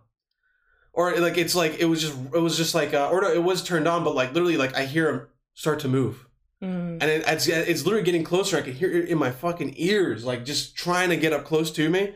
or 0.91 1.15
like 1.17 1.37
it's 1.37 1.55
like 1.55 1.79
it 1.79 1.85
was 1.85 2.01
just, 2.01 2.17
it 2.33 2.39
was 2.39 2.57
just 2.57 2.75
like, 2.75 2.93
uh, 2.93 3.09
or 3.09 3.23
it 3.23 3.43
was 3.43 3.63
turned 3.63 3.87
on, 3.87 4.03
but 4.03 4.15
like 4.15 4.33
literally, 4.33 4.57
like 4.57 4.75
I 4.75 4.85
hear 4.85 5.09
him 5.09 5.27
start 5.53 5.79
to 5.81 5.87
move, 5.87 6.27
Mm. 6.61 6.97
and 7.01 7.03
it, 7.03 7.23
it's, 7.25 7.47
it's 7.47 7.85
literally 7.85 8.05
getting 8.05 8.23
closer. 8.23 8.57
I 8.57 8.61
can 8.61 8.73
hear 8.73 8.91
it 8.91 9.09
in 9.09 9.17
my 9.17 9.31
fucking 9.31 9.73
ears, 9.77 10.23
like 10.25 10.45
just 10.45 10.75
trying 10.75 11.09
to 11.09 11.17
get 11.17 11.33
up 11.33 11.43
close 11.43 11.71
to 11.71 11.89
me. 11.89 12.13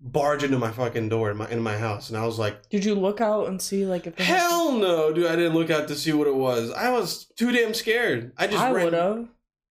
Barge 0.00 0.44
into 0.44 0.58
my 0.58 0.70
fucking 0.70 1.08
door 1.08 1.30
in 1.30 1.36
my 1.38 1.48
in 1.50 1.60
my 1.60 1.76
house, 1.76 2.08
and 2.08 2.16
I 2.16 2.24
was 2.24 2.38
like. 2.38 2.68
Did 2.68 2.84
you 2.84 2.94
look 2.94 3.20
out 3.20 3.48
and 3.48 3.60
see 3.60 3.84
like 3.84 4.06
if 4.06 4.16
Hell 4.16 4.72
no, 4.72 5.12
dude! 5.12 5.26
I 5.26 5.34
didn't 5.34 5.54
look 5.54 5.70
out 5.70 5.88
to 5.88 5.96
see 5.96 6.12
what 6.12 6.28
it 6.28 6.36
was. 6.36 6.70
I 6.70 6.90
was 6.90 7.24
too 7.36 7.50
damn 7.50 7.74
scared. 7.74 8.32
I 8.36 8.46
just 8.46 8.62
I 8.62 8.70
ran- 8.70 8.84
would 8.84 8.92
have. 8.92 9.28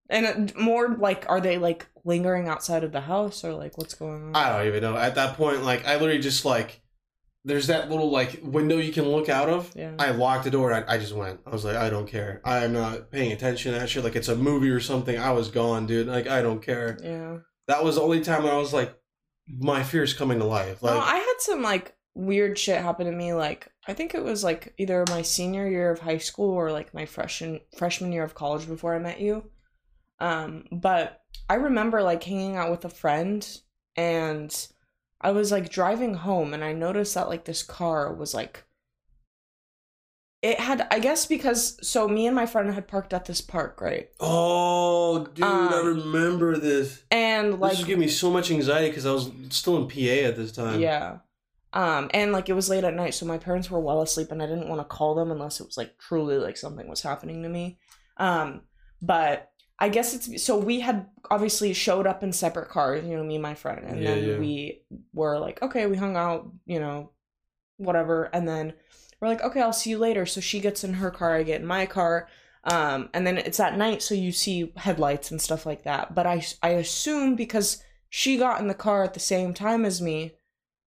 And 0.10 0.56
more 0.56 0.95
like, 0.95 1.25
are 1.30 1.39
they 1.41 1.58
like 1.58 1.88
lingering 2.03 2.47
outside 2.47 2.84
of 2.84 2.91
the 2.91 3.01
house 3.01 3.43
or 3.43 3.53
like 3.53 3.77
what's 3.77 3.93
going 3.93 4.23
on? 4.23 4.36
I 4.36 4.58
don't 4.58 4.67
even 4.67 4.82
know. 4.82 4.97
At 4.97 5.15
that 5.15 5.38
point, 5.38 5.63
like 5.63 5.86
I 5.86 5.93
literally 5.93 6.19
just 6.19 6.43
like, 6.43 6.82
there's 7.48 7.68
that 7.68 7.90
little 7.90 8.10
like 8.12 8.42
window 8.44 8.78
you 8.78 8.92
can 8.92 9.08
look 9.08 9.30
out 9.30 9.50
of. 9.50 9.72
yeah. 9.76 9.94
I 9.98 10.12
locked 10.12 10.44
the 10.44 10.52
door 10.52 10.72
and 10.72 10.86
I, 10.88 10.96
I 10.96 10.98
just 10.98 11.14
went. 11.14 11.40
I 11.48 11.50
was 11.50 11.64
like, 11.64 11.78
I 11.78 11.90
don't 11.90 12.08
care. 12.08 12.42
I 12.44 12.66
am 12.66 12.74
not 12.74 13.10
paying 13.10 13.32
attention 13.32 13.72
to 13.74 13.80
that 13.80 13.90
shit. 13.90 14.04
Like 14.04 14.16
it's 14.18 14.28
a 14.28 14.36
movie 14.36 14.70
or 14.70 14.82
something. 14.82 15.18
I 15.18 15.32
was 15.32 15.50
gone, 15.50 15.88
dude. 15.88 16.08
Like 16.08 16.28
I 16.28 16.42
don't 16.42 16.62
care. 16.62 17.00
yeah. 17.02 17.38
That 17.68 17.84
was 17.84 17.96
the 17.96 18.02
only 18.02 18.22
time 18.22 18.44
when 18.44 18.54
I 18.54 18.58
was 18.58 18.74
like, 18.74 18.98
my 19.48 19.84
fear's 19.84 20.14
coming 20.14 20.40
to 20.40 20.46
life. 20.46 20.84
Like 20.84 20.94
no, 20.94 21.00
I 21.00 21.18
had 21.18 21.36
some 21.40 21.62
like 21.62 21.96
weird 22.14 22.58
shit 22.60 22.82
happen 22.82 23.06
to 23.06 23.12
me. 23.14 23.34
Like 23.34 23.70
I 23.88 23.94
think 23.94 24.14
it 24.14 24.24
was 24.24 24.44
like 24.44 24.74
either 24.78 25.06
my 25.10 25.22
senior 25.22 25.68
year 25.68 25.92
of 25.92 26.00
high 26.00 26.18
school 26.18 26.52
or 26.52 26.72
like 26.72 26.94
my 26.94 27.06
freshman 27.06 27.62
freshman 27.78 28.12
year 28.12 28.24
of 28.24 28.36
college 28.36 28.68
before 28.68 28.94
I 28.94 29.00
met 29.00 29.22
you. 29.22 29.50
Um, 30.20 30.66
but 30.72 31.22
I 31.50 31.56
remember 31.56 32.02
like 32.04 32.24
hanging 32.24 32.58
out 32.58 32.72
with 32.72 32.84
a 32.84 32.90
friend 32.90 33.48
and 33.96 34.68
I 35.21 35.32
was 35.32 35.51
like 35.51 35.69
driving 35.69 36.13
home 36.15 36.53
and 36.53 36.63
I 36.63 36.73
noticed 36.73 37.15
that 37.15 37.30
like 37.30 37.45
this 37.45 37.63
car 37.63 38.13
was 38.13 38.34
like 38.34 38.63
it 40.43 40.60
had 40.60 40.88
I 40.91 40.99
guess 40.99 41.25
because 41.25 41.77
so 41.86 42.08
me 42.08 42.27
and 42.27 42.36
my 42.36 42.45
friend 42.45 42.71
had 42.71 42.88
parked 42.88 43.13
at 43.13 43.25
this 43.25 43.41
park, 43.41 43.82
right? 43.82 44.10
oh, 44.19 45.25
dude, 45.25 45.43
I 45.43 45.80
Um, 45.80 45.86
remember 45.86 46.58
this. 46.58 47.03
And 47.10 47.60
like 47.60 47.77
this 47.77 47.86
giving 47.86 48.01
me 48.01 48.08
so 48.08 48.30
much 48.30 48.51
anxiety 48.51 48.89
because 48.89 49.06
I 49.08 49.12
was 49.13 49.32
still 49.49 49.77
in 49.77 49.88
PA 49.88 50.27
at 50.27 50.36
this 50.36 50.51
time. 50.51 50.80
Yeah. 50.80 51.17
Um, 51.73 52.10
and 52.13 52.32
like 52.32 52.49
it 52.49 52.53
was 52.53 52.69
late 52.69 52.84
at 52.84 52.93
night, 52.93 53.13
so 53.13 53.25
my 53.25 53.38
parents 53.38 53.69
were 53.69 53.80
well 53.80 54.01
asleep, 54.01 54.32
and 54.32 54.41
I 54.41 54.45
didn't 54.45 54.69
want 54.69 54.80
to 54.80 54.86
call 54.86 55.15
them 55.15 55.32
unless 55.32 55.60
it 55.60 55.65
was 55.65 55.77
like 55.77 55.97
truly 55.97 56.38
like 56.38 56.56
something 56.58 56.88
was 56.88 57.01
happening 57.01 57.43
to 57.43 57.49
me. 57.49 57.77
Um, 58.17 58.62
but 59.01 59.51
I 59.80 59.90
guess 59.90 60.13
it's 60.13 60.44
so 60.44 60.58
we 60.58 60.80
had 60.80 61.08
obviously 61.30 61.74
showed 61.74 62.08
up 62.08 62.24
in 62.24 62.32
separate 62.32 62.70
cars, 62.70 63.06
you 63.06 63.16
know, 63.16 63.24
me 63.24 63.36
and 63.36 63.44
my 63.44 63.54
friend, 63.54 63.86
and 63.86 64.02
Yeah, 64.02 64.16
then 64.16 64.24
yeah. 64.30 64.38
we 64.38 64.82
were 65.13 65.38
like, 65.38 65.62
okay, 65.62 65.86
we 65.86 65.98
hung 65.98 66.16
out, 66.16 66.52
you 66.66 66.80
know, 66.80 67.12
whatever, 67.78 68.26
and 68.34 68.48
then 68.48 68.74
we're 69.22 69.28
like, 69.28 69.44
okay, 69.44 69.62
I'll 69.62 69.74
see 69.74 69.92
you 69.92 69.98
later. 70.00 70.26
So 70.26 70.42
she 70.42 70.60
gets 70.60 70.84
in 70.84 70.96
her 70.96 71.12
car, 71.12 71.36
I 71.36 71.44
get 71.44 71.62
in 71.62 71.68
my 71.68 71.86
car. 71.86 72.28
Um, 72.63 73.10
and 73.13 73.26
then 73.26 73.38
it's 73.38 73.60
at 73.60 73.78
night, 73.78 74.02
so 74.02 74.13
you 74.13 74.32
see 74.32 74.74
headlights 74.76 75.32
and 75.32 75.42
stuff 75.42 75.66
like 75.66 75.84
that. 75.84 76.13
But 76.13 76.28
I, 76.28 76.44
I 76.62 76.70
assume 76.70 77.36
because 77.36 77.82
she 78.10 78.38
got 78.38 78.60
in 78.60 78.68
the 78.68 78.74
car 78.74 79.04
at 79.04 79.13
the 79.13 79.20
same 79.20 79.54
time 79.54 79.86
as 79.86 80.02
me, 80.02 80.34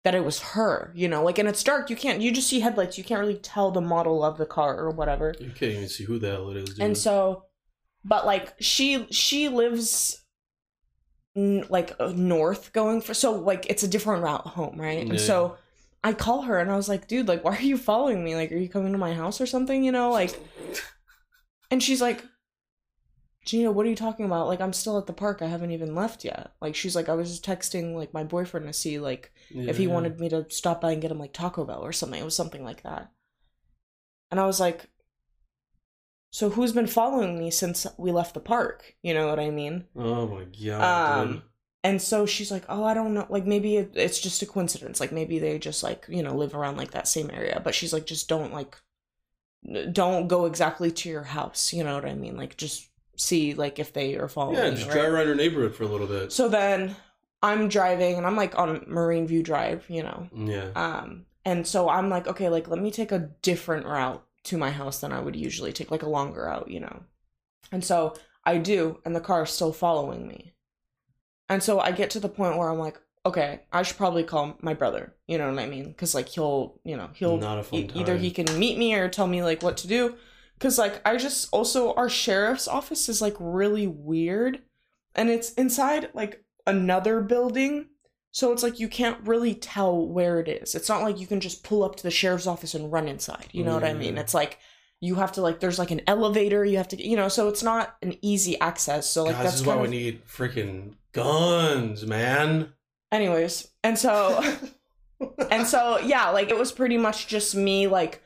that 0.05 0.15
it 0.15 0.25
was 0.25 0.41
her, 0.41 0.93
you 0.95 1.09
know, 1.09 1.23
like, 1.23 1.39
and 1.39 1.49
it's 1.49 1.63
dark. 1.63 1.91
You 1.91 1.97
can't, 1.97 2.21
you 2.23 2.33
just 2.33 2.49
see 2.49 2.61
headlights. 2.61 2.97
You 2.99 3.05
can't 3.05 3.21
really 3.21 3.37
tell 3.37 3.71
the 3.71 3.81
model 3.81 4.25
of 4.25 4.39
the 4.39 4.47
car 4.47 4.79
or 4.79 4.91
whatever. 4.91 5.35
You 5.39 5.51
can't 5.51 5.73
even 5.73 5.89
see 5.89 6.05
who 6.05 6.19
the 6.19 6.31
hell 6.31 6.51
it 6.51 6.57
is, 6.57 6.71
dude. 6.71 6.81
And 6.81 6.97
so, 6.97 7.45
but 8.05 8.27
like, 8.27 8.55
she, 8.61 9.07
she 9.11 9.49
lives 9.49 10.25
n- 11.37 11.67
like 11.69 11.95
uh, 12.01 12.13
north 12.15 12.73
going 12.73 13.01
for, 13.01 13.15
so 13.15 13.33
like, 13.35 13.67
it's 13.69 13.83
a 13.83 13.89
different 13.89 14.23
route 14.23 14.47
home, 14.47 14.81
right? 14.81 15.05
Yeah. 15.05 15.11
And 15.11 15.21
so 15.21 15.57
I 16.03 16.13
call 16.13 16.43
her 16.43 16.59
and 16.59 16.71
I 16.71 16.77
was 16.77 16.89
like, 16.89 17.09
dude, 17.09 17.29
like, 17.29 17.45
why 17.45 17.57
are 17.57 17.63
you 17.63 17.77
following 17.77 18.25
me? 18.25 18.35
Like, 18.35 18.53
are 18.53 18.57
you 18.57 18.69
coming 18.69 18.93
to 18.93 18.99
my 18.99 19.15
house 19.15 19.41
or 19.41 19.47
something, 19.47 19.85
you 19.85 19.93
know? 19.93 20.11
Like, 20.11 20.39
and 21.71 21.83
she's 21.83 22.01
like, 22.01 22.25
Gina, 23.47 23.71
what 23.71 23.87
are 23.87 23.89
you 23.89 23.97
talking 23.97 24.27
about? 24.27 24.49
Like, 24.49 24.61
I'm 24.61 24.73
still 24.73 24.99
at 24.99 25.07
the 25.07 25.15
park. 25.15 25.41
I 25.41 25.47
haven't 25.47 25.71
even 25.71 25.95
left 25.95 26.25
yet. 26.25 26.53
Like, 26.61 26.75
she's 26.75 26.95
like, 26.95 27.09
I 27.09 27.15
was 27.15 27.31
just 27.31 27.45
texting 27.45 27.95
like 27.95 28.13
my 28.13 28.23
boyfriend 28.23 28.67
to 28.67 28.73
see 28.73 28.99
like 28.99 29.33
if 29.51 29.79
he 29.79 29.87
wanted 29.87 30.21
me 30.21 30.29
to 30.29 30.45
stop 30.51 30.81
by 30.83 30.93
and 30.93 31.01
get 31.01 31.11
him 31.11 31.19
like 31.19 31.33
Taco 31.33 31.65
Bell 31.65 31.81
or 31.81 31.93
something. 31.93 32.21
It 32.21 32.25
was 32.25 32.37
something 32.37 32.63
like 32.63 32.83
that. 32.83 33.11
And 34.31 34.39
I 34.39 34.47
was 34.47 34.61
like, 34.61 34.89
so 36.31 36.51
who's 36.51 36.73
been 36.73 36.87
following 36.87 37.39
me 37.39 37.51
since 37.51 37.87
we 37.97 38.13
left 38.13 38.35
the 38.35 38.41
park? 38.41 38.95
You 39.03 39.15
know 39.15 39.27
what 39.27 39.41
I 39.41 39.51
mean? 39.51 39.85
Oh 39.97 40.27
my 40.29 40.45
god. 40.45 41.21
Um, 41.21 41.43
and 41.83 42.01
so 42.01 42.27
she's 42.27 42.51
like, 42.51 42.65
oh, 42.69 42.85
I 42.85 42.95
don't 42.95 43.15
know. 43.15 43.27
Like, 43.29 43.47
maybe 43.47 43.77
it, 43.77 43.93
it's 43.95 44.21
just 44.21 44.43
a 44.43 44.47
coincidence. 44.47 45.01
Like, 45.01 45.13
maybe 45.13 45.39
they 45.39 45.59
just 45.59 45.83
like, 45.83 46.05
you 46.09 46.23
know, 46.23 46.35
live 46.37 46.55
around 46.55 46.77
like 46.77 46.93
that 46.93 47.09
same 47.09 47.31
area. 47.31 47.61
But 47.65 47.75
she's 47.75 47.93
like, 47.93 48.07
just 48.07 48.29
don't 48.29 48.53
like, 48.53 48.77
don't 49.93 50.29
go 50.29 50.47
exactly 50.47 50.91
to 50.91 51.09
your 51.09 51.23
house. 51.25 51.73
You 51.73 51.85
know 51.85 51.95
what 51.95 52.05
I 52.05 52.15
mean? 52.15 52.37
Like, 52.37 52.57
just 52.57 52.89
see 53.17 53.55
like 53.55 53.79
if 53.79 53.93
they 53.93 54.17
are 54.17 54.29
following 54.29 54.57
Yeah, 54.57 54.71
just 54.71 54.87
right? 54.87 54.95
drive 54.95 55.13
around 55.13 55.27
your 55.27 55.35
neighborhood 55.35 55.75
for 55.75 55.85
a 55.85 55.89
little 55.89 56.07
bit. 56.07 56.33
So 56.33 56.49
then 56.49 56.97
I'm 57.43 57.69
driving 57.69 58.17
and 58.17 58.27
I'm 58.27 58.37
like 58.37 58.59
on 58.59 58.85
Marine 58.87 59.27
View 59.27 59.43
Drive, 59.43 59.85
you 59.89 60.03
know. 60.03 60.29
Yeah. 60.35 60.71
Um, 60.75 61.27
and 61.45 61.67
so 61.67 61.89
I'm 61.89 62.09
like, 62.09 62.27
okay, 62.29 62.49
like 62.49 62.69
let 62.69 62.81
me 62.81 62.91
take 62.91 63.13
a 63.13 63.31
different 63.43 63.87
route 63.87 64.25
to 64.45 64.59
my 64.59 64.71
house 64.71 65.01
than 65.01 65.13
I 65.13 65.21
would 65.21 65.37
usually 65.37 65.73
take, 65.73 65.91
like 65.91 66.03
a 66.03 66.09
longer 66.09 66.49
out, 66.49 66.71
you 66.71 66.81
know. 66.81 67.03
And 67.73 67.85
so 67.85 68.15
I 68.45 68.59
do, 68.59 68.99
and 69.05 69.15
the 69.15 69.21
car 69.21 69.43
is 69.43 69.51
still 69.51 69.73
following 69.73 70.27
me. 70.27 70.55
And 71.49 71.63
so 71.63 71.81
I 71.81 71.93
get 71.93 72.11
to 72.11 72.21
the 72.21 72.29
point 72.29 72.57
where 72.57 72.71
I'm 72.71 72.79
like, 72.79 72.99
okay, 73.27 73.61
I 73.73 73.83
should 73.83 73.97
probably 73.97 74.25
call 74.25 74.57
my 74.63 74.75
brother. 74.75 75.15
You 75.27 75.39
know 75.39 75.51
what 75.51 75.59
I 75.59 75.67
mean? 75.67 75.89
Because 75.89 76.15
like 76.15 76.29
he'll, 76.29 76.81
you 76.85 76.97
know, 76.97 77.11
he'll 77.15 77.39
Not 77.39 77.59
a 77.59 77.63
fun 77.63 77.81
e- 77.81 77.91
either 77.95 78.17
he 78.17 78.31
can 78.31 78.59
meet 78.59 78.79
me 78.79 78.95
or 78.95 79.09
tell 79.09 79.27
me 79.27 79.43
like 79.43 79.63
what 79.63 79.77
to 79.79 79.89
do. 79.89 80.17
Because 80.55 80.79
like 80.79 81.01
I 81.07 81.17
just 81.17 81.49
also 81.53 81.95
our 81.95 82.09
sheriff's 82.09 82.69
office 82.69 83.09
is 83.09 83.21
like 83.21 83.37
really 83.39 83.87
weird, 83.87 84.63
and 85.15 85.29
it's 85.29 85.53
inside 85.55 86.11
like 86.15 86.45
another 86.67 87.21
building. 87.21 87.87
So 88.33 88.53
it's 88.53 88.63
like 88.63 88.79
you 88.79 88.89
can't 88.89 89.19
really 89.27 89.55
tell 89.55 90.07
where 90.07 90.39
it 90.39 90.49
is. 90.49 90.75
It's 90.75 90.89
not 90.89 91.03
like 91.03 91.19
you 91.19 91.27
can 91.27 91.41
just 91.41 91.65
pull 91.65 91.83
up 91.83 91.97
to 91.97 92.03
the 92.03 92.11
sheriff's 92.11 92.47
office 92.47 92.75
and 92.75 92.93
run 92.93 93.09
inside. 93.09 93.49
You 93.53 93.65
know 93.65 93.75
what 93.75 93.85
I 93.85 93.93
mean? 93.93 94.15
Mm. 94.15 94.21
It's 94.21 94.35
like 94.35 94.59
you 95.01 95.15
have 95.15 95.33
to 95.33 95.41
like 95.41 95.61
there's 95.61 95.79
like 95.79 95.91
an 95.91 96.03
elevator 96.07 96.65
you 96.65 96.77
have 96.77 96.89
to 96.89 97.03
you 97.03 97.17
know 97.17 97.29
so 97.29 97.49
it's 97.49 97.63
not 97.63 97.97
an 98.03 98.15
easy 98.23 98.59
access 98.61 99.11
so 99.11 99.25
like 99.25 99.35
God, 99.35 99.45
that's 99.45 99.53
this 99.55 99.61
is 99.63 99.67
why 99.67 99.75
kind 99.75 99.83
we 99.83 99.89
need 99.89 100.27
freaking 100.27 100.95
guns, 101.13 102.07
man. 102.07 102.73
anyways 103.11 103.69
and 103.83 103.99
so 103.99 104.43
and 105.51 105.67
so 105.67 105.99
yeah 106.01 106.29
like 106.29 106.51
it 106.51 106.59
was 106.59 106.71
pretty 106.71 106.99
much 106.99 107.27
just 107.27 107.55
me 107.55 107.87
like 107.87 108.23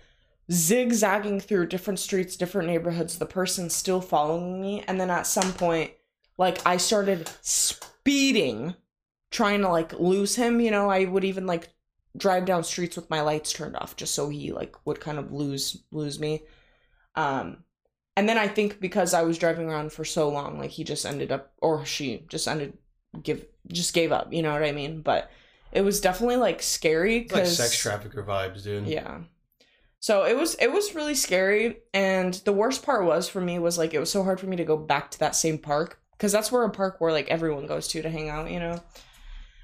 zigzagging 0.52 1.40
through 1.40 1.66
different 1.66 1.98
streets 1.98 2.36
different 2.36 2.68
neighborhoods 2.68 3.18
the 3.18 3.26
person 3.26 3.70
still 3.70 4.00
following 4.00 4.60
me 4.60 4.84
and 4.86 5.00
then 5.00 5.10
at 5.10 5.26
some 5.26 5.52
point 5.54 5.92
like 6.36 6.58
i 6.66 6.76
started 6.76 7.30
speeding 7.40 8.74
trying 9.34 9.60
to 9.60 9.68
like 9.68 9.92
lose 9.98 10.36
him 10.36 10.60
you 10.60 10.70
know 10.70 10.88
i 10.88 11.04
would 11.04 11.24
even 11.24 11.44
like 11.46 11.68
drive 12.16 12.44
down 12.44 12.62
streets 12.62 12.94
with 12.96 13.10
my 13.10 13.20
lights 13.20 13.52
turned 13.52 13.76
off 13.76 13.96
just 13.96 14.14
so 14.14 14.28
he 14.28 14.52
like 14.52 14.76
would 14.86 15.00
kind 15.00 15.18
of 15.18 15.32
lose 15.32 15.82
lose 15.90 16.20
me. 16.20 16.42
Um 17.16 17.64
and 18.16 18.28
then 18.28 18.38
i 18.38 18.46
think 18.46 18.78
because 18.80 19.12
i 19.12 19.22
was 19.22 19.36
driving 19.36 19.68
around 19.68 19.92
for 19.92 20.04
so 20.04 20.28
long 20.28 20.60
like 20.60 20.70
he 20.70 20.84
just 20.84 21.04
ended 21.04 21.32
up 21.32 21.52
or 21.60 21.84
she 21.84 22.24
just 22.28 22.46
ended 22.46 22.78
give 23.20 23.44
just 23.66 23.92
gave 23.94 24.12
up 24.12 24.32
you 24.32 24.42
know 24.42 24.52
what 24.52 24.62
i 24.62 24.70
mean? 24.72 25.02
But 25.02 25.30
it 25.72 25.82
was 25.82 26.00
definitely 26.00 26.36
like 26.36 26.62
scary 26.62 27.16
It's 27.18 27.32
like 27.32 27.42
because 27.42 27.56
sex 27.56 27.76
trafficker 27.76 28.22
vibes, 28.22 28.62
dude. 28.62 28.86
yeah. 28.86 29.18
So 29.98 30.24
it 30.24 30.36
was 30.36 30.54
it 30.60 30.70
was 30.70 30.94
really 30.94 31.16
scary 31.16 31.78
and 31.92 32.34
the 32.44 32.52
worst 32.52 32.84
part 32.84 33.04
was 33.04 33.28
for 33.28 33.40
me 33.40 33.58
was 33.58 33.76
like 33.78 33.94
it 33.94 33.98
was 33.98 34.12
so 34.12 34.22
hard 34.22 34.38
for 34.38 34.46
me 34.46 34.56
to 34.56 34.64
go 34.64 34.76
back 34.76 35.10
to 35.12 35.18
that 35.18 35.34
same 35.34 35.58
park 35.58 35.98
because 36.12 36.30
that's 36.30 36.52
where 36.52 36.62
a 36.62 36.70
park 36.70 37.00
where 37.00 37.10
like 37.10 37.28
everyone 37.28 37.66
goes 37.66 37.88
to 37.88 38.02
to 38.02 38.10
hang 38.10 38.28
out 38.28 38.50
you 38.50 38.60
know 38.60 38.78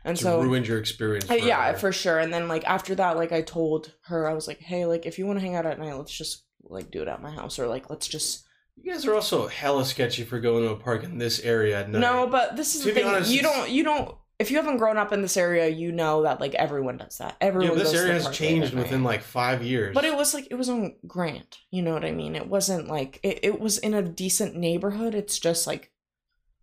and 0.05 0.19
so 0.19 0.41
ruined 0.41 0.67
your 0.67 0.79
experience. 0.79 1.29
yeah 1.31 1.73
for 1.75 1.93
sure 1.93 2.19
and 2.19 2.33
then 2.33 2.49
like 2.49 2.65
after 2.65 2.95
that 2.95 3.17
like 3.17 3.33
i 3.33 3.43
told 3.43 3.93
her 4.03 4.29
i 4.29 4.35
was 4.35 4.47
like 4.49 4.59
hey 4.61 4.87
like 4.87 5.07
if 5.07 5.19
you 5.19 5.27
want 5.27 5.39
to 5.39 5.45
hang 5.45 5.55
out 5.55 5.67
at 5.67 5.79
night 5.79 5.95
let's 5.97 6.17
just 6.17 6.45
like 6.65 6.91
do 6.91 7.03
it 7.03 7.09
at 7.09 7.21
my 7.23 7.31
house 7.31 7.59
or 7.59 7.67
like 7.67 7.91
let's 7.91 8.07
just 8.09 8.45
You 8.83 8.93
guys 8.93 9.05
are 9.07 9.15
also 9.15 9.47
hella 9.49 9.85
sketchy 9.85 10.25
for 10.25 10.41
going 10.41 10.65
to 10.65 10.71
a 10.71 10.77
park 10.77 11.05
in 11.05 11.19
this 11.19 11.41
area 11.41 11.81
at 11.81 11.91
night. 11.91 12.01
no 12.01 12.27
but 12.27 12.57
this 12.57 12.75
is 12.75 12.83
To 12.83 12.89
the 12.89 12.95
thing 12.95 13.07
honest, 13.07 13.31
you 13.31 13.43
don't 13.43 13.71
you 13.71 13.85
don't 13.85 14.17
if 14.39 14.51
you 14.51 14.57
haven't 14.57 14.79
grown 14.79 14.97
up 14.97 15.13
in 15.13 15.21
this 15.21 15.37
area 15.37 15.69
you 15.69 15.93
know 15.93 16.23
that 16.23 16.41
like 16.41 16.55
everyone 16.55 16.97
does 16.97 17.19
that 17.19 17.37
yeah, 17.41 17.49
everyone 17.49 17.77
but 17.77 17.85
this 17.85 17.93
area 17.93 18.15
has 18.15 18.31
changed 18.31 18.73
within 18.73 19.05
like 19.05 19.23
five 19.23 19.63
years. 19.63 19.95
But 19.95 20.05
it 20.07 20.17
was 20.17 20.33
like 20.33 20.47
it 20.51 20.55
was 20.55 20.71
on 20.71 20.95
Grant, 21.07 21.59
you 21.71 21.83
know 21.83 21.93
what 21.93 22.07
I 22.07 22.13
mean? 22.13 22.35
It 22.35 22.47
wasn't 22.47 22.89
like 22.89 23.21
it, 23.23 23.41
it 23.43 23.61
was 23.61 23.77
in 23.77 23.93
a 23.93 24.01
decent 24.03 24.57
neighborhood. 24.57 25.15
It's 25.15 25.39
just 25.39 25.67
like 25.67 25.93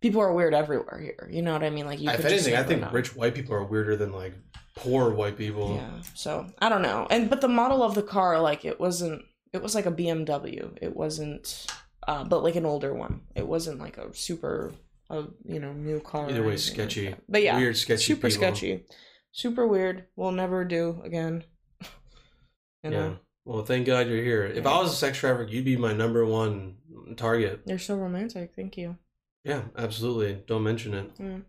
people 0.00 0.20
are 0.20 0.32
weird 0.32 0.54
everywhere 0.54 0.98
here. 1.00 1.28
You 1.30 1.42
know 1.42 1.52
what 1.52 1.62
I 1.64 1.70
mean? 1.70 1.86
Like 1.86 2.00
you 2.00 2.10
if 2.10 2.24
anything, 2.24 2.54
I 2.56 2.62
think 2.62 2.80
know. 2.80 2.90
rich 2.90 3.14
white 3.16 3.34
people 3.34 3.54
are 3.54 3.64
weirder 3.64 3.96
than 3.96 4.12
like 4.12 4.34
poor 4.74 5.10
white 5.10 5.36
people. 5.36 5.76
Yeah. 5.76 6.02
So 6.14 6.46
I 6.58 6.68
don't 6.68 6.82
know. 6.82 7.06
And 7.10 7.28
but 7.30 7.40
the 7.40 7.48
model 7.48 7.82
of 7.82 7.94
the 7.94 8.02
car, 8.02 8.40
like 8.40 8.64
it 8.64 8.78
wasn't 8.78 9.22
it 9.52 9.62
was 9.62 9.74
like 9.74 9.86
a 9.86 9.92
BMW. 9.92 10.76
It 10.80 10.94
wasn't 10.94 11.66
uh, 12.06 12.24
but 12.24 12.42
like 12.42 12.56
an 12.56 12.64
older 12.66 12.94
one. 12.94 13.20
It 13.34 13.46
wasn't 13.46 13.78
like 13.78 13.98
a 13.98 14.14
super, 14.14 14.72
uh, 15.10 15.24
you 15.44 15.60
know, 15.60 15.72
new 15.74 16.00
car. 16.00 16.28
Either 16.30 16.42
way, 16.42 16.52
anything 16.52 16.78
like 16.78 16.90
sketchy. 16.90 17.14
but 17.28 17.42
yeah, 17.42 17.56
Weird, 17.56 17.76
sketchy 17.76 18.02
super 18.02 18.28
people. 18.28 18.42
sketchy, 18.42 18.86
super 19.32 19.66
weird. 19.66 20.06
We'll 20.16 20.32
never 20.32 20.64
do 20.64 21.02
again. 21.04 21.44
you 22.82 22.90
know, 22.90 23.08
Yeah. 23.08 23.14
Well, 23.44 23.64
thank 23.64 23.86
God 23.86 24.08
you're 24.08 24.22
here. 24.22 24.44
If 24.44 24.66
I 24.66 24.80
was 24.80 24.92
a 24.92 24.96
sex 24.96 25.18
trafficker, 25.18 25.50
you'd 25.50 25.64
be 25.64 25.76
my 25.76 25.92
number 25.92 26.24
one 26.24 26.76
target. 27.16 27.62
you're 27.66 27.78
so 27.78 27.96
romantic. 27.96 28.52
Thank 28.54 28.76
you. 28.76 28.96
Yeah, 29.44 29.62
absolutely. 29.76 30.42
Don't 30.46 30.62
mention 30.62 30.94
it. 30.94 31.18
Mm. 31.18 31.42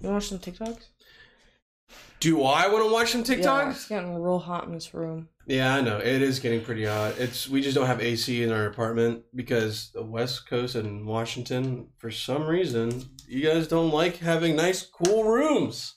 You 0.00 0.10
watch 0.10 0.28
some 0.28 0.38
TikToks? 0.38 0.86
Do 2.20 2.42
I 2.44 2.68
want 2.68 2.84
to 2.84 2.92
watch 2.92 3.12
some 3.12 3.20
Yeah, 3.22 3.36
TikToks? 3.36 3.70
it's 3.70 3.88
getting 3.88 4.20
real 4.20 4.38
hot 4.38 4.64
in 4.66 4.72
this 4.72 4.92
room. 4.94 5.28
Yeah, 5.46 5.74
I 5.74 5.80
know. 5.80 5.98
It 5.98 6.22
is 6.22 6.38
getting 6.38 6.62
pretty 6.62 6.84
hot. 6.84 7.18
It's 7.18 7.48
we 7.48 7.62
just 7.62 7.74
don't 7.74 7.86
have 7.86 8.00
AC 8.00 8.42
in 8.42 8.52
our 8.52 8.66
apartment 8.66 9.24
because 9.34 9.90
the 9.92 10.02
West 10.04 10.48
Coast 10.48 10.74
and 10.74 11.06
Washington, 11.06 11.88
for 11.98 12.10
some 12.10 12.44
reason, 12.46 13.08
you 13.26 13.42
guys 13.42 13.66
don't 13.66 13.90
like 13.90 14.18
having 14.18 14.54
nice, 14.54 14.82
cool 14.86 15.24
rooms. 15.24 15.96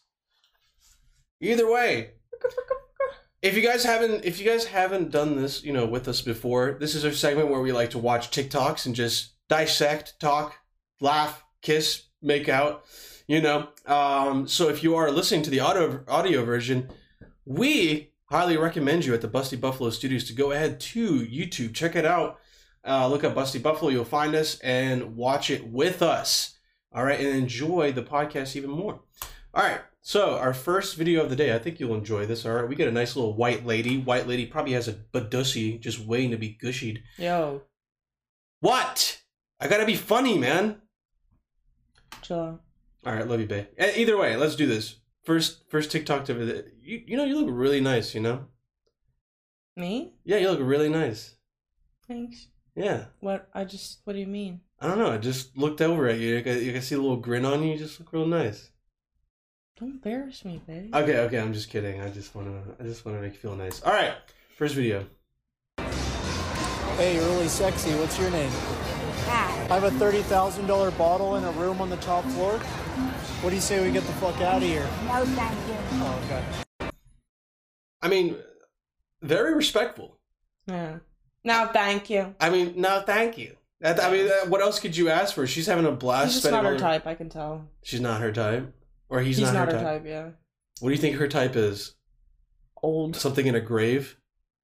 Either 1.41 1.69
way, 1.69 2.11
if 3.41 3.55
you 3.55 3.61
guys 3.61 3.83
haven't 3.83 4.23
if 4.25 4.39
you 4.39 4.45
guys 4.49 4.65
haven't 4.65 5.11
done 5.11 5.35
this, 5.35 5.63
you 5.63 5.73
know, 5.73 5.85
with 5.85 6.07
us 6.07 6.21
before, 6.21 6.77
this 6.79 6.95
is 6.95 7.03
our 7.05 7.11
segment 7.11 7.49
where 7.49 7.61
we 7.61 7.71
like 7.73 7.89
to 7.91 7.99
watch 7.99 8.31
TikToks 8.31 8.85
and 8.85 8.95
just 8.95 9.33
dissect, 9.49 10.19
talk, 10.21 10.55
laugh, 11.03 11.43
kiss, 11.61 12.03
make 12.21 12.47
out, 12.49 12.83
you 13.27 13.41
know. 13.41 13.67
Um, 13.85 14.47
so 14.47 14.69
if 14.69 14.83
you 14.83 14.95
are 14.95 15.11
listening 15.11 15.43
to 15.43 15.49
the 15.49 15.59
audio 15.59 16.03
audio 16.07 16.43
version, 16.45 16.89
we 17.45 18.11
highly 18.25 18.57
recommend 18.57 19.05
you 19.05 19.13
at 19.13 19.21
the 19.21 19.27
Busty 19.27 19.59
Buffalo 19.59 19.89
Studios 19.89 20.23
to 20.25 20.33
go 20.33 20.51
ahead 20.51 20.79
to 20.79 21.19
YouTube, 21.19 21.73
check 21.73 21.95
it 21.95 22.05
out. 22.05 22.39
Uh, 22.87 23.07
look 23.07 23.23
up 23.23 23.35
Busty 23.35 23.61
Buffalo, 23.61 23.91
you'll 23.91 24.05
find 24.05 24.33
us 24.33 24.59
and 24.59 25.15
watch 25.15 25.49
it 25.49 25.67
with 25.67 26.01
us. 26.01 26.57
All 26.93 27.03
right, 27.03 27.19
and 27.19 27.29
enjoy 27.35 27.91
the 27.91 28.03
podcast 28.03 28.55
even 28.55 28.69
more. 28.69 29.01
All 29.53 29.63
right, 29.63 29.81
so 30.01 30.37
our 30.37 30.53
first 30.53 30.95
video 30.95 31.21
of 31.23 31.29
the 31.29 31.35
day, 31.35 31.53
I 31.53 31.59
think 31.59 31.79
you'll 31.79 31.95
enjoy 31.95 32.25
this. 32.25 32.45
All 32.45 32.53
right, 32.53 32.67
we 32.67 32.75
get 32.75 32.87
a 32.87 32.91
nice 32.91 33.15
little 33.15 33.33
white 33.35 33.65
lady. 33.65 33.97
White 33.97 34.27
lady 34.27 34.45
probably 34.45 34.73
has 34.73 34.87
a 34.87 34.93
badussy 34.93 35.79
just 35.79 35.99
waiting 35.99 36.31
to 36.31 36.37
be 36.37 36.57
gushied. 36.61 36.99
Yo, 37.17 37.61
What? 38.59 39.21
I 39.59 39.67
gotta 39.67 39.85
be 39.85 39.95
funny, 39.95 40.37
man. 40.37 40.81
Chill. 42.23 42.59
All 43.05 43.13
right, 43.13 43.27
love 43.27 43.39
you, 43.39 43.45
babe. 43.45 43.65
Eh, 43.77 43.93
Either 43.97 44.17
way, 44.17 44.35
let's 44.35 44.55
do 44.55 44.65
this. 44.65 44.95
First, 45.23 45.69
first 45.69 45.91
TikTok 45.91 46.25
to 46.25 46.33
the. 46.33 46.65
You, 46.81 47.03
you 47.05 47.17
know, 47.17 47.25
you 47.25 47.37
look 47.37 47.49
really 47.49 47.81
nice. 47.81 48.15
You 48.15 48.21
know. 48.21 48.45
Me? 49.75 50.13
Yeah, 50.23 50.37
you 50.37 50.49
look 50.51 50.59
really 50.61 50.89
nice. 50.89 51.35
Thanks. 52.07 52.47
Yeah. 52.75 53.05
What? 53.19 53.49
I 53.53 53.63
just. 53.65 53.99
What 54.03 54.13
do 54.13 54.19
you 54.19 54.27
mean? 54.27 54.61
I 54.79 54.87
don't 54.87 54.99
know. 54.99 55.11
I 55.11 55.17
just 55.17 55.57
looked 55.57 55.81
over 55.81 56.07
at 56.07 56.19
you. 56.19 56.35
You 56.35 56.43
can, 56.43 56.63
you 56.63 56.73
can 56.73 56.81
see 56.81 56.95
a 56.95 56.99
little 56.99 57.17
grin 57.17 57.45
on 57.45 57.63
you. 57.63 57.71
You 57.73 57.77
just 57.77 57.99
look 57.99 58.11
real 58.11 58.25
nice. 58.25 58.69
Don't 59.79 59.91
embarrass 59.91 60.45
me, 60.45 60.61
babe. 60.67 60.93
Okay, 60.93 61.17
okay. 61.19 61.39
I'm 61.39 61.53
just 61.53 61.69
kidding. 61.69 62.01
I 62.01 62.09
just 62.09 62.35
wanna. 62.35 62.61
I 62.79 62.83
just 62.83 63.05
wanna 63.05 63.21
make 63.21 63.33
you 63.33 63.39
feel 63.39 63.55
nice. 63.55 63.81
All 63.81 63.93
right. 63.93 64.13
First 64.57 64.75
video. 64.75 65.05
Hey, 66.97 67.15
you're 67.15 67.25
really 67.25 67.47
sexy. 67.47 67.91
What's 67.95 68.19
your 68.19 68.29
name? 68.29 68.51
I 69.33 69.79
have 69.79 69.83
a 69.83 69.89
$30,000 69.89 70.97
bottle 70.97 71.37
in 71.37 71.43
a 71.43 71.51
room 71.53 71.81
on 71.81 71.89
the 71.89 71.97
top 71.97 72.23
floor. 72.25 72.59
What 73.41 73.49
do 73.49 73.55
you 73.55 73.61
say 73.61 73.83
we 73.83 73.91
get 73.91 74.03
the 74.03 74.13
fuck 74.13 74.39
out 74.41 74.57
of 74.57 74.63
here? 74.63 74.87
No, 75.07 75.25
thank 75.25 75.67
you. 75.67 75.75
Oh, 75.93 76.21
okay. 76.25 76.91
I 78.01 78.09
mean, 78.09 78.37
very 79.21 79.55
respectful. 79.55 80.19
Yeah. 80.67 80.97
No, 81.43 81.69
thank 81.73 82.09
you. 82.09 82.35
I 82.39 82.49
mean, 82.51 82.73
no, 82.79 83.01
thank 83.05 83.37
you. 83.37 83.55
That, 83.81 84.01
I 84.01 84.11
mean, 84.11 84.29
what 84.49 84.61
else 84.61 84.79
could 84.79 84.95
you 84.95 85.09
ask 85.09 85.33
for? 85.33 85.47
She's 85.47 85.65
having 85.65 85.85
a 85.85 85.91
blast. 85.91 86.25
He's 86.25 86.33
just 86.35 86.45
spending 86.45 86.63
not 86.63 86.73
her 86.73 86.77
type. 86.79 87.07
I 87.07 87.15
can 87.15 87.29
tell. 87.29 87.67
She's 87.83 87.99
not 88.01 88.21
her 88.21 88.31
type, 88.31 88.71
or 89.09 89.19
he's, 89.21 89.37
He's, 89.37 89.51
not, 89.51 89.67
her, 89.69 89.79
type. 89.79 90.03
Yeah. 90.05 90.29
What 90.79 90.89
do 90.89 90.95
you 90.95 91.01
think 91.01 91.17
her 91.17 91.27
type 91.27 91.55
is? 91.55 91.95
Old. 92.81 93.15
Something 93.15 93.47
in 93.47 93.55
a 93.55 93.61
grave? 93.61 94.15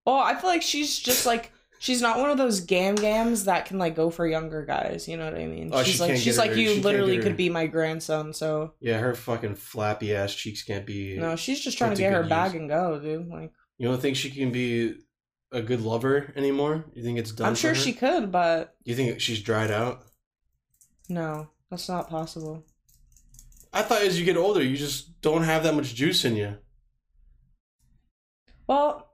Oh, 0.06 0.18
I 0.18 0.36
feel 0.36 0.50
like 0.50 0.62
she's 0.62 0.98
just 0.98 1.26
like 1.26 1.52
she's 1.80 2.02
not 2.02 2.20
one 2.20 2.30
of 2.30 2.38
those 2.38 2.60
gam 2.62 2.94
gams 2.96 3.46
that 3.46 3.66
can 3.66 3.78
like 3.80 3.96
go 3.96 4.10
for 4.12 4.28
younger 4.28 4.64
guys. 4.66 5.08
You 5.08 5.18
know 5.18 5.26
what 5.26 5.36
I 5.40 5.48
mean? 5.48 5.72
Oh, 5.74 5.82
she's 5.84 5.96
she 5.96 6.00
like 6.02 6.18
she's 6.18 6.38
like 6.38 6.52
her- 6.52 6.58
you 6.58 6.76
she 6.76 6.82
literally 6.82 7.20
could 7.20 7.36
be 7.38 7.50
my 7.50 7.66
grandson. 7.68 8.34
So 8.34 8.74
Yeah, 8.80 9.00
her 9.00 9.16
fucking 9.16 9.56
flappy 9.56 10.14
ass 10.16 10.36
cheeks 10.36 10.62
can't 10.64 10.86
be. 10.86 11.18
no, 11.18 11.36
she's 11.36 11.60
just 11.60 11.78
trying 11.78 11.96
to 11.96 12.02
get 12.02 12.14
her 12.14 12.22
good 12.22 12.30
bag 12.30 12.56
and 12.56 12.70
go, 12.70 13.00
dude. 13.00 13.28
Like 13.28 13.52
You 13.78 13.88
don't 13.88 14.02
think 14.02 14.16
she 14.18 14.30
can 14.30 14.52
be 14.52 14.96
a 15.52 15.62
good 15.62 15.82
lover 15.82 16.32
anymore? 16.36 16.86
You 16.94 17.02
think 17.04 17.18
it's 17.18 17.32
done? 17.32 17.48
I'm 17.48 17.56
sure 17.56 17.74
she 17.74 17.94
could, 17.94 18.32
but 18.32 18.76
You 18.84 18.94
think 18.96 19.20
she's 19.20 19.42
dried 19.42 19.72
out? 19.72 20.04
no, 21.10 21.50
that's 21.72 21.90
not 21.90 22.08
possible. 22.10 22.64
I 23.74 23.82
thought 23.84 24.02
as 24.04 24.20
you 24.20 24.26
get 24.26 24.38
older, 24.38 24.64
you 24.64 24.78
just 24.78 25.22
don't 25.22 25.44
have 25.44 25.64
that 25.64 25.74
much 25.76 25.94
juice 25.96 26.24
in 26.26 26.36
you. 26.36 26.58
Well, 28.68 29.12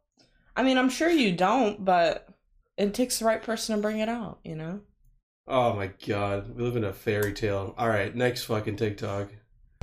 I 0.56 0.64
mean, 0.64 0.78
I'm 0.78 0.90
sure 0.90 1.10
you 1.10 1.32
don't, 1.36 1.84
but 1.84 2.28
it 2.78 2.94
takes 2.94 3.20
the 3.20 3.26
right 3.26 3.42
person 3.42 3.76
to 3.76 3.82
bring 3.82 4.00
it 4.00 4.10
out. 4.10 4.40
You 4.44 4.56
know? 4.56 4.80
Oh 5.48 5.74
my 5.74 5.92
god, 6.08 6.56
we 6.56 6.64
live 6.64 6.76
in 6.76 6.84
a 6.84 6.94
fairy 6.94 7.34
tale. 7.34 7.76
All 7.78 7.88
right, 7.88 8.16
next 8.16 8.46
fucking 8.46 8.78
TikTok. 8.78 9.30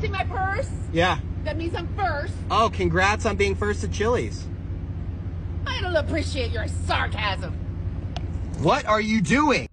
See 0.01 0.09
my 0.09 0.25
purse? 0.25 0.69
Yeah. 0.93 1.19
That 1.45 1.57
means 1.57 1.75
I'm 1.75 1.95
first. 1.97 2.35
Oh, 2.51 2.71
congrats 2.73 3.27
on 3.27 3.37
being 3.37 3.55
first 3.55 3.85
at 3.85 3.93
Chili's. 3.93 4.45
I 5.67 5.81
don't 5.81 5.95
appreciate 5.95 6.51
your 6.51 6.67
sarcasm. 6.67 7.53
What 8.59 8.85
are 8.87 9.01
you 9.01 9.21
doing? 9.21 9.69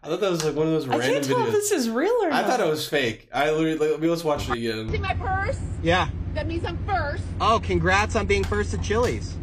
I 0.00 0.06
thought 0.10 0.20
that 0.20 0.30
was 0.30 0.44
like 0.44 0.54
one 0.54 0.66
of 0.68 0.72
those 0.72 0.88
I 0.88 0.98
can't 1.00 1.24
tell 1.24 1.38
videos. 1.38 1.46
if 1.48 1.52
this 1.52 1.72
is 1.72 1.90
real 1.90 2.10
or 2.22 2.28
I 2.28 2.40
not. 2.40 2.46
thought 2.46 2.60
it 2.60 2.66
was 2.68 2.88
fake. 2.88 3.28
I 3.34 3.50
literally 3.50 3.90
like, 3.92 4.00
let's 4.00 4.24
watch 4.24 4.48
it 4.48 4.56
again. 4.56 4.90
See 4.90 4.98
my 4.98 5.12
purse? 5.14 5.58
Yeah. 5.82 6.08
That 6.34 6.46
means 6.46 6.64
I'm 6.64 6.78
first. 6.86 7.24
Oh, 7.40 7.60
congrats 7.62 8.16
on 8.16 8.26
being 8.26 8.44
first 8.44 8.72
at 8.72 8.82
Chili's. 8.82 9.34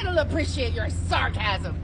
I 0.00 0.02
don't 0.02 0.18
appreciate 0.18 0.72
your 0.72 0.88
sarcasm. 1.08 1.76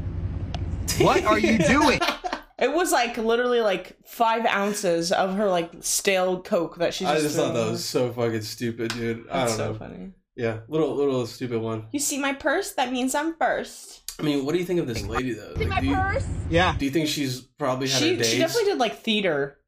What 0.98 1.24
are 1.24 1.38
you 1.38 1.58
doing? 1.58 2.00
It 2.58 2.72
was 2.72 2.90
like 2.90 3.18
literally 3.18 3.60
like 3.60 3.98
five 4.06 4.46
ounces 4.46 5.12
of 5.12 5.34
her 5.34 5.46
like 5.46 5.70
stale 5.80 6.40
Coke 6.40 6.78
that 6.78 6.94
she 6.94 7.04
just. 7.04 7.14
I 7.14 7.20
just 7.20 7.36
thought 7.36 7.52
that 7.52 7.70
was 7.70 7.84
so 7.84 8.10
fucking 8.10 8.40
stupid, 8.40 8.92
dude. 8.94 9.28
I 9.30 9.40
That's 9.40 9.58
don't 9.58 9.58
so 9.58 9.72
know. 9.74 9.78
funny. 9.78 10.12
Yeah, 10.36 10.60
little 10.66 10.94
little 10.96 11.26
stupid 11.26 11.60
one. 11.60 11.84
You 11.92 12.00
see 12.00 12.18
my 12.18 12.32
purse? 12.32 12.72
That 12.72 12.90
means 12.90 13.14
I'm 13.14 13.34
first. 13.36 14.10
I 14.18 14.22
mean, 14.22 14.46
what 14.46 14.52
do 14.52 14.58
you 14.58 14.64
think 14.64 14.80
of 14.80 14.86
this 14.86 15.02
lady 15.04 15.34
though? 15.34 15.52
See 15.54 15.66
Like, 15.66 15.68
my 15.68 15.80
do, 15.82 15.86
you, 15.88 15.94
purse? 15.96 16.26
Yeah. 16.48 16.74
do 16.78 16.86
you 16.86 16.90
think 16.90 17.08
she's 17.08 17.42
probably 17.42 17.88
had 17.88 18.00
her 18.00 18.08
She 18.08 18.16
days? 18.16 18.26
she 18.30 18.38
definitely 18.38 18.70
did 18.70 18.78
like 18.78 19.00
theater 19.00 19.58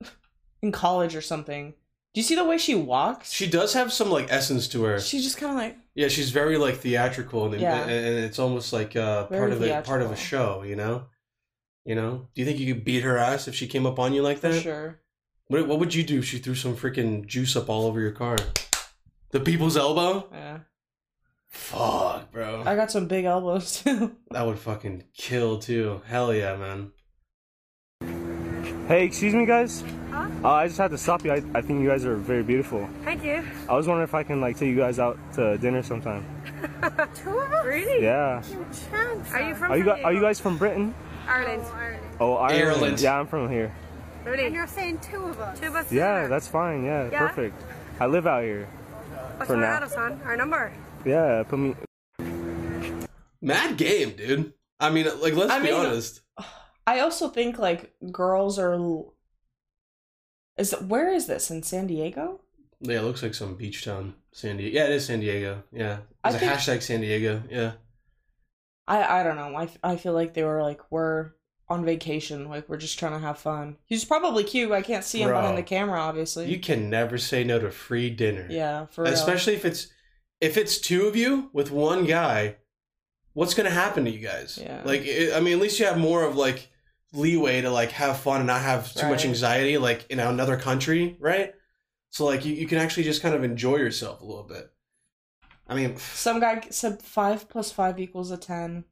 in 0.62 0.72
college 0.72 1.14
or 1.14 1.20
something. 1.20 1.74
Do 2.14 2.20
you 2.20 2.24
see 2.24 2.34
the 2.34 2.44
way 2.44 2.58
she 2.58 2.74
walks? 2.74 3.30
She 3.32 3.46
does 3.48 3.74
have 3.74 3.92
some 3.92 4.10
like 4.10 4.26
essence 4.30 4.66
to 4.68 4.82
her. 4.84 4.98
She's 5.00 5.22
just 5.22 5.36
kind 5.36 5.52
of 5.52 5.58
like 5.58 5.76
Yeah, 5.94 6.08
she's 6.08 6.30
very 6.30 6.56
like 6.58 6.76
theatrical, 6.78 7.52
and, 7.52 7.60
Yeah. 7.60 7.82
and, 7.82 7.90
and 7.90 8.18
it's 8.24 8.38
almost 8.38 8.72
like 8.72 8.96
uh, 8.96 9.26
part 9.26 9.30
Very 9.30 9.52
of 9.52 9.62
it, 9.62 9.84
part 9.84 10.02
of 10.02 10.10
a 10.10 10.16
show. 10.16 10.62
You 10.62 10.74
know, 10.76 11.04
you 11.84 11.94
know. 11.94 12.28
Do 12.34 12.40
you 12.40 12.46
think 12.46 12.58
you 12.58 12.74
could 12.74 12.84
beat 12.84 13.02
her 13.04 13.18
ass 13.18 13.46
if 13.46 13.54
she 13.54 13.66
came 13.66 13.86
up 13.86 13.98
on 13.98 14.12
you 14.14 14.22
like 14.22 14.38
for 14.38 14.48
that? 14.48 14.62
sure. 14.62 15.00
What 15.48 15.66
What 15.68 15.78
would 15.78 15.94
you 15.94 16.02
do 16.02 16.18
if 16.18 16.24
she 16.24 16.38
threw 16.38 16.54
some 16.54 16.76
freaking 16.76 17.26
juice 17.26 17.54
up 17.56 17.68
all 17.68 17.86
over 17.86 18.00
your 18.00 18.12
car? 18.12 18.36
The 19.30 19.40
people's 19.40 19.76
elbow? 19.76 20.28
Yeah, 20.32 20.58
Fuck, 21.50 22.32
bro. 22.32 22.62
I 22.66 22.74
got 22.74 22.90
some 22.90 23.06
big 23.06 23.24
elbows 23.26 23.82
too. 23.82 24.16
That 24.30 24.46
would 24.46 24.58
fucking 24.58 25.04
kill 25.16 25.58
too. 25.58 26.00
Hell 26.06 26.34
yeah, 26.34 26.56
man. 26.56 26.92
Hey, 28.88 29.04
excuse 29.04 29.34
me, 29.34 29.44
guys. 29.46 29.84
Uh, 30.12 30.28
I 30.44 30.66
just 30.66 30.78
had 30.78 30.90
to 30.90 30.98
stop 30.98 31.24
you. 31.24 31.32
I, 31.32 31.42
I 31.54 31.60
think 31.60 31.82
you 31.82 31.88
guys 31.88 32.04
are 32.04 32.16
very 32.16 32.42
beautiful. 32.42 32.88
Thank 33.04 33.24
you. 33.24 33.44
I 33.68 33.74
was 33.74 33.86
wondering 33.86 34.04
if 34.08 34.14
I 34.14 34.22
can 34.22 34.40
like 34.40 34.56
take 34.56 34.68
you 34.68 34.76
guys 34.76 34.98
out 34.98 35.18
to 35.34 35.58
dinner 35.58 35.82
sometime. 35.82 36.24
Two 37.14 37.38
of 37.38 37.52
us? 37.52 37.64
Really? 37.66 38.02
Yeah. 38.02 38.42
Are 39.32 39.42
you 39.42 39.54
from 39.54 39.72
Are 39.72 39.76
you 39.76 39.84
San 39.84 39.96
guys 39.96 40.04
Are 40.04 40.12
you 40.12 40.20
guys 40.20 40.40
from 40.40 40.56
Britain? 40.58 40.94
Ireland? 41.26 41.62
Oh, 42.20 42.34
Ireland. 42.34 42.68
Ireland. 42.70 43.00
Yeah, 43.00 43.18
I'm 43.20 43.26
from 43.26 43.50
here. 43.50 43.74
Really? 44.24 44.46
And 44.46 44.54
you're 44.54 44.66
saying 44.66 44.98
two 45.00 45.24
of 45.24 45.40
us? 45.40 45.58
Two 45.60 45.66
of 45.66 45.76
us? 45.76 45.92
Yeah, 45.92 46.20
here. 46.20 46.28
that's 46.28 46.48
fine. 46.48 46.84
Yeah, 46.84 47.10
Yeah? 47.10 47.18
perfect. 47.28 47.62
I 48.00 48.06
live 48.06 48.26
out 48.26 48.42
here. 48.44 48.66
What's 49.36 49.48
for 49.48 49.56
our 49.56 49.60
now. 49.60 49.76
address 49.76 49.94
on? 49.94 50.20
Our 50.24 50.36
number? 50.36 50.72
Yeah, 51.04 51.42
put 51.46 51.58
me. 51.58 51.74
Mad 53.40 53.76
game, 53.76 54.12
dude. 54.16 54.52
I 54.80 54.90
mean, 54.90 55.06
like, 55.20 55.34
let's 55.34 55.50
I 55.50 55.58
be 55.58 55.66
mean- 55.66 55.74
honest. 55.74 56.20
I 56.86 57.00
also 57.00 57.28
think 57.28 57.58
like 57.58 57.92
girls 58.10 58.58
are. 58.58 58.78
Is 60.58 60.72
where 60.72 61.12
is 61.12 61.26
this 61.26 61.50
in 61.50 61.62
San 61.62 61.86
Diego? 61.86 62.40
Yeah, 62.80 62.98
it 62.98 63.04
looks 63.04 63.22
like 63.22 63.34
some 63.34 63.54
beach 63.54 63.84
town, 63.84 64.14
San 64.32 64.56
Diego. 64.56 64.76
Yeah, 64.76 64.84
it 64.84 64.90
is 64.92 65.06
San 65.06 65.20
Diego. 65.20 65.62
Yeah, 65.72 65.98
I 66.24 66.30
there's 66.30 66.42
a 66.42 66.46
think- 66.46 66.52
hashtag 66.60 66.82
San 66.82 67.00
Diego. 67.00 67.42
Yeah. 67.50 67.72
I 68.86 69.20
I 69.20 69.22
don't 69.22 69.36
know. 69.36 69.54
I, 69.54 69.64
f- 69.64 69.78
I 69.82 69.96
feel 69.96 70.12
like 70.12 70.34
they 70.34 70.42
were 70.44 70.62
like 70.62 70.80
we're 70.90 71.30
on 71.68 71.84
vacation. 71.84 72.48
Like 72.48 72.68
we're 72.68 72.76
just 72.78 72.98
trying 72.98 73.12
to 73.12 73.18
have 73.18 73.38
fun. 73.38 73.76
He's 73.84 74.04
probably 74.04 74.44
cute. 74.44 74.72
I 74.72 74.82
can't 74.82 75.04
see 75.04 75.20
him 75.22 75.28
Bro. 75.28 75.40
behind 75.40 75.58
the 75.58 75.62
camera, 75.62 76.00
obviously. 76.00 76.50
You 76.50 76.58
can 76.58 76.88
never 76.88 77.18
say 77.18 77.44
no 77.44 77.58
to 77.58 77.70
free 77.70 78.10
dinner. 78.10 78.46
yeah, 78.50 78.86
for 78.86 79.04
real. 79.04 79.12
Especially 79.12 79.54
if 79.54 79.64
it's 79.64 79.88
if 80.40 80.56
it's 80.56 80.78
two 80.78 81.06
of 81.06 81.16
you 81.16 81.50
with 81.52 81.70
one 81.70 82.04
guy. 82.06 82.56
what's 83.34 83.54
gonna 83.54 83.70
happen 83.70 84.04
to 84.04 84.10
you 84.10 84.20
guys? 84.26 84.58
Yeah. 84.60 84.82
Like, 84.84 85.02
it, 85.02 85.34
I 85.34 85.40
mean, 85.40 85.52
at 85.54 85.60
least 85.60 85.78
you 85.78 85.86
have 85.86 85.98
more 85.98 86.24
of 86.24 86.36
like 86.36 86.68
leeway 87.12 87.60
to 87.62 87.70
like 87.70 87.90
have 87.92 88.18
fun 88.20 88.38
and 88.40 88.46
not 88.46 88.60
have 88.62 88.92
too 88.94 89.08
much 89.08 89.24
anxiety, 89.24 89.78
like 89.78 90.06
in 90.10 90.20
another 90.20 90.56
country, 90.56 91.16
right? 91.20 91.54
So 92.10 92.24
like 92.24 92.44
you, 92.44 92.54
you 92.54 92.66
can 92.66 92.78
actually 92.78 93.04
just 93.04 93.22
kind 93.22 93.34
of 93.34 93.44
enjoy 93.44 93.76
yourself 93.76 94.20
a 94.20 94.24
little 94.24 94.44
bit. 94.44 94.70
I 95.66 95.74
mean, 95.74 95.96
Some 96.14 96.40
guy 96.40 96.62
said 96.70 97.02
five 97.02 97.48
plus 97.48 97.70
five 97.72 97.98
equals 98.00 98.30
a 98.30 98.36
ten. 98.36 98.84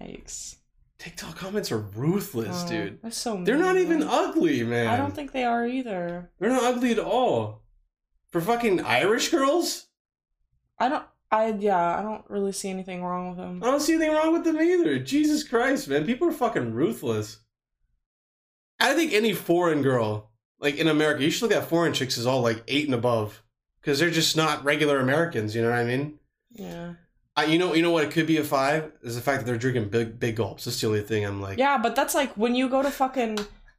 Yikes. 0.00 0.56
TikTok 0.98 1.36
comments 1.36 1.72
are 1.72 1.78
ruthless, 1.78 2.62
Oh, 2.64 2.68
dude. 2.68 2.98
That's 3.02 3.16
so. 3.16 3.42
They're 3.42 3.56
not 3.56 3.76
even 3.76 4.04
ugly, 4.04 4.62
man. 4.62 4.86
I 4.86 4.96
don't 4.96 5.14
think 5.14 5.32
they 5.32 5.44
are 5.44 5.66
either. 5.66 6.30
they're 6.38 6.50
not 6.50 6.62
ugly 6.62 6.92
at 6.92 6.98
all. 7.00 7.62
For 8.30 8.40
fucking 8.40 8.80
Irish 8.80 9.28
girls, 9.30 9.86
I 10.78 10.88
don't. 10.88 11.04
I 11.32 11.48
yeah. 11.48 11.98
I 11.98 12.02
don't 12.02 12.24
really 12.28 12.52
see 12.52 12.68
anything 12.68 13.02
wrong 13.02 13.30
with 13.30 13.38
them. 13.38 13.62
I 13.64 13.66
don't 13.70 13.80
see 13.80 13.94
anything 13.94 14.14
wrong 14.14 14.32
with 14.32 14.44
them 14.44 14.60
either. 14.60 14.98
Jesus 14.98 15.42
Christ, 15.42 15.88
man, 15.88 16.04
people 16.04 16.28
are 16.28 16.32
fucking 16.32 16.74
ruthless. 16.74 17.38
I 18.78 18.94
think 18.94 19.12
any 19.12 19.32
foreign 19.32 19.80
girl, 19.82 20.30
like 20.60 20.76
in 20.76 20.88
America, 20.88 21.24
you 21.24 21.30
should 21.30 21.48
look 21.48 21.58
at 21.58 21.68
foreign 21.68 21.94
chicks 21.94 22.18
as 22.18 22.26
all 22.26 22.42
like 22.42 22.62
eight 22.68 22.84
and 22.84 22.94
above, 22.94 23.42
because 23.80 23.98
they're 23.98 24.10
just 24.10 24.36
not 24.36 24.62
regular 24.62 25.00
Americans. 25.00 25.56
You 25.56 25.62
know 25.62 25.70
what 25.70 25.78
I 25.78 25.84
mean? 25.84 26.18
Yeah. 26.50 26.94
I, 27.34 27.46
you 27.46 27.58
know, 27.58 27.72
you 27.72 27.80
know 27.80 27.92
what? 27.92 28.04
It 28.04 28.10
could 28.10 28.26
be 28.26 28.36
a 28.36 28.44
five 28.44 28.92
is 29.02 29.14
the 29.16 29.22
fact 29.22 29.38
that 29.38 29.46
they're 29.46 29.56
drinking 29.56 29.88
big, 29.88 30.20
big 30.20 30.36
gulps. 30.36 30.66
That's 30.66 30.78
the 30.80 30.86
only 30.86 31.00
thing 31.00 31.24
I'm 31.24 31.40
like. 31.40 31.56
Yeah, 31.56 31.78
but 31.78 31.96
that's 31.96 32.14
like 32.14 32.36
when 32.36 32.54
you 32.54 32.68
go 32.68 32.82
to 32.82 32.90
fucking 32.90 33.38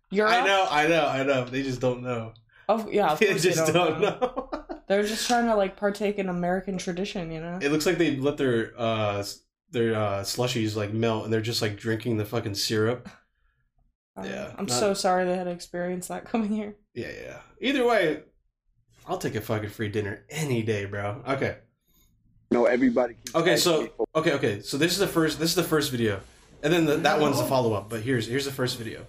Europe. 0.10 0.34
I 0.34 0.46
know, 0.46 0.68
I 0.72 0.88
know, 0.88 1.06
I 1.06 1.24
know. 1.24 1.46
They 1.46 1.62
just 1.62 1.80
don't 1.80 2.02
know. 2.02 2.34
Of, 2.68 2.92
yeah, 2.92 3.12
of 3.12 3.20
They 3.20 3.38
just 3.38 3.72
don't, 3.72 4.00
know. 4.02 4.20
know. 4.20 4.50
They're 4.88 5.04
just 5.04 5.28
trying 5.28 5.46
to 5.46 5.56
like 5.56 5.76
partake 5.78 6.18
in 6.20 6.30
American 6.30 6.78
tradition, 6.78 7.32
you 7.32 7.40
know. 7.42 7.60
it 7.62 7.72
looks 7.72 7.86
like 7.86 7.98
they 7.98 8.16
let 8.18 8.38
their 8.38 8.74
uh 8.78 9.24
their 9.72 9.96
uh 9.96 10.22
slushies 10.22 10.76
like 10.76 10.94
melt, 10.94 11.24
and 11.26 11.34
they're 11.34 11.42
just 11.42 11.62
like 11.62 11.78
drinking 11.78 12.18
the 12.18 12.26
fucking 12.26 12.56
syrup. 12.56 13.08
Um, 14.16 14.26
yeah, 14.26 14.52
I'm 14.58 14.66
not- 14.66 14.72
so 14.80 14.94
sorry 14.94 15.26
they 15.26 15.36
had 15.36 15.46
to 15.46 15.52
experience 15.52 16.08
that 16.10 16.26
coming 16.26 16.50
here. 16.50 16.76
Yeah, 16.94 17.10
yeah. 17.24 17.38
Either 17.62 17.86
way, 17.86 18.22
I'll 19.08 19.18
take 19.18 19.36
a 19.36 19.42
fucking 19.42 19.70
free 19.72 19.90
dinner 19.90 20.24
any 20.30 20.62
day, 20.62 20.86
bro. 20.86 21.24
Okay. 21.28 21.58
No, 22.52 22.66
everybody. 22.66 23.16
keeps 23.16 23.34
Okay, 23.36 23.56
so 23.58 23.82
me 23.84 23.90
for- 23.98 24.06
okay, 24.16 24.34
okay. 24.34 24.60
So 24.62 24.78
this 24.78 24.92
is 24.92 25.00
the 25.00 25.08
first. 25.08 25.40
This 25.40 25.50
is 25.50 25.56
the 25.56 25.64
first 25.64 25.90
video, 25.92 26.20
and 26.62 26.72
then 26.72 26.86
the, 26.86 26.98
that 26.98 27.20
one's 27.20 27.40
the 27.40 27.46
follow 27.46 27.74
up. 27.74 27.90
But 27.90 28.02
here's 28.02 28.28
here's 28.28 28.46
the 28.46 28.52
first 28.52 28.78
video. 28.78 29.06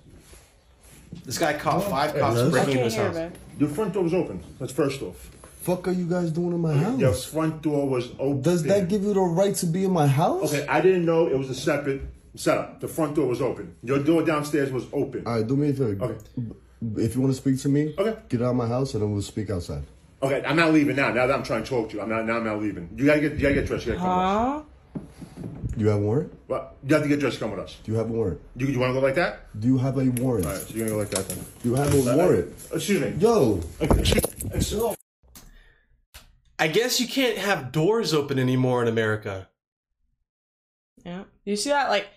This 1.27 1.37
guy 1.39 1.53
caught 1.53 1.85
five 1.85 2.15
cops 2.19 2.41
breaking 2.51 2.71
into 2.79 2.81
I 2.81 2.85
his 2.85 2.95
house. 2.97 3.15
hear, 3.17 3.29
babe. 3.31 3.39
The 3.59 3.69
front 3.69 3.93
door 3.93 4.03
was 4.05 4.15
open. 4.15 4.43
That's 4.59 4.73
first 4.73 5.03
off. 5.03 5.31
Fuck 5.65 5.89
are 5.89 5.93
you 5.93 6.07
guys 6.07 6.31
doing 6.31 6.53
in 6.53 6.61
my 6.61 6.75
house? 6.75 6.99
Your 7.01 7.13
front 7.15 7.63
door 7.63 7.89
was 7.89 8.11
open. 8.19 8.43
Does 8.43 8.63
that 8.65 8.89
give 8.89 9.03
you 9.03 9.15
the 9.15 9.21
right 9.21 9.55
to 9.57 9.67
be 9.67 9.85
in 9.85 9.93
my 9.93 10.07
house? 10.07 10.53
Okay, 10.53 10.67
I 10.67 10.83
didn't 10.83 11.07
know 11.07 11.27
it 11.27 11.39
was 11.39 11.49
a 11.49 11.55
separate 11.55 12.03
setup. 12.35 12.81
The 12.81 12.89
front 12.89 13.15
door 13.15 13.27
was 13.29 13.41
open. 13.41 13.75
Your 13.83 13.99
door 13.99 14.23
downstairs 14.23 14.71
was 14.71 14.85
open. 14.93 15.27
All 15.27 15.37
right, 15.37 15.47
do 15.47 15.57
me 15.57 15.71
a 15.71 15.73
favor. 15.73 16.05
Okay. 16.05 16.19
If 16.97 17.15
you 17.15 17.23
want 17.23 17.33
to 17.33 17.41
speak 17.41 17.59
to 17.63 17.71
me, 17.71 17.95
Okay. 17.99 18.15
get 18.29 18.43
out 18.43 18.51
of 18.51 18.57
my 18.57 18.67
house 18.69 18.93
and 18.93 19.03
then 19.03 19.11
we'll 19.13 19.23
speak 19.23 19.49
outside. 19.49 19.85
Okay, 20.23 20.43
I'm 20.47 20.57
not 20.57 20.75
leaving 20.75 20.97
now. 20.97 21.11
Now 21.15 21.27
that 21.27 21.35
I'm 21.35 21.43
trying 21.43 21.63
to 21.63 21.69
talk 21.71 21.89
to 21.91 21.97
you, 21.97 22.03
I'm 22.03 22.11
not. 22.11 22.27
Now 22.27 22.37
I'm 22.37 22.45
not 22.45 22.61
leaving. 22.61 22.91
You 22.97 23.07
gotta 23.07 23.21
get. 23.23 23.33
You 23.33 23.39
gotta 23.41 23.55
get 23.55 23.67
dressed. 23.67 23.87
You 23.87 23.93
gotta 23.93 24.05
come 24.05 24.63
with 24.97 25.07
us. 25.73 25.81
You 25.81 25.89
have 25.89 25.97
a 25.99 26.01
warrant? 26.03 26.33
Well, 26.47 26.73
you 26.87 26.95
have 26.95 27.03
to 27.05 27.09
get 27.09 27.21
dressed. 27.21 27.41
Come 27.41 27.51
with 27.53 27.61
us. 27.61 27.79
Do 27.85 27.93
you 27.93 27.99
have 27.99 28.09
a 28.11 28.13
warrant? 28.13 28.41
You, 28.57 28.67
you 28.67 28.79
want 28.79 28.91
to 28.95 29.01
go 29.01 29.05
like 29.05 29.15
that? 29.17 29.59
Do 29.59 29.67
you 29.67 29.79
have 29.79 29.97
a 29.97 30.05
warrant? 30.05 30.47
All 30.47 30.53
right, 30.53 30.61
so 30.61 30.75
you're 30.75 30.87
gonna 30.87 30.97
go 30.97 30.99
like 30.99 31.11
that 31.11 31.27
then. 31.29 31.39
Do 31.63 31.69
you 31.71 31.75
have 31.75 31.95
a 31.95 32.17
warrant? 32.17 32.53
Excuse 32.73 33.01
me. 33.01 33.15
Yo, 33.19 33.61
Excuse- 33.81 34.97
I 36.59 36.69
guess 36.69 37.01
you 37.01 37.09
can't 37.09 37.39
have 37.39 37.73
doors 37.73 38.15
open 38.15 38.39
anymore 38.39 38.83
in 38.83 38.89
America. 38.89 39.49
Yeah. 41.05 41.25
You 41.45 41.57
see 41.57 41.71
that 41.71 41.91
like 41.91 42.09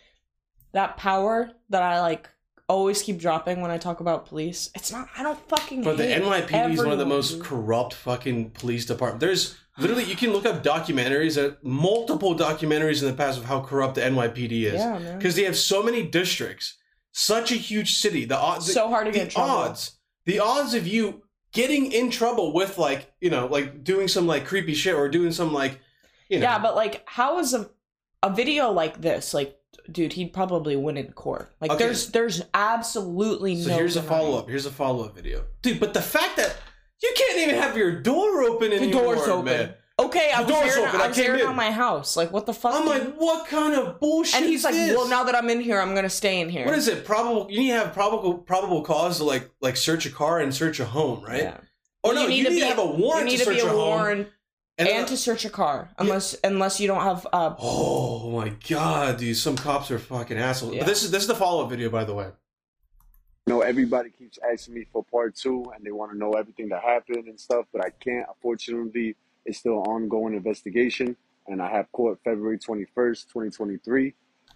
that 0.74 0.98
power 0.98 1.52
that 1.70 1.82
I 1.82 2.00
like 2.02 2.30
always 2.70 3.02
keep 3.02 3.18
dropping 3.18 3.62
when 3.62 3.72
I 3.72 3.78
talk 3.78 4.00
about 4.00 4.28
police? 4.28 4.70
It's 4.76 4.92
not 4.92 5.08
I 5.18 5.24
don't 5.24 5.40
fucking 5.50 5.84
But 5.84 5.98
the 5.98 6.04
NYPD 6.04 6.74
is 6.74 6.80
one 6.80 6.92
of 6.92 7.00
the 7.00 7.06
most 7.06 7.42
corrupt 7.42 7.94
fucking 7.94 8.52
police 8.52 8.86
department. 8.86 9.20
There's 9.20 9.58
literally 9.78 10.04
you 10.04 10.16
can 10.16 10.32
look 10.32 10.46
up 10.46 10.64
documentaries, 10.64 11.38
uh, 11.44 11.56
multiple 11.64 12.36
documentaries 12.36 13.02
in 13.02 13.08
the 13.08 13.14
past 13.16 13.38
of 13.40 13.46
how 13.46 13.62
corrupt 13.62 13.96
the 13.96 14.02
NYPD 14.02 14.64
is. 14.64 14.74
Yeah, 14.76 15.00
man. 15.00 15.18
Because 15.18 15.36
they 15.36 15.44
have 15.44 15.58
so 15.58 15.82
many 15.82 16.04
districts, 16.04 16.78
such 17.12 17.52
a 17.52 17.56
huge 17.56 17.96
city. 17.98 18.26
The 18.26 18.38
odds, 18.38 18.72
So 18.72 18.88
hard 18.88 19.08
to 19.08 19.12
get 19.12 19.32
trouble. 19.32 19.50
odds, 19.50 19.98
the 20.26 20.40
odds 20.40 20.74
of 20.74 20.86
you 20.88 21.24
getting 21.58 21.92
in 21.92 22.10
trouble 22.12 22.54
with 22.54 22.78
like 22.78 23.12
you 23.20 23.30
know 23.30 23.48
like 23.48 23.84
doing 23.84 24.08
some 24.08 24.28
like 24.28 24.46
creepy 24.46 24.74
shit 24.74 24.94
or 24.96 25.10
doing 25.10 25.32
some 25.32 25.52
like 25.54 25.80
you 26.30 26.40
know 26.40 26.46
Yeah, 26.46 26.60
but 26.60 26.76
like 26.76 27.04
how 27.06 27.40
is 27.40 27.54
a 27.54 27.70
a 28.24 28.34
video 28.34 28.72
like 28.72 29.02
this 29.02 29.34
like 29.34 29.58
dude, 29.92 30.14
he'd 30.14 30.34
probably 30.34 30.76
win 30.76 30.98
in 30.98 31.12
court. 31.14 31.50
Like 31.62 31.72
Okay. 31.72 31.84
there's 31.86 32.08
there's 32.12 32.42
absolutely 32.54 33.56
no 33.56 33.62
So 33.64 33.70
no 33.70 33.76
here's 33.78 33.96
a 33.96 34.04
follow 34.04 34.38
up. 34.40 34.48
Here's 34.50 34.66
a 34.66 34.72
follow 34.72 35.06
up 35.06 35.16
video, 35.16 35.44
dude. 35.62 35.80
But 35.80 35.94
the 35.94 36.02
fact 36.02 36.38
that 36.38 36.56
you 37.04 37.12
can't 37.16 37.40
even 37.40 37.56
have 37.56 37.78
your 37.78 37.92
door 38.02 38.42
open 38.44 38.70
The 38.72 38.78
anymore, 38.78 39.16
door's 39.16 39.28
open. 39.28 39.46
man. 39.46 39.74
Okay, 40.00 40.32
I 40.32 40.44
The 40.44 40.54
was 40.54 40.62
door's 40.62 40.76
airing, 40.76 40.88
open, 40.90 41.02
I 41.02 41.04
I 41.06 41.08
was 41.08 41.18
came 41.18 41.26
airing 41.32 41.50
in. 41.50 41.56
my 41.56 41.72
house. 41.72 42.16
Like 42.16 42.32
what 42.32 42.46
the 42.46 42.54
fuck? 42.54 42.76
I'm 42.76 42.84
dude? 42.84 43.08
like, 43.08 43.16
what 43.20 43.48
kind 43.48 43.74
of 43.74 44.00
bullshit? 44.00 44.36
and 44.36 44.46
he's 44.46 44.60
is 44.60 44.66
like, 44.66 44.74
this? 44.76 44.96
well, 44.96 45.08
now 45.08 45.24
that 45.24 45.34
I'm 45.36 45.50
in 45.50 45.60
here, 45.60 45.80
I'm 45.82 45.96
gonna 45.96 46.10
stay 46.10 46.40
in 46.40 46.50
here. 46.50 46.66
What 46.66 46.76
is 46.76 46.88
it? 46.88 47.04
Probable. 47.04 47.48
You 47.50 47.60
need 47.60 47.70
to 47.70 47.78
have 47.78 47.94
probable 47.94 48.36
probable 48.36 48.84
cause 48.84 49.18
to 49.18 49.24
like 49.24 49.50
like 49.60 49.76
search 49.76 50.06
a 50.06 50.12
car 50.12 50.40
and 50.40 50.54
search 50.54 50.80
a 50.80 50.86
home, 50.86 51.24
right? 51.24 51.42
Yeah. 51.42 51.58
Or 52.04 52.14
Well, 52.14 52.16
no, 52.16 52.28
you 52.28 52.48
need, 52.48 52.60
to, 52.60 52.66
have 52.68 52.78
a 52.78 52.86
warrant 52.86 53.26
You 53.26 53.32
need 53.38 53.38
to 53.40 53.46
to, 53.46 53.46
search 53.46 53.56
be 53.56 53.62
a 53.62 53.66
a 53.66 53.70
home. 53.70 53.78
warrant 53.78 54.28
and 54.78 54.88
and, 54.88 55.08
to 55.08 55.18
search 55.18 55.46
a 55.46 55.50
car, 55.50 55.90
unless 55.98 56.36
unless 56.44 56.80
you 56.80 56.88
don't 56.88 57.02
have. 57.02 57.26
Uh, 57.34 57.56
Oh 57.58 58.30
my 58.30 58.50
god, 58.70 59.18
dude! 59.18 59.36
Some 59.36 59.56
cops 59.58 59.90
are 59.90 59.98
fucking 59.98 60.38
assholes. 60.38 60.74
Yeah. 60.76 60.82
But 60.82 60.88
this 60.90 61.02
is 61.04 61.10
this 61.10 61.24
is 61.24 61.28
the 61.28 61.34
follow 61.36 61.64
up 61.64 61.72
video, 61.72 61.90
by 61.90 62.04
the 62.04 62.14
way. 62.14 62.30
No, 63.48 63.62
everybody 63.62 64.12
keeps 64.12 64.38
asking 64.48 64.76
me 64.76 64.86
for 64.94 65.04
part 65.04 65.36
two, 65.36 65.66
and 65.76 65.84
they 65.84 65.92
want 65.92 66.12
to 66.12 66.18
know 66.18 66.34
everything 66.34 66.70
that 66.70 66.84
happened 66.84 67.28
and 67.28 67.40
stuff, 67.40 67.66
but 67.74 67.84
I 67.84 67.90
can't. 67.90 68.28
Unfortunately, 68.30 69.16
it's 69.48 69.58
still 69.60 69.80
an 69.82 69.88
ongoing 69.88 70.34
investigation, 70.36 71.16
and 71.48 71.62
I 71.62 71.72
have 71.72 71.92
court 71.92 72.20
February 72.24 72.60
twenty 72.60 72.86
first, 72.94 73.30
twenty 73.30 73.50
twenty 73.50 73.78
three. 73.78 74.14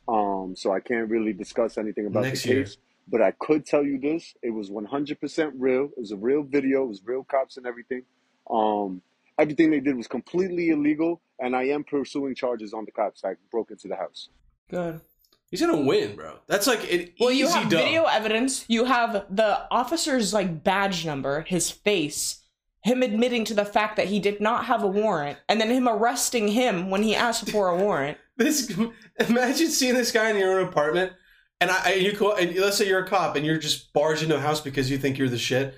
Um, 0.08 0.54
so 0.56 0.72
I 0.74 0.80
can't 0.80 1.10
really 1.10 1.34
discuss 1.34 1.78
anything 1.78 2.08
about 2.08 2.24
Next 2.24 2.44
the 2.44 2.50
year. 2.50 2.64
case. 2.64 2.78
But 3.08 3.22
I 3.22 3.32
could 3.32 3.66
tell 3.66 3.84
you 3.84 4.00
this: 4.00 4.34
it 4.44 4.52
was 4.52 4.70
one 4.70 4.86
hundred 4.86 5.20
percent 5.20 5.54
real. 5.58 5.86
It 5.98 6.00
was 6.00 6.12
a 6.12 6.18
real 6.18 6.44
video. 6.44 6.84
It 6.84 6.90
was 6.90 7.02
real 7.04 7.24
cops 7.24 7.58
and 7.58 7.66
everything. 7.66 8.04
Um, 8.50 9.02
everything 9.40 9.72
they 9.72 9.80
did 9.80 9.96
was 9.98 10.08
completely 10.08 10.70
illegal, 10.70 11.22
and 11.40 11.56
I 11.56 11.64
am 11.66 11.84
pursuing 11.84 12.36
charges 12.36 12.74
on 12.74 12.86
the 12.86 12.92
cops 12.92 13.22
that 13.22 13.38
broke 13.52 13.72
into 13.72 13.88
the 13.88 13.96
house. 13.96 14.30
good. 14.70 15.02
He's 15.50 15.60
gonna 15.60 15.82
win, 15.82 16.16
bro. 16.16 16.36
That's 16.48 16.66
like 16.66 16.90
an 16.90 17.10
Well, 17.20 17.30
easy 17.30 17.40
you 17.40 17.48
have 17.50 17.64
dub. 17.70 17.82
video 17.84 18.06
evidence. 18.06 18.64
You 18.70 18.86
have 18.86 19.26
the 19.30 19.68
officer's 19.70 20.34
like 20.34 20.64
badge 20.64 21.06
number, 21.06 21.42
his 21.42 21.70
face, 21.70 22.41
him 22.84 23.04
admitting 23.04 23.46
to 23.46 23.54
the 23.54 23.66
fact 23.66 23.96
that 23.98 24.08
he 24.08 24.20
did 24.20 24.42
not 24.42 24.66
have 24.66 24.84
a 24.84 24.88
warrant, 24.88 25.38
and 25.48 25.60
then 25.62 25.70
him 25.70 25.88
arresting 25.88 26.48
him 26.50 26.90
when 26.90 27.04
he 27.04 27.16
asked 27.16 27.50
for 27.50 27.70
a 27.70 27.76
warrant. 27.76 28.18
This 28.38 28.74
imagine 29.20 29.68
seeing 29.70 29.94
this 29.94 30.12
guy 30.12 30.30
in 30.32 30.38
your 30.38 30.60
own 30.60 30.68
apartment, 30.68 31.14
and 31.60 31.70
I 31.70 31.92
and 31.92 32.02
you 32.02 32.18
call 32.18 32.34
and 32.34 32.56
let's 32.56 32.78
say 32.78 32.88
you're 32.88 33.04
a 33.04 33.08
cop 33.08 33.36
and 33.36 33.46
you're 33.46 33.60
just 33.60 33.94
barged 33.94 34.24
into 34.24 34.36
a 34.36 34.40
house 34.40 34.62
because 34.62 34.90
you 34.90 34.98
think 34.98 35.20
you're 35.20 35.30
the 35.30 35.38
shit. 35.38 35.76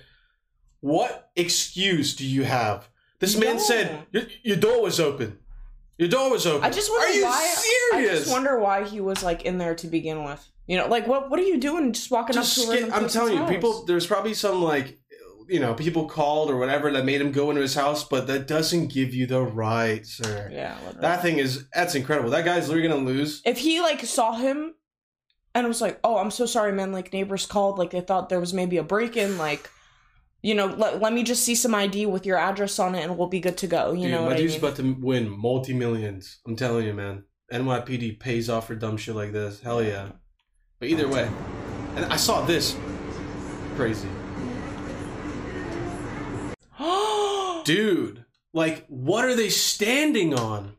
What 0.80 1.30
excuse 1.36 2.14
do 2.16 2.26
you 2.26 2.44
have? 2.44 2.88
This 3.18 3.36
man 3.36 3.56
No. 3.56 3.62
said 3.62 4.06
your, 4.12 4.22
your 4.42 4.56
door 4.56 4.82
was 4.82 4.98
open. 5.00 5.38
Your 5.98 6.08
door 6.08 6.30
was 6.30 6.46
open. 6.46 6.64
I 6.64 6.70
just 6.70 6.90
wonder 6.90 7.06
Are 7.06 7.12
you 7.12 7.24
why. 7.24 7.54
serious? 7.56 8.10
I 8.10 8.14
just 8.20 8.30
wonder 8.32 8.58
why 8.58 8.84
he 8.84 9.00
was 9.00 9.22
like 9.22 9.42
in 9.42 9.58
there 9.58 9.74
to 9.76 9.86
begin 9.86 10.24
with. 10.24 10.46
You 10.66 10.78
know, 10.78 10.86
like 10.88 11.06
what? 11.06 11.30
What 11.30 11.38
are 11.38 11.44
you 11.44 11.58
doing? 11.60 11.92
Just 11.92 12.10
walking 12.10 12.34
Just 12.34 12.58
up 12.58 12.64
to 12.64 12.70
a 12.72 12.76
skip, 12.78 12.90
I'm 12.96 13.08
telling 13.08 13.34
you, 13.34 13.38
house? 13.40 13.50
people. 13.50 13.84
There's 13.84 14.06
probably 14.06 14.32
some 14.34 14.62
like, 14.62 14.98
you 15.48 15.60
know, 15.60 15.74
people 15.74 16.06
called 16.06 16.50
or 16.50 16.56
whatever 16.56 16.90
that 16.92 17.04
made 17.04 17.20
him 17.20 17.32
go 17.32 17.50
into 17.50 17.62
his 17.62 17.74
house, 17.74 18.04
but 18.04 18.26
that 18.26 18.46
doesn't 18.46 18.88
give 18.92 19.14
you 19.14 19.26
the 19.26 19.42
right, 19.42 20.06
sir. 20.06 20.48
Yeah. 20.52 20.74
literally. 20.86 21.00
That 21.00 21.22
thing 21.22 21.38
is 21.38 21.66
that's 21.74 21.94
incredible. 21.94 22.30
That 22.30 22.44
guy's 22.44 22.68
literally 22.68 22.88
gonna 22.88 23.04
lose. 23.04 23.42
if 23.44 23.58
he 23.58 23.80
like 23.80 24.04
saw 24.04 24.34
him 24.36 24.74
and 25.54 25.66
was 25.68 25.80
like, 25.80 26.00
"Oh, 26.02 26.16
I'm 26.18 26.30
so 26.30 26.46
sorry, 26.46 26.72
man. 26.72 26.92
Like 26.92 27.12
neighbors 27.12 27.46
called. 27.46 27.78
Like 27.78 27.90
they 27.90 28.00
thought 28.00 28.28
there 28.28 28.40
was 28.40 28.52
maybe 28.54 28.76
a 28.78 28.82
break 28.82 29.16
in. 29.16 29.38
Like, 29.38 29.70
you 30.42 30.54
know, 30.54 30.66
let, 30.66 31.00
let 31.00 31.12
me 31.12 31.22
just 31.22 31.42
see 31.44 31.54
some 31.54 31.74
ID 31.74 32.06
with 32.06 32.26
your 32.26 32.36
address 32.38 32.78
on 32.78 32.94
it, 32.94 33.02
and 33.04 33.16
we'll 33.16 33.28
be 33.28 33.40
good 33.40 33.56
to 33.58 33.66
go. 33.66 33.92
You 33.92 34.02
Dude, 34.02 34.10
know 34.12 34.20
my 34.22 34.26
what 34.28 34.36
I 34.36 34.40
dude's 34.40 34.54
mean? 34.54 34.64
about 34.64 34.76
to 34.76 34.92
win 35.00 35.28
multi 35.30 35.72
millions. 35.74 36.38
I'm 36.46 36.56
telling 36.56 36.86
you, 36.86 36.94
man. 36.94 37.24
NYPD 37.52 38.18
pays 38.18 38.48
off 38.50 38.66
for 38.66 38.74
dumb 38.74 38.96
shit 38.96 39.14
like 39.14 39.30
this. 39.32 39.60
Hell 39.60 39.82
yeah. 39.82 40.08
But 40.80 40.88
either 40.88 41.06
way, 41.06 41.30
and 41.94 42.04
I 42.06 42.16
saw 42.16 42.44
this 42.44 42.74
crazy, 43.76 44.08
dude. 47.64 48.24
Like, 48.52 48.86
what 48.86 49.24
are 49.24 49.34
they 49.34 49.48
standing 49.48 50.34
on? 50.34 50.76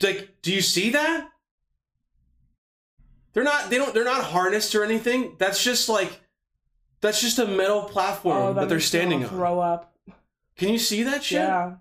Like, 0.00 0.36
do 0.42 0.52
you 0.52 0.60
see 0.60 0.90
that? 0.90 1.28
They're 3.32 3.44
not. 3.44 3.70
They 3.70 3.78
don't. 3.78 3.94
They're 3.94 4.04
not 4.04 4.24
harnessed 4.24 4.74
or 4.74 4.84
anything. 4.84 5.36
That's 5.38 5.62
just 5.62 5.88
like. 5.88 6.20
That's 7.00 7.20
just 7.20 7.38
a 7.38 7.46
metal 7.46 7.82
platform 7.82 8.42
oh, 8.42 8.52
that 8.54 8.68
they're 8.68 8.78
makes 8.78 8.92
me 8.92 8.98
standing 8.98 9.24
on. 9.24 9.30
Throw 9.30 9.58
up. 9.58 9.92
Can 10.56 10.68
you 10.68 10.78
see 10.78 11.02
that 11.02 11.24
shit? 11.24 11.40
Yeah. 11.40 11.74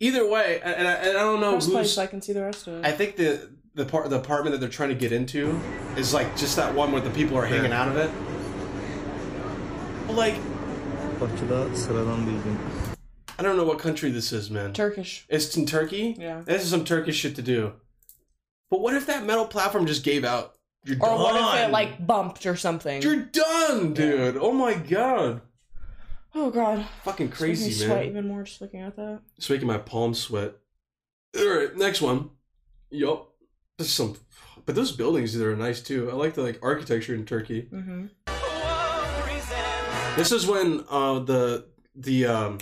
either 0.00 0.28
way, 0.28 0.60
and 0.64 0.74
and 0.74 0.88
I, 0.88 0.92
and 0.92 1.16
I 1.16 1.20
don't 1.20 1.40
know 1.40 1.52
Press 1.52 1.68
play 1.68 1.82
who's. 1.82 1.92
so 1.92 2.02
I 2.02 2.06
can 2.06 2.20
see 2.22 2.32
the 2.32 2.42
rest 2.42 2.66
of 2.66 2.74
it. 2.78 2.84
I 2.86 2.90
think 2.90 3.16
the 3.16 3.50
the 3.74 3.84
part 3.84 4.08
the 4.10 4.16
apartment 4.16 4.52
that 4.52 4.58
they're 4.58 4.68
trying 4.68 4.88
to 4.88 4.94
get 4.94 5.12
into 5.12 5.60
is 5.96 6.14
like 6.14 6.36
just 6.36 6.56
that 6.56 6.74
one 6.74 6.90
where 6.90 7.02
the 7.02 7.10
people 7.10 7.36
are 7.36 7.44
hanging 7.46 7.72
out 7.72 7.88
of 7.88 7.96
it. 7.96 8.10
But, 10.06 10.16
Like 10.16 10.34
Parçada 11.20 11.76
sıradan 11.76 12.26
bilgin. 12.26 12.58
I 13.38 13.42
don't 13.44 13.56
know 13.56 13.66
what 13.66 13.82
country 13.82 14.12
this 14.12 14.32
is, 14.32 14.50
man. 14.50 14.72
Turkish. 14.72 15.26
It's 15.28 15.56
in 15.56 15.66
Turkey. 15.66 16.14
Yeah. 16.18 16.42
This 16.46 16.62
is 16.62 16.70
some 16.70 16.84
Turkish 16.84 17.16
shit 17.20 17.36
to 17.36 17.42
do. 17.46 17.72
But 18.70 18.80
what 18.80 18.94
if 18.94 19.06
that 19.06 19.24
metal 19.26 19.46
platform 19.46 19.86
just 19.86 20.04
gave 20.04 20.24
out? 20.24 20.52
You're 20.84 20.96
Or 21.00 21.08
done. 21.08 21.20
what 21.20 21.54
if 21.58 21.68
it 21.68 21.72
like 21.72 22.06
bumped 22.06 22.46
or 22.46 22.56
something? 22.56 23.02
You're 23.02 23.22
done, 23.32 23.92
dude. 23.94 24.36
Oh 24.40 24.52
my 24.52 24.74
god. 24.74 25.40
oh 26.34 26.50
god. 26.50 26.86
Fucking 27.04 27.28
It's 27.28 27.40
making 27.40 27.54
me 27.54 27.60
crazy, 27.64 27.70
sweat 27.72 27.98
man. 27.98 28.04
even 28.06 28.28
more 28.28 28.42
just 28.44 28.60
looking 28.60 28.80
at 28.80 28.96
that. 28.96 29.20
It's 29.36 29.50
making 29.50 29.66
my 29.66 29.78
palms 29.78 30.18
sweat. 30.18 30.52
Alright, 31.38 31.76
next 31.76 32.00
one. 32.02 32.30
Yup. 32.90 33.28
This 33.78 33.88
is 33.88 33.92
some 33.94 34.16
but 34.64 34.74
those 34.74 34.92
buildings 34.92 35.38
there 35.38 35.50
are 35.52 35.56
nice 35.56 35.80
too. 35.82 36.10
I 36.10 36.14
like 36.14 36.34
the 36.34 36.42
like 36.42 36.58
architecture 36.62 37.14
in 37.14 37.24
Turkey. 37.24 37.68
Mm-hmm. 37.72 38.06
This 40.16 40.32
is 40.32 40.46
when 40.46 40.84
uh 40.88 41.20
the 41.20 41.66
the 41.94 42.26
um 42.26 42.58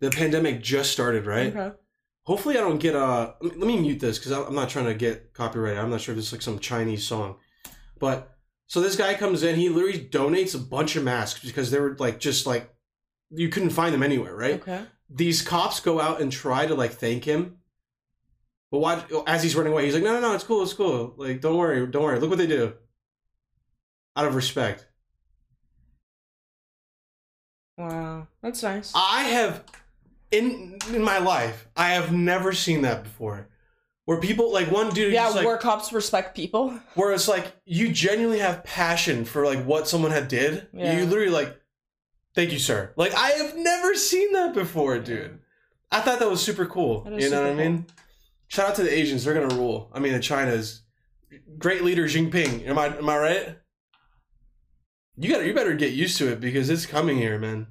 the 0.00 0.10
pandemic 0.10 0.62
just 0.62 0.92
started, 0.92 1.26
right? 1.26 1.54
Okay. 1.54 1.76
Hopefully, 2.24 2.56
I 2.56 2.60
don't 2.60 2.78
get 2.78 2.94
uh. 2.94 3.32
Let 3.40 3.56
me, 3.56 3.78
mute 3.78 4.00
this 4.00 4.18
because 4.18 4.32
I'm 4.32 4.54
not 4.54 4.68
trying 4.68 4.86
to 4.86 4.94
get 4.94 5.32
copyrighted. 5.32 5.78
I'm 5.78 5.90
not 5.90 6.00
sure 6.00 6.12
if 6.12 6.18
it's 6.18 6.32
like 6.32 6.42
some 6.42 6.58
Chinese 6.58 7.04
song, 7.04 7.36
but 7.98 8.36
so 8.66 8.80
this 8.80 8.96
guy 8.96 9.14
comes 9.14 9.42
in. 9.42 9.56
He 9.56 9.68
literally 9.68 9.98
donates 9.98 10.54
a 10.54 10.58
bunch 10.58 10.94
of 10.96 11.02
masks 11.02 11.44
because 11.44 11.70
they 11.70 11.80
were 11.80 11.96
like 11.98 12.20
just 12.20 12.46
like 12.46 12.72
you 13.30 13.48
couldn't 13.48 13.70
find 13.70 13.92
them 13.92 14.02
anywhere, 14.02 14.34
right? 14.34 14.54
Okay. 14.54 14.82
These 15.10 15.42
cops 15.42 15.80
go 15.80 16.00
out 16.00 16.20
and 16.20 16.30
try 16.30 16.66
to 16.66 16.74
like 16.74 16.92
thank 16.92 17.24
him, 17.24 17.58
but 18.70 18.78
why? 18.78 19.04
As 19.26 19.42
he's 19.42 19.54
running 19.54 19.72
away, 19.72 19.84
he's 19.84 19.94
like, 19.94 20.02
"No, 20.02 20.14
no, 20.14 20.20
no, 20.20 20.34
it's 20.34 20.44
cool, 20.44 20.62
it's 20.62 20.72
cool. 20.72 21.14
Like, 21.16 21.40
don't 21.40 21.56
worry, 21.56 21.86
don't 21.86 22.02
worry. 22.02 22.18
Look 22.18 22.30
what 22.30 22.38
they 22.38 22.46
do." 22.46 22.74
Out 24.16 24.26
of 24.26 24.34
respect, 24.34 24.86
Wow. 27.76 28.28
That's 28.42 28.62
nice. 28.62 28.92
I 28.94 29.22
have 29.24 29.64
in 30.30 30.78
in 30.92 31.02
my 31.02 31.18
life, 31.18 31.68
I 31.76 31.90
have 31.90 32.12
never 32.12 32.52
seen 32.52 32.82
that 32.82 33.04
before. 33.04 33.48
Where 34.04 34.18
people 34.18 34.52
like 34.52 34.70
one 34.70 34.90
dude, 34.90 35.12
yeah, 35.12 35.24
just, 35.24 35.36
like, 35.36 35.46
where 35.46 35.58
cops 35.58 35.92
respect 35.92 36.34
people. 36.34 36.70
where 36.94 37.12
it's 37.12 37.28
like 37.28 37.52
you 37.64 37.92
genuinely 37.92 38.40
have 38.40 38.64
passion 38.64 39.24
for 39.24 39.46
like 39.46 39.64
what 39.64 39.86
someone 39.86 40.10
had 40.10 40.28
did. 40.28 40.66
Yeah. 40.72 40.98
You 40.98 41.06
literally 41.06 41.30
like, 41.30 41.56
thank 42.34 42.50
you, 42.50 42.58
sir. 42.58 42.92
Like 42.96 43.14
I 43.14 43.30
have 43.30 43.56
never 43.56 43.94
seen 43.94 44.32
that 44.32 44.54
before, 44.54 44.98
dude. 44.98 45.38
I 45.90 46.00
thought 46.00 46.18
that 46.18 46.30
was 46.30 46.42
super 46.42 46.66
cool. 46.66 47.06
You 47.16 47.30
know 47.30 47.42
what 47.42 47.50
I 47.50 47.54
mean? 47.54 47.86
Shout 48.48 48.70
out 48.70 48.74
to 48.76 48.82
the 48.82 48.92
Asians; 48.92 49.24
they're 49.24 49.34
gonna 49.34 49.54
rule. 49.54 49.90
I 49.92 50.00
mean, 50.00 50.14
the 50.14 50.20
China's 50.20 50.82
great 51.58 51.84
leader 51.84 52.04
Jinping. 52.04 52.66
Am 52.66 52.78
I 52.78 52.86
am 52.86 53.08
I 53.08 53.18
right? 53.18 53.56
You 55.16 55.28
got 55.28 55.44
you 55.44 55.52
better 55.54 55.74
get 55.74 55.92
used 55.92 56.16
to 56.18 56.32
it 56.32 56.40
because 56.40 56.70
it's 56.70 56.86
coming 56.86 57.18
here, 57.18 57.38
man. 57.38 57.66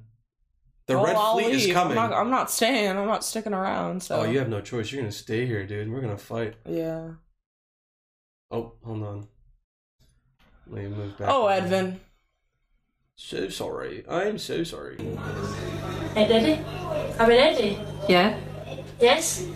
The 0.86 0.94
Oh, 0.94 1.04
Red 1.04 1.16
I'll 1.16 1.38
Fleet 1.38 1.54
is 1.54 1.72
coming. 1.72 1.96
I'm 1.98 2.10
not, 2.10 2.18
I'm 2.18 2.30
not 2.30 2.50
staying. 2.50 2.90
I'm 2.90 3.06
not 3.06 3.24
sticking 3.24 3.54
around. 3.54 4.02
So. 4.02 4.20
Oh, 4.20 4.24
you 4.24 4.38
have 4.38 4.48
no 4.48 4.60
choice. 4.60 4.90
You're 4.92 5.02
gonna 5.02 5.12
stay 5.12 5.46
here, 5.46 5.66
dude. 5.66 5.90
We're 5.90 6.00
gonna 6.00 6.16
fight. 6.16 6.54
Yeah. 6.68 7.10
Oh, 8.50 8.74
hold 8.84 9.02
on. 9.02 9.28
Let 10.66 10.82
me 10.84 10.88
move 10.88 11.18
back. 11.18 11.28
Oh, 11.28 11.44
Edvin. 11.44 11.98
So 13.16 13.48
sorry. 13.48 14.04
I'm 14.08 14.38
so 14.38 14.64
sorry. 14.64 14.96
Hey, 16.14 16.28
ready? 16.28 16.60
Are 17.18 17.26
we 17.26 17.36
ready? 17.36 17.78
Yeah. 18.08 18.38
Yes? 19.00 19.46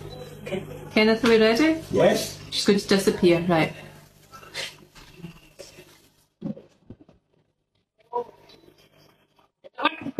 Okay. 0.43 0.63
Kenneth, 0.91 1.23
are 1.23 1.29
we 1.29 1.39
ready? 1.39 1.81
Yes. 1.91 2.39
She's 2.51 2.65
going 2.65 2.79
to 2.79 2.87
disappear, 2.87 3.41
right. 3.47 3.73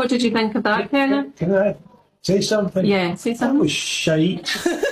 What 0.08 0.12
did 0.12 0.24
you 0.24 0.32
think 0.32 0.56
of 0.56 0.64
that, 0.64 0.90
Kenneth? 0.90 1.36
Can 1.36 1.54
I 1.54 1.76
say 2.22 2.40
something? 2.40 2.86
Yeah, 2.86 3.16
say 3.16 3.34
something. 3.34 3.34
That 3.34 3.38
something. 3.40 3.60
was 3.60 3.72
shite. 3.74 4.58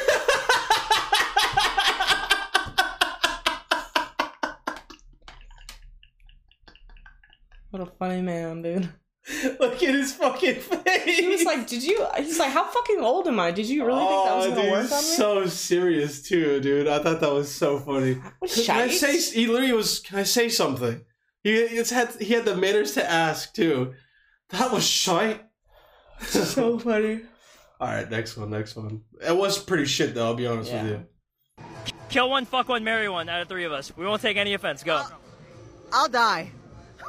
What 7.71 7.81
a 7.81 7.91
funny 7.97 8.21
man, 8.21 8.61
dude. 8.61 8.89
Look 9.59 9.81
at 9.81 9.95
his 9.95 10.13
fucking 10.13 10.55
face. 10.55 11.19
He 11.19 11.27
was 11.27 11.43
like, 11.43 11.67
"Did 11.67 11.83
you?" 11.83 12.05
He's 12.17 12.37
like, 12.39 12.51
"How 12.51 12.63
fucking 12.63 12.99
old 13.01 13.27
am 13.27 13.39
I? 13.39 13.51
Did 13.51 13.65
you 13.67 13.83
really 13.85 13.99
think 14.05 14.25
that 14.25 14.35
was 14.35 14.45
Oh, 14.45 14.49
gonna 14.51 14.61
dude, 14.61 14.71
work 14.71 14.91
on 14.91 14.97
me?" 14.97 15.03
So 15.17 15.45
serious 15.47 16.21
too, 16.21 16.59
dude. 16.61 16.87
I 16.87 16.99
thought 16.99 17.19
that 17.21 17.31
was 17.33 17.53
so 17.53 17.79
funny. 17.79 18.15
Can 18.65 18.77
I 18.81 18.87
say? 18.89 19.19
He 19.19 19.47
literally 19.47 19.73
was. 19.73 19.99
Can 19.99 20.19
I 20.19 20.23
say 20.23 20.47
something? 20.47 21.01
He 21.43 21.55
it's 21.55 21.89
had 21.89 22.13
he 22.21 22.33
had 22.35 22.45
the 22.45 22.55
manners 22.55 22.93
to 22.93 23.09
ask 23.09 23.53
too. 23.53 23.93
That 24.49 24.71
was 24.71 24.85
shite. 24.85 25.43
so 26.21 26.79
funny. 26.79 27.21
All 27.79 27.87
right, 27.87 28.09
next 28.09 28.37
one, 28.37 28.49
next 28.49 28.75
one. 28.75 29.01
It 29.25 29.35
was 29.35 29.57
pretty 29.57 29.85
shit 29.85 30.13
though. 30.15 30.27
I'll 30.27 30.35
be 30.35 30.47
honest 30.47 30.71
with 30.71 30.85
you. 30.85 31.05
Kill 32.09 32.29
one, 32.29 32.45
fuck 32.45 32.69
one, 32.69 32.83
marry 32.83 33.09
one 33.09 33.27
out 33.27 33.41
of 33.41 33.49
three 33.49 33.65
of 33.65 33.71
us. 33.71 33.95
We 33.97 34.05
won't 34.05 34.21
take 34.21 34.37
any 34.37 34.53
offense. 34.53 34.83
Go. 34.83 35.03
I'll 35.91 36.07
die. 36.07 36.51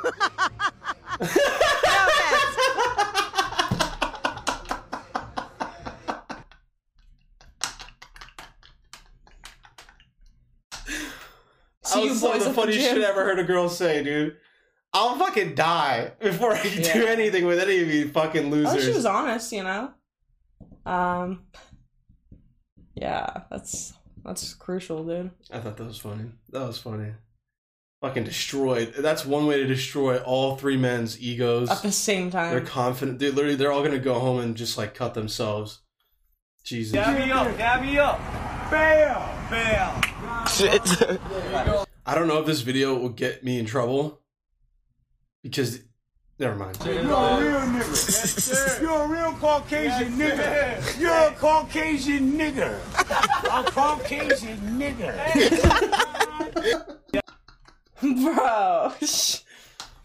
See 11.87 12.01
that 12.01 12.05
you 12.05 12.11
was 12.11 12.21
some 12.21 12.31
of 12.31 12.35
boys 12.35 12.43
the 12.43 12.49
at 12.51 12.55
the 12.55 12.61
funniest 12.61 12.81
shit 12.89 13.05
I 13.05 13.09
ever 13.09 13.25
heard 13.25 13.39
a 13.39 13.45
girl 13.45 13.69
say, 13.69 14.03
dude. 14.03 14.37
I'll 14.93 15.17
fucking 15.19 15.55
die 15.55 16.13
before 16.21 16.53
I 16.53 16.59
can 16.59 16.83
do 16.83 17.07
anything 17.07 17.45
with 17.47 17.59
any 17.59 17.83
of 17.83 17.89
you 17.89 18.09
fucking 18.09 18.47
Oh, 18.47 18.49
losers. 18.49 18.85
she 18.85 18.93
was 18.93 19.05
honest, 19.07 19.53
you 19.53 19.63
know. 19.63 19.93
Um. 20.87 21.45
Yeah, 22.95 23.43
that's 23.51 23.93
that's 24.25 24.55
crucial, 24.55 25.05
dude. 25.05 25.31
I 25.53 25.59
thought 25.61 25.77
that 25.77 25.85
was 25.87 25.99
funny. 25.99 26.31
That 26.51 26.67
was 26.67 26.79
funny. 26.79 27.13
Fucking 28.03 28.25
destroyed. 28.25 28.95
That's 28.99 29.25
one 29.27 29.47
way 29.47 29.59
to 29.59 29.67
destroy 29.67 30.19
all 30.19 30.57
three 30.57 30.77
men's 30.77 31.21
egos. 31.21 31.71
At 31.71 31.83
the 31.83 31.93
same 31.93 32.31
time. 32.31 32.51
They're 32.53 32.61
confident. 32.61 33.19
They're 33.19 33.31
literally, 33.33 33.57
they're 33.57 33.73
all 33.73 33.83
gonna 33.83 33.99
go 33.99 34.19
home 34.19 34.41
and 34.41 34.57
just 34.57 34.79
like 34.79 34.95
cut 34.95 35.15
themselves. 35.15 35.81
Jesus. 36.65 36.93
Gabby 36.93 37.31
up, 37.31 37.57
Gabby 37.59 37.99
up. 37.99 38.19
Bam, 38.71 39.51
bam. 39.51 40.01
I 42.07 42.15
don't 42.15 42.29
know 42.29 42.39
if 42.39 42.47
this 42.47 42.61
video 42.63 42.95
will 42.97 43.09
get 43.11 43.45
me 43.45 43.59
in 43.59 43.67
trouble 43.67 44.21
because, 45.51 45.81
never 46.39 46.55
mind. 46.57 46.79
You're 46.85 47.01
a 47.01 47.03
real 47.03 47.61
nigga. 47.61 48.81
You're 48.81 49.03
a 49.03 49.09
real 49.09 49.33
Caucasian 49.35 50.13
nigga. 50.19 51.01
You're 51.01 51.13
a 51.13 51.33
Caucasian 51.33 52.33
nigga. 52.39 52.79
A 53.45 53.71
Caucasian 53.71 54.59
nigga. 54.79 55.13
Bro. 58.01 58.93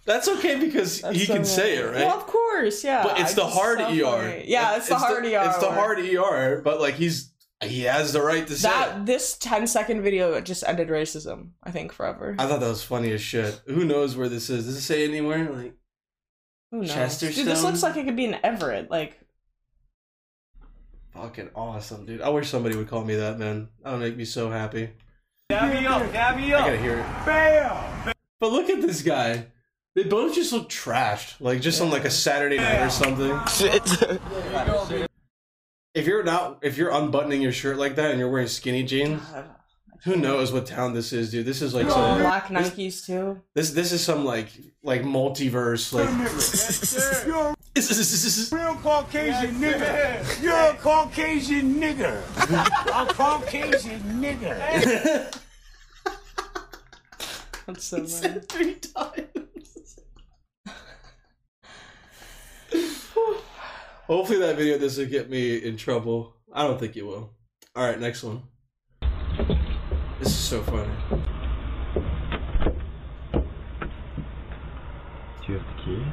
That's 0.05 0.27
okay 0.27 0.59
because 0.59 1.01
he 1.11 1.25
so 1.25 1.33
can 1.35 1.45
say 1.45 1.77
it, 1.77 1.85
right? 1.85 2.05
Well, 2.05 2.17
of 2.17 2.25
course, 2.25 2.83
yeah. 2.83 3.03
But 3.03 3.19
it's 3.19 3.33
I 3.33 3.35
the 3.35 3.45
hard 3.45 3.79
ER. 3.81 4.03
funny. 4.03 4.43
Yeah, 4.47 4.77
it's 4.77 4.89
the 4.89 4.95
hard 4.95 5.25
ER. 5.25 5.43
It's 5.45 5.59
the 5.59 5.71
hard 5.71 5.99
ER, 5.99 6.61
but 6.63 6.81
like 6.81 6.95
he's 6.95 7.30
he 7.63 7.81
has 7.83 8.13
the 8.13 8.21
right 8.21 8.45
to 8.47 8.55
say. 8.55 8.67
it. 8.69 8.71
That 8.71 9.05
this 9.05 9.37
10 9.37 9.67
second 9.67 10.01
video 10.01 10.39
just 10.41 10.63
ended 10.67 10.87
racism, 10.89 11.49
I 11.63 11.71
think, 11.71 11.91
forever. 11.93 12.35
I 12.39 12.47
thought 12.47 12.59
that 12.59 12.67
was 12.69 12.83
funny 12.83 13.11
as 13.11 13.21
shit. 13.21 13.61
Who 13.67 13.85
knows 13.85 14.15
where 14.17 14.29
this 14.29 14.49
is? 14.49 14.65
Does 14.65 14.77
it 14.77 14.81
say 14.81 15.03
anywhere? 15.07 15.49
Like 15.51 15.75
Who 16.71 16.79
knows? 16.81 16.91
Chesterstone? 16.91 17.35
Dude, 17.35 17.47
this 17.47 17.63
looks 17.63 17.83
like 17.83 17.97
it 17.97 18.05
could 18.05 18.15
be 18.15 18.25
in 18.25 18.37
Everett. 18.43 18.89
Like, 18.89 19.19
fucking 21.13 21.49
awesome, 21.55 22.05
dude. 22.05 22.21
I 22.21 22.29
wish 22.29 22.49
somebody 22.49 22.75
would 22.75 22.87
call 22.89 23.03
me 23.03 23.15
that, 23.15 23.37
man. 23.37 23.69
That 23.83 23.91
would 23.91 24.01
make 24.01 24.17
me 24.17 24.25
so 24.25 24.49
happy. 24.49 24.89
Gabby 25.49 25.85
up, 25.85 26.11
Gabby 26.13 26.53
I 26.53 26.59
up. 26.59 26.65
gotta 26.65 26.77
hear 26.77 26.99
it. 26.99 27.05
Bam. 27.25 28.13
But 28.39 28.51
look 28.51 28.69
at 28.69 28.81
this 28.81 29.01
guy. 29.01 29.47
They 29.93 30.03
both 30.05 30.33
just 30.33 30.53
look 30.53 30.69
trashed, 30.69 31.41
like 31.41 31.59
just 31.61 31.81
on 31.81 31.89
like 31.89 32.05
a 32.05 32.09
Saturday 32.09 32.55
night 32.57 32.81
or 32.81 32.89
something. 32.89 33.37
if 35.93 36.07
you're 36.07 36.23
not, 36.23 36.59
if 36.61 36.77
you're 36.77 36.91
unbuttoning 36.91 37.41
your 37.41 37.51
shirt 37.51 37.77
like 37.77 37.95
that 37.95 38.11
and 38.11 38.19
you're 38.19 38.29
wearing 38.29 38.47
skinny 38.47 38.83
jeans, 38.83 39.21
who 40.03 40.15
knows 40.15 40.51
what 40.51 40.65
town 40.65 40.93
this 40.93 41.13
is, 41.13 41.31
dude? 41.31 41.45
This 41.45 41.61
is 41.61 41.73
like 41.73 41.89
some 41.89 42.21
black 42.21 42.47
Nikes 42.47 43.05
too. 43.05 43.41
This 43.53 43.71
this 43.71 43.91
is 43.91 44.03
some 44.03 44.25
like 44.25 44.49
like 44.83 45.03
multiverse 45.03 45.93
like. 45.93 46.09
You're 47.73 47.81
a 47.81 47.95
real 48.51 48.75
Caucasian 48.75 49.55
nigga. 49.55 50.41
You're 50.43 50.53
a 50.53 50.73
Caucasian 50.75 51.75
nigga. 51.75 52.21
A 52.87 53.13
Caucasian 53.13 54.01
nigga. 54.21 55.39
That's 57.65 57.85
so 57.85 58.05
funny. 58.05 58.39
three 58.41 58.75
times. 58.75 59.40
Hopefully 64.11 64.39
that 64.39 64.57
video 64.57 64.77
doesn't 64.77 65.09
get 65.09 65.29
me 65.29 65.55
in 65.55 65.77
trouble. 65.77 66.35
I 66.51 66.67
don't 66.67 66.77
think 66.77 66.97
it 66.97 67.03
will. 67.03 67.29
All 67.73 67.85
right, 67.85 67.97
next 67.97 68.23
one. 68.23 68.41
This 70.19 70.27
is 70.27 70.35
so 70.35 70.61
funny. 70.63 70.91
Do 75.39 75.53
you 75.53 75.59
have 75.59 75.65
the 75.65 75.81
key? 75.85 76.03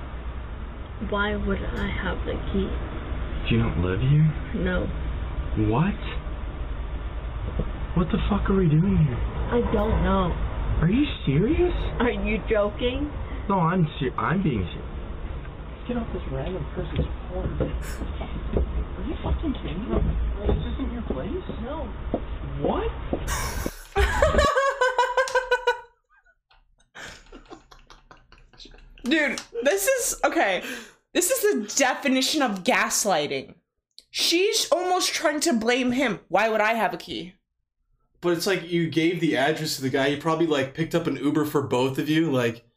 Why 1.11 1.35
would 1.35 1.59
I 1.59 1.89
have 1.89 2.25
the 2.25 2.35
key? 2.53 2.71
Do 3.49 3.57
you 3.57 3.63
not 3.65 3.77
live 3.79 4.01
here? 4.01 4.33
No. 4.55 4.87
What? 5.67 5.99
What 7.97 8.13
the 8.13 8.19
fuck 8.31 8.49
are 8.49 8.55
we 8.57 8.69
doing 8.69 8.97
here? 8.97 9.17
I 9.51 9.73
don't 9.73 10.05
know. 10.05 10.31
Are 10.83 10.89
you 10.89 11.05
serious? 11.27 11.75
Are 11.99 12.13
you 12.13 12.39
joking? 12.49 13.11
No, 13.49 13.59
I'm 13.59 13.89
ser- 13.99 14.15
I'm 14.17 14.41
being 14.45 14.63
serious. 14.73 14.88
Get 15.89 15.97
off 15.97 16.13
this 16.13 16.23
random 16.31 16.65
person's 16.75 17.07
porch. 17.33 17.49
Are 17.59 19.05
you 19.09 19.17
fucking 19.23 19.55
kidding 19.55 19.89
me? 19.89 19.97
This 20.47 20.59
isn't 20.75 20.93
your 20.93 21.01
place? 21.05 21.31
No. 21.63 21.89
What? 22.61 22.91
Dude, 29.05 29.41
this 29.63 29.89
is 29.89 30.21
okay. 30.25 30.63
This 31.15 31.31
is 31.31 31.41
the 31.41 31.73
definition 31.75 32.43
of 32.43 32.65
gaslighting. 32.65 33.55
She's 34.11 34.69
almost 34.71 35.15
trying 35.15 35.41
to 35.41 35.55
blame 35.55 35.93
him. 35.93 36.21
Why 36.29 36.51
would 36.51 36.61
I 36.61 36.75
have 36.75 36.93
a 36.93 36.99
key? 36.99 37.33
But 38.21 38.35
it's 38.35 38.47
like 38.47 38.71
you 38.71 38.91
gave 38.91 39.21
the 39.21 39.39
address 39.39 39.77
to 39.77 39.83
the 39.83 39.89
guy. 39.89 40.11
He 40.11 40.17
probably 40.17 40.47
like 40.47 40.75
picked 40.75 40.95
up 40.95 41.07
an 41.07 41.17
Uber 41.17 41.47
for 41.47 41.63
both 41.63 41.97
of 41.99 42.11
you. 42.11 42.31
Like, 42.31 42.68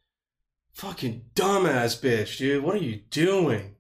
fucking 0.74 1.24
dumbass 1.36 2.00
bitch, 2.02 2.38
dude. 2.38 2.64
What 2.64 2.76
are 2.76 2.80
you 2.84 3.02
doing? 3.10 3.76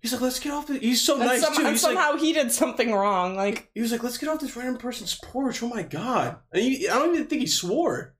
He's 0.00 0.12
like, 0.12 0.20
let's 0.22 0.38
get 0.40 0.52
off 0.52 0.66
the. 0.66 0.78
He's 0.78 1.00
so 1.00 1.14
And, 1.14 1.24
nice 1.24 1.40
some- 1.40 1.54
too. 1.54 1.60
and 1.62 1.70
He's 1.70 1.82
like, 1.82 1.94
somehow 1.96 2.16
he 2.18 2.32
did 2.34 2.52
something 2.52 2.92
wrong. 2.92 3.36
Like 3.36 3.70
he 3.74 3.80
was 3.80 3.90
like, 3.92 4.02
let's 4.02 4.18
get 4.18 4.28
off 4.28 4.40
this 4.40 4.54
random 4.56 4.76
person's 4.76 5.14
porch. 5.14 5.62
Oh 5.62 5.68
my 5.68 5.82
god! 5.82 6.36
And 6.52 6.62
he, 6.62 6.88
I 6.88 6.98
don't 6.98 7.14
even 7.14 7.26
think 7.26 7.40
he 7.40 7.46
swore. 7.46 8.14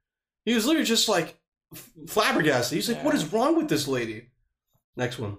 He 0.47 0.55
was 0.55 0.65
literally 0.67 0.87
just 0.87 1.09
like 1.09 1.39
f- 1.75 1.91
flabbergasted. 2.09 2.77
He's 2.77 2.89
like, 2.89 3.05
what 3.05 3.15
is 3.15 3.31
wrong 3.33 3.57
with 3.57 3.69
this 3.69 3.87
lady? 3.87 4.31
Next 4.97 5.19
one. 5.19 5.37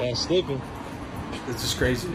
Yeah, 0.00 0.14
sleeping. 0.14 0.60
This 1.46 1.62
is 1.64 1.74
crazy. 1.74 2.08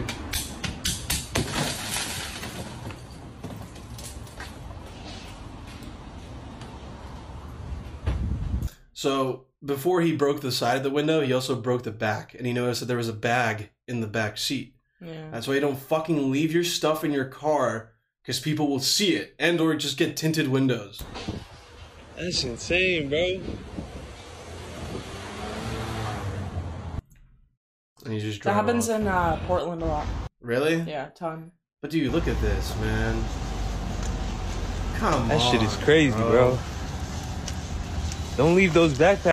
So 9.02 9.46
before 9.64 10.00
he 10.00 10.14
broke 10.14 10.42
the 10.42 10.52
side 10.52 10.76
of 10.76 10.84
the 10.84 10.90
window, 10.90 11.22
he 11.22 11.32
also 11.32 11.56
broke 11.56 11.82
the 11.82 11.90
back, 11.90 12.34
and 12.34 12.46
he 12.46 12.52
noticed 12.52 12.78
that 12.78 12.86
there 12.86 12.96
was 12.96 13.08
a 13.08 13.12
bag 13.12 13.70
in 13.88 14.00
the 14.00 14.06
back 14.06 14.38
seat. 14.38 14.76
Yeah. 15.00 15.28
That's 15.32 15.48
why 15.48 15.54
you 15.54 15.60
don't 15.60 15.76
fucking 15.76 16.30
leave 16.30 16.52
your 16.52 16.62
stuff 16.62 17.02
in 17.02 17.10
your 17.10 17.24
car 17.24 17.94
because 18.22 18.38
people 18.38 18.68
will 18.68 18.78
see 18.78 19.16
it, 19.16 19.34
and 19.40 19.60
or 19.60 19.74
just 19.74 19.96
get 19.96 20.16
tinted 20.16 20.46
windows. 20.46 21.02
That's 22.16 22.44
insane, 22.44 23.08
bro. 23.08 23.40
And 28.04 28.14
you 28.14 28.20
just 28.20 28.40
that 28.44 28.52
happens 28.52 28.88
off. 28.88 29.00
in 29.00 29.08
uh, 29.08 29.40
Portland 29.48 29.82
a 29.82 29.86
lot. 29.86 30.06
Really? 30.40 30.76
Yeah, 30.82 31.08
ton. 31.16 31.50
But 31.80 31.90
dude, 31.90 32.12
look 32.12 32.28
at 32.28 32.40
this, 32.40 32.78
man. 32.78 33.20
Come 34.94 35.10
That 35.10 35.22
on. 35.22 35.28
That 35.28 35.50
shit 35.50 35.60
is 35.60 35.74
crazy, 35.78 36.16
bro. 36.16 36.56
Don't 38.36 38.54
leave 38.54 38.72
those 38.72 38.94
backpacks. 38.94 39.32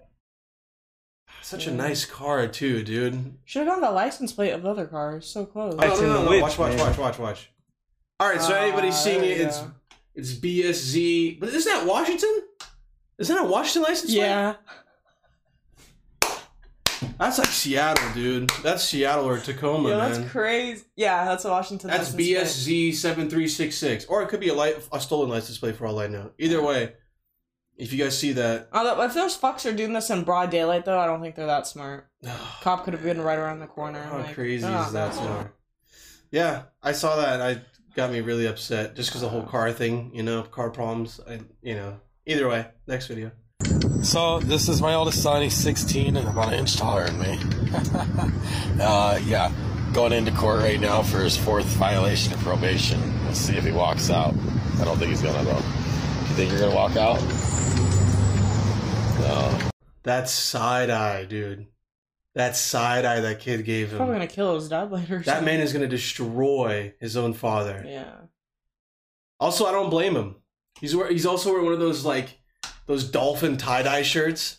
Such 1.42 1.66
a 1.68 1.72
nice 1.72 2.06
car 2.06 2.48
too, 2.48 2.84
dude. 2.84 3.34
Should 3.46 3.66
have 3.66 3.70
gone 3.70 3.82
the 3.82 3.90
license 3.92 4.32
plate 4.32 4.52
of 4.52 4.62
the 4.62 4.70
other 4.70 4.86
cars. 4.86 5.26
So 5.26 5.46
close. 5.46 5.74
Oh, 5.80 5.88
no, 5.88 5.96
no, 5.96 6.24
no, 6.26 6.32
no. 6.32 6.42
Watch, 6.42 6.58
watch, 6.60 6.78
watch, 6.80 6.98
watch, 6.98 7.18
watch. 7.20 7.52
All 8.20 8.28
right, 8.30 8.42
so 8.42 8.54
Ah, 8.54 8.58
anybody 8.60 8.92
seeing 8.92 9.24
it, 9.24 9.40
it's 9.42 9.64
it's 10.14 10.34
BSZ, 10.34 11.40
but 11.40 11.50
isn't 11.50 11.72
that 11.74 11.88
Washington? 11.88 12.44
Isn't 13.18 13.36
that 13.36 13.46
a 13.46 13.48
Washington 13.48 13.84
license? 13.84 14.12
plate? 14.14 14.22
Yeah. 14.22 14.56
that's 17.18 17.38
like 17.40 17.48
Seattle, 17.48 18.14
dude. 18.14 18.50
That's 18.62 18.84
Seattle 18.84 19.26
or 19.28 19.40
Tacoma, 19.40 19.90
Yeah, 19.90 19.98
man. 19.98 20.12
that's 20.22 20.32
crazy. 20.32 20.84
Yeah, 20.98 21.26
that's 21.26 21.46
a 21.46 21.50
Washington. 21.50 21.90
That's 21.90 22.14
license 22.14 22.66
plate. 22.68 22.92
BSZ 22.92 22.94
seven 22.96 23.30
three 23.30 23.48
six 23.48 23.76
six, 23.78 24.06
or 24.06 24.22
it 24.22 24.30
could 24.30 24.42
be 24.42 24.50
a 24.50 24.54
light 24.54 24.76
a 24.92 25.00
stolen 25.00 25.30
license 25.30 25.58
plate 25.58 25.78
for 25.78 25.88
all 25.88 26.00
I 26.00 26.08
know. 26.08 26.32
Either 26.38 26.62
way, 26.62 26.94
if 27.80 27.94
you 27.94 28.04
guys 28.04 28.18
see 28.18 28.34
that, 28.34 28.68
Although, 28.74 29.02
if 29.04 29.14
those 29.14 29.38
fucks 29.38 29.70
are 29.70 29.74
doing 29.74 29.94
this 29.94 30.10
in 30.10 30.24
broad 30.24 30.52
daylight, 30.52 30.84
though, 30.84 31.00
I 31.00 31.08
don't 31.08 31.22
think 31.22 31.36
they're 31.36 31.48
that 31.48 31.66
smart. 31.66 32.08
Cop 32.62 32.84
could 32.84 32.94
have 32.94 33.02
been 33.02 33.22
right 33.22 33.40
around 33.40 33.60
the 33.60 33.68
corner. 33.68 34.04
how 34.04 34.18
like, 34.18 34.36
crazy 34.36 34.68
they're 34.68 34.82
is 34.82 34.92
that? 34.92 35.14
Smart? 35.14 35.56
Yeah, 36.30 36.64
I 36.84 36.92
saw 36.92 37.16
that. 37.16 37.36
and 37.36 37.44
I 37.44 37.62
got 37.96 38.12
me 38.12 38.20
really 38.20 38.48
upset 38.48 38.96
just 38.96 39.10
because 39.10 39.22
the 39.22 39.30
whole 39.30 39.44
car 39.44 39.72
thing, 39.72 40.12
you 40.14 40.24
know, 40.24 40.44
car 40.44 40.70
problems. 40.70 41.22
I, 41.28 41.40
you 41.62 41.76
know. 41.76 42.00
Either 42.26 42.48
way, 42.48 42.68
next 42.86 43.08
video. 43.08 43.32
So 44.04 44.40
this 44.40 44.70
is 44.70 44.82
my 44.82 44.94
oldest 44.94 45.24
son. 45.24 45.42
He's 45.42 45.56
16 45.56 46.16
and 46.16 46.28
about 46.28 46.54
an 46.54 46.60
inch 46.60 46.76
taller 46.76 47.06
than 47.08 47.20
me. 47.20 47.40
uh, 48.82 49.20
yeah, 49.26 49.52
going 49.94 50.14
into 50.14 50.32
court 50.34 50.60
right 50.60 50.80
now 50.80 51.02
for 51.02 51.20
his 51.22 51.36
fourth 51.36 51.66
violation 51.66 52.34
of 52.34 52.40
probation. 52.42 53.00
Let's 53.26 53.40
see 53.40 53.56
if 53.56 53.64
he 53.64 53.72
walks 53.72 54.10
out. 54.10 54.36
I 54.80 54.84
don't 54.84 54.98
think 54.98 55.10
he's 55.10 55.22
gonna 55.22 55.44
though. 55.44 55.56
You 55.56 56.36
think 56.36 56.52
you're 56.52 56.60
gonna 56.60 56.76
walk 56.76 56.98
out? 56.98 57.20
No. 59.30 59.60
That's 60.04 60.32
side 60.32 60.90
eye, 60.90 61.26
dude. 61.26 61.68
That 62.36 62.56
side 62.56 63.06
eye 63.06 63.20
that 63.22 63.40
kid 63.40 63.64
gave 63.66 63.90
him. 63.92 63.98
Probably 63.98 64.16
gonna 64.16 64.28
kill 64.28 64.56
his 64.56 64.70
dad 64.70 64.92
later. 64.92 65.20
That 65.20 65.44
man 65.44 65.60
is 65.60 65.74
gonna 65.74 65.88
destroy 65.88 66.94
his 67.00 67.16
own 67.18 67.34
father. 67.34 67.84
Yeah. 67.86 68.12
Also, 69.40 69.66
I 69.66 69.72
don't 69.72 69.90
blame 69.90 70.16
him. 70.16 70.36
He's 70.80 70.96
wear- 70.96 71.12
he's 71.12 71.26
also 71.26 71.50
wearing 71.52 71.66
one 71.66 71.74
of 71.74 71.80
those 71.80 72.06
like 72.06 72.40
those 72.88 73.04
dolphin 73.04 73.58
tie 73.58 73.84
dye 73.84 74.02
shirts. 74.04 74.58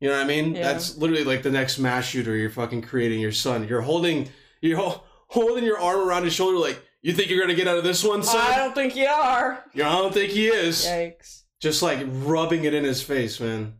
You 0.00 0.08
know 0.10 0.16
what 0.16 0.24
I 0.24 0.28
mean? 0.28 0.54
Yeah. 0.54 0.72
That's 0.72 0.96
literally 0.96 1.24
like 1.24 1.42
the 1.42 1.50
next 1.50 1.78
mass 1.78 2.04
shooter 2.04 2.36
you're 2.36 2.50
fucking 2.50 2.82
creating 2.82 3.20
your 3.20 3.32
son. 3.32 3.66
You're 3.66 3.80
holding 3.80 4.28
you're 4.60 4.78
ho- 4.78 5.02
holding 5.28 5.64
your 5.64 5.78
arm 5.80 6.06
around 6.08 6.24
his 6.24 6.34
shoulder 6.34 6.58
like 6.58 6.80
you 7.02 7.12
think 7.14 7.30
you're 7.30 7.40
gonna 7.40 7.54
get 7.54 7.68
out 7.68 7.78
of 7.78 7.84
this 7.84 8.04
one, 8.04 8.22
son? 8.22 8.40
I 8.40 8.56
don't 8.58 8.74
think 8.74 8.94
you 8.96 9.06
are. 9.06 9.64
Yeah, 9.72 9.88
I 9.88 9.98
don't 10.02 10.12
think 10.14 10.30
he 10.30 10.46
is. 10.48 10.84
Yikes. 10.84 11.42
Just 11.60 11.80
like 11.82 12.00
rubbing 12.06 12.64
it 12.64 12.74
in 12.74 12.84
his 12.84 13.02
face, 13.02 13.40
man. 13.40 13.74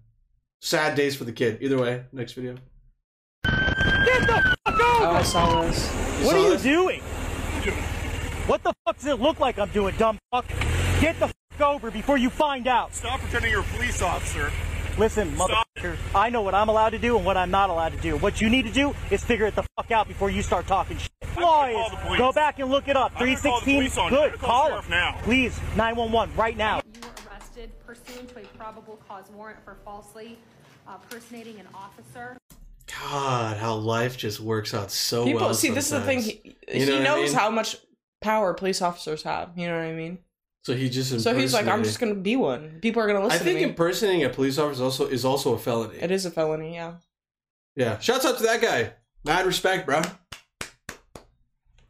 Sad 0.64 0.94
days 0.94 1.14
for 1.14 1.24
the 1.24 1.32
kid. 1.32 1.58
Either 1.60 1.78
way, 1.78 2.04
next 2.10 2.32
video. 2.32 2.56
Oh, 3.44 3.50
I 4.64 5.22
saw 5.22 5.60
this. 5.60 5.90
What 5.90 6.30
saw 6.30 6.36
are 6.36 6.38
you 6.38 6.50
this? 6.52 6.62
doing? 6.62 7.00
What 8.46 8.62
the 8.62 8.72
fuck 8.86 8.96
does 8.96 9.04
it 9.04 9.20
look 9.20 9.38
like 9.40 9.58
I'm 9.58 9.68
doing, 9.68 9.94
dumb 9.98 10.18
fuck? 10.32 10.48
Get 11.02 11.20
the 11.20 11.26
fuck 11.26 11.60
over 11.60 11.90
before 11.90 12.16
you 12.16 12.30
find 12.30 12.66
out. 12.66 12.94
Stop 12.94 13.20
pretending 13.20 13.50
you're 13.50 13.60
a 13.60 13.76
police 13.76 14.00
officer. 14.00 14.50
Listen, 14.96 15.32
motherfucker, 15.32 15.98
I 16.14 16.30
know 16.30 16.40
what 16.40 16.54
I'm 16.54 16.70
allowed 16.70 16.90
to 16.90 16.98
do 16.98 17.18
and 17.18 17.26
what 17.26 17.36
I'm 17.36 17.50
not 17.50 17.68
allowed 17.68 17.92
to 17.92 18.00
do. 18.00 18.16
What 18.16 18.40
you 18.40 18.48
need 18.48 18.64
to 18.64 18.72
do 18.72 18.94
is 19.10 19.22
figure 19.22 19.44
it 19.44 19.54
the 19.54 19.66
fuck 19.76 19.90
out 19.90 20.08
before 20.08 20.30
you 20.30 20.40
start 20.40 20.66
talking 20.66 20.96
shit. 20.96 21.10
Law 21.38 21.66
is, 21.66 22.16
go 22.16 22.32
back 22.32 22.58
and 22.58 22.70
look 22.70 22.88
it 22.88 22.96
up. 22.96 23.12
I'm 23.16 23.26
gonna 23.26 23.36
call 23.36 23.60
the 23.60 23.66
316, 23.66 23.74
police 23.74 23.98
on 23.98 24.10
you. 24.10 24.18
I'm 24.18 24.30
good, 24.30 24.40
call 24.40 24.70
call 24.70 24.82
now. 24.88 25.20
Please, 25.24 25.60
911, 25.76 26.34
right 26.36 26.56
now. 26.56 26.80
You 26.86 27.00
were 27.02 27.08
arrested 27.30 27.70
pursuant 27.86 28.30
to 28.30 28.38
a 28.38 28.44
probable 28.56 28.98
cause 29.06 29.30
warrant 29.30 29.62
for 29.62 29.76
falsely 29.84 30.38
uh, 30.86 30.96
personating 31.10 31.58
an 31.60 31.66
officer. 31.74 32.36
God, 33.10 33.56
how 33.56 33.74
life 33.74 34.16
just 34.16 34.40
works 34.40 34.74
out 34.74 34.90
so 34.90 35.24
People 35.24 35.40
well. 35.42 35.54
see. 35.54 35.70
This 35.70 35.86
is 35.86 35.90
the 35.92 36.00
thing. 36.02 36.20
He, 36.20 36.56
You 36.72 36.86
know 36.86 36.92
he 36.92 36.92
what 36.92 37.00
I 37.00 37.04
knows 37.04 37.30
mean? 37.30 37.38
how 37.38 37.50
much 37.50 37.76
power 38.20 38.54
police 38.54 38.82
officers 38.82 39.22
have. 39.22 39.50
You 39.56 39.66
know 39.68 39.76
what 39.76 39.84
I 39.86 39.92
mean? 39.92 40.18
So 40.64 40.74
he 40.74 40.88
just 40.88 41.20
So 41.20 41.34
he's 41.34 41.52
like, 41.52 41.66
I'm 41.66 41.82
just 41.84 41.98
gonna 42.00 42.14
be 42.14 42.36
one. 42.36 42.78
People 42.80 43.02
are 43.02 43.06
gonna 43.06 43.20
I 43.20 43.24
listen 43.24 43.38
think 43.40 43.48
to 43.48 43.54
me. 43.54 43.56
I 43.56 43.60
think 43.64 43.70
impersonating 43.70 44.24
a 44.24 44.28
police 44.30 44.58
officer 44.58 44.84
also 44.84 45.06
is 45.06 45.24
also 45.24 45.54
a 45.54 45.58
felony. 45.58 45.98
it 46.00 46.10
is 46.10 46.24
a 46.24 46.30
felony. 46.30 46.74
Yeah. 46.74 46.94
Yeah. 47.76 47.98
Shouts 47.98 48.24
out 48.24 48.36
to 48.38 48.42
that 48.44 48.60
guy. 48.62 48.92
Mad 49.24 49.44
respect, 49.46 49.84
bro. 49.86 50.02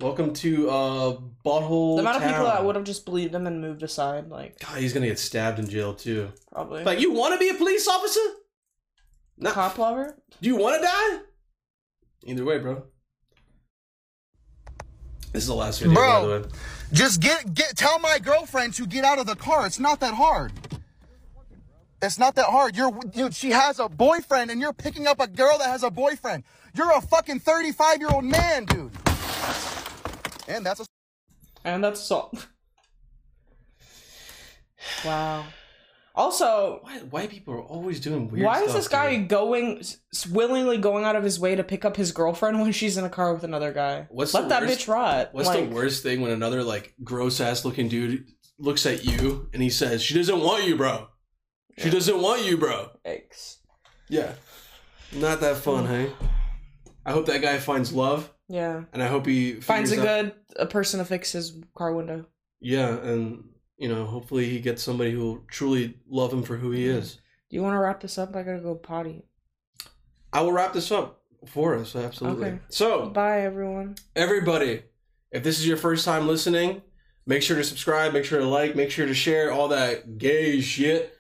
Welcome 0.01 0.32
to 0.34 0.70
uh 0.70 1.16
Butthole. 1.45 1.97
The 1.97 2.01
amount 2.01 2.16
of 2.22 2.28
people 2.28 2.45
that 2.45 2.64
would 2.64 2.74
have 2.74 2.84
just 2.84 3.05
believed 3.05 3.34
him 3.34 3.47
and 3.47 3.61
moved 3.61 3.82
aside, 3.82 4.28
like 4.28 4.59
God, 4.59 4.78
he's 4.78 4.92
gonna 4.92 5.07
get 5.07 5.18
stabbed 5.18 5.59
in 5.59 5.68
jail 5.68 5.95
too. 5.95 6.32
probably. 6.53 6.82
Like, 6.84 7.01
you 7.01 7.12
want 7.12 7.32
to 7.34 7.38
be 7.38 7.51
a 7.51 7.55
police 7.55 7.86
officer? 7.86 8.20
No. 9.37 9.51
cop 9.53 9.78
lover. 9.78 10.16
Do 10.41 10.49
you 10.49 10.57
want 10.57 10.80
to 10.80 10.87
die? 10.87 11.20
Either 12.26 12.45
way, 12.45 12.59
bro. 12.59 12.85
This 15.32 15.43
is 15.43 15.49
the 15.49 15.55
last 15.55 15.80
video, 15.80 15.95
by 15.95 16.20
the 16.20 16.26
Bro, 16.26 16.41
way. 16.43 16.49
just 16.93 17.20
get 17.20 17.53
get 17.55 17.76
tell 17.76 17.99
my 17.99 18.18
girlfriend 18.20 18.74
to 18.74 18.87
get 18.87 19.05
out 19.05 19.18
of 19.18 19.26
the 19.26 19.35
car. 19.35 19.66
It's 19.66 19.80
not 19.80 19.99
that 20.01 20.14
hard. 20.14 20.53
It's 22.01 22.18
not 22.18 22.37
that 22.37 22.47
hard. 22.47 22.76
You're 22.76 22.93
you, 23.14 23.32
she 23.32 23.51
has 23.51 23.80
a 23.80 23.89
boyfriend 23.89 24.51
and 24.53 24.61
you're 24.61 24.72
picking 24.72 25.07
up 25.09 25.18
a 25.20 25.26
girl 25.26 25.59
that 25.59 25.66
has 25.68 25.82
a 25.82 25.91
boyfriend. 25.91 26.45
You're 26.76 26.93
a 26.97 27.01
fucking 27.01 27.41
35-year-old 27.41 28.24
man, 28.24 28.64
dude. 28.66 28.93
And 30.47 30.64
that's 30.66 30.80
a 30.80 30.85
And 31.64 31.82
that's 31.82 32.01
assault. 32.01 32.47
wow. 35.05 35.45
Also, 36.17 36.79
why 36.83 36.99
white 37.01 37.29
people 37.31 37.55
are 37.55 37.62
always 37.62 37.99
doing 37.99 38.29
weird. 38.29 38.45
why 38.47 38.62
is 38.62 38.73
this 38.73 38.87
guy 38.87 39.17
dude. 39.17 39.29
going 39.29 39.83
willingly 40.31 40.79
going 40.79 41.05
out 41.05 41.17
of 41.17 41.25
his 41.25 41.41
way 41.41 41.57
to 41.57 41.65
pick 41.65 41.85
up 41.85 41.97
his 41.97 42.12
girlfriend 42.12 42.61
when 42.61 42.71
she's 42.71 42.97
in 42.97 43.05
a 43.05 43.11
car 43.11 43.35
with 43.35 43.43
another 43.43 43.73
guy? 43.73 44.07
What's 44.11 44.33
Let 44.33 44.49
that 44.51 44.62
worst- 44.62 44.81
bitch 44.87 44.93
rot. 44.93 45.31
What's 45.33 45.49
Like, 45.49 45.69
the 45.69 45.75
worst 45.75 46.03
thing 46.05 46.21
when 46.21 46.31
another 46.31 46.62
like 46.62 46.95
gross 47.03 47.41
ass 47.41 47.65
looking 47.65 47.89
dude 47.89 48.27
looks 48.59 48.87
at 48.87 49.05
you 49.05 49.49
and 49.53 49.61
he 49.61 49.71
says, 49.71 50.03
"She 50.03 50.15
doesn't 50.15 50.41
want 50.41 50.65
you, 50.69 50.77
bro. 50.77 51.09
She 51.79 51.91
doesn't 51.91 52.21
want 52.23 52.45
you, 52.45 52.59
bro." 52.59 52.91
Yikes. 53.05 53.57
Yeah, 54.09 54.35
not 55.12 55.41
that 55.41 55.57
fun, 55.57 55.87
hey. 55.89 56.12
I 57.05 57.11
hope 57.12 57.27
that 57.27 57.43
guy 57.43 57.59
finds 57.59 57.93
love, 57.93 58.33
Yeah. 58.49 58.85
and 58.93 59.03
I 59.03 59.09
hope 59.09 59.27
he 59.27 59.55
Finds 59.61 59.91
a 59.91 59.99
out- 59.99 60.05
good 60.05 60.33
a 60.57 60.67
person 60.67 61.01
to 61.01 61.05
fix 61.05 61.33
his 61.33 61.59
car 61.77 61.93
window. 61.93 62.27
Yeah, 62.61 62.91
and 62.97 63.45
you 63.77 63.89
know, 63.89 64.05
hopefully 64.07 64.49
he 64.49 64.61
gets 64.61 64.83
somebody 64.83 65.12
who 65.12 65.20
will 65.20 65.45
truly 65.49 65.95
love 66.09 66.33
him 66.33 66.43
for 66.43 66.57
who 66.57 66.70
he 66.70 66.87
is. 66.87 67.18
Do 67.51 67.57
you 67.57 67.62
want 67.62 67.75
to 67.75 67.79
wrap 67.79 68.01
this 68.01 68.18
up? 68.18 68.35
I 68.35 68.43
gotta 68.43 68.61
go 68.61 68.75
potty. 68.75 69.25
I 70.33 70.41
will 70.41 70.53
wrap 70.53 70.72
this 70.72 70.91
up 70.91 71.20
for 71.47 71.77
us, 71.77 71.95
absolutely. 71.95 72.49
Okay. 72.49 72.59
So, 72.68 73.07
Bye, 73.11 73.43
everyone. 73.43 73.97
everybody, 74.16 74.83
if 75.31 75.43
this 75.43 75.59
is 75.59 75.66
your 75.66 75.77
first 75.77 76.05
time 76.05 76.27
listening, 76.27 76.83
make 77.27 77.43
sure 77.43 77.57
to 77.57 77.64
subscribe, 77.64 78.12
make 78.12 78.25
sure 78.25 78.41
to 78.41 78.47
like, 78.47 78.75
make 78.75 78.91
sure 78.91 79.07
to 79.07 79.14
share 79.14 79.53
all 79.53 79.68
that 79.68 80.18
gay 80.18 80.61
shit. 80.61 81.16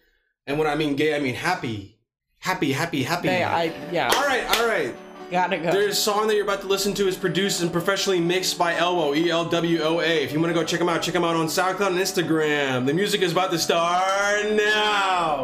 And 0.46 0.58
when 0.58 0.66
I 0.66 0.74
mean 0.74 0.96
gay, 0.96 1.14
I 1.14 1.20
mean 1.20 1.34
happy. 1.34 1.98
Happy, 2.38 2.72
happy, 2.72 3.02
happy. 3.02 3.28
Hey, 3.28 3.42
I 3.42 3.72
yeah. 3.90 4.10
All 4.14 4.26
right, 4.26 4.44
all 4.58 4.66
right. 4.66 4.94
Gotta 5.34 5.58
go. 5.58 5.90
Song 5.90 6.28
that 6.28 6.36
you're 6.36 6.44
about 6.44 6.60
to 6.60 6.68
listen 6.68 6.94
to 6.94 7.08
is 7.08 7.16
produced 7.16 7.60
and 7.60 7.72
professionally 7.72 8.20
mixed 8.20 8.56
by 8.56 8.74
Elwo, 8.74 9.16
E 9.16 9.30
L 9.30 9.44
W 9.44 9.82
O 9.82 9.98
A. 9.98 10.22
If 10.22 10.32
you 10.32 10.38
want 10.38 10.50
to 10.50 10.54
go 10.54 10.64
check 10.64 10.78
them 10.78 10.88
out, 10.88 11.02
check 11.02 11.12
them 11.12 11.24
out 11.24 11.34
on 11.34 11.46
SoundCloud 11.46 11.88
and 11.88 11.98
Instagram. 11.98 12.86
The 12.86 12.94
music 12.94 13.20
is 13.20 13.32
about 13.32 13.50
to 13.50 13.58
start 13.58 14.52
now. 14.52 15.42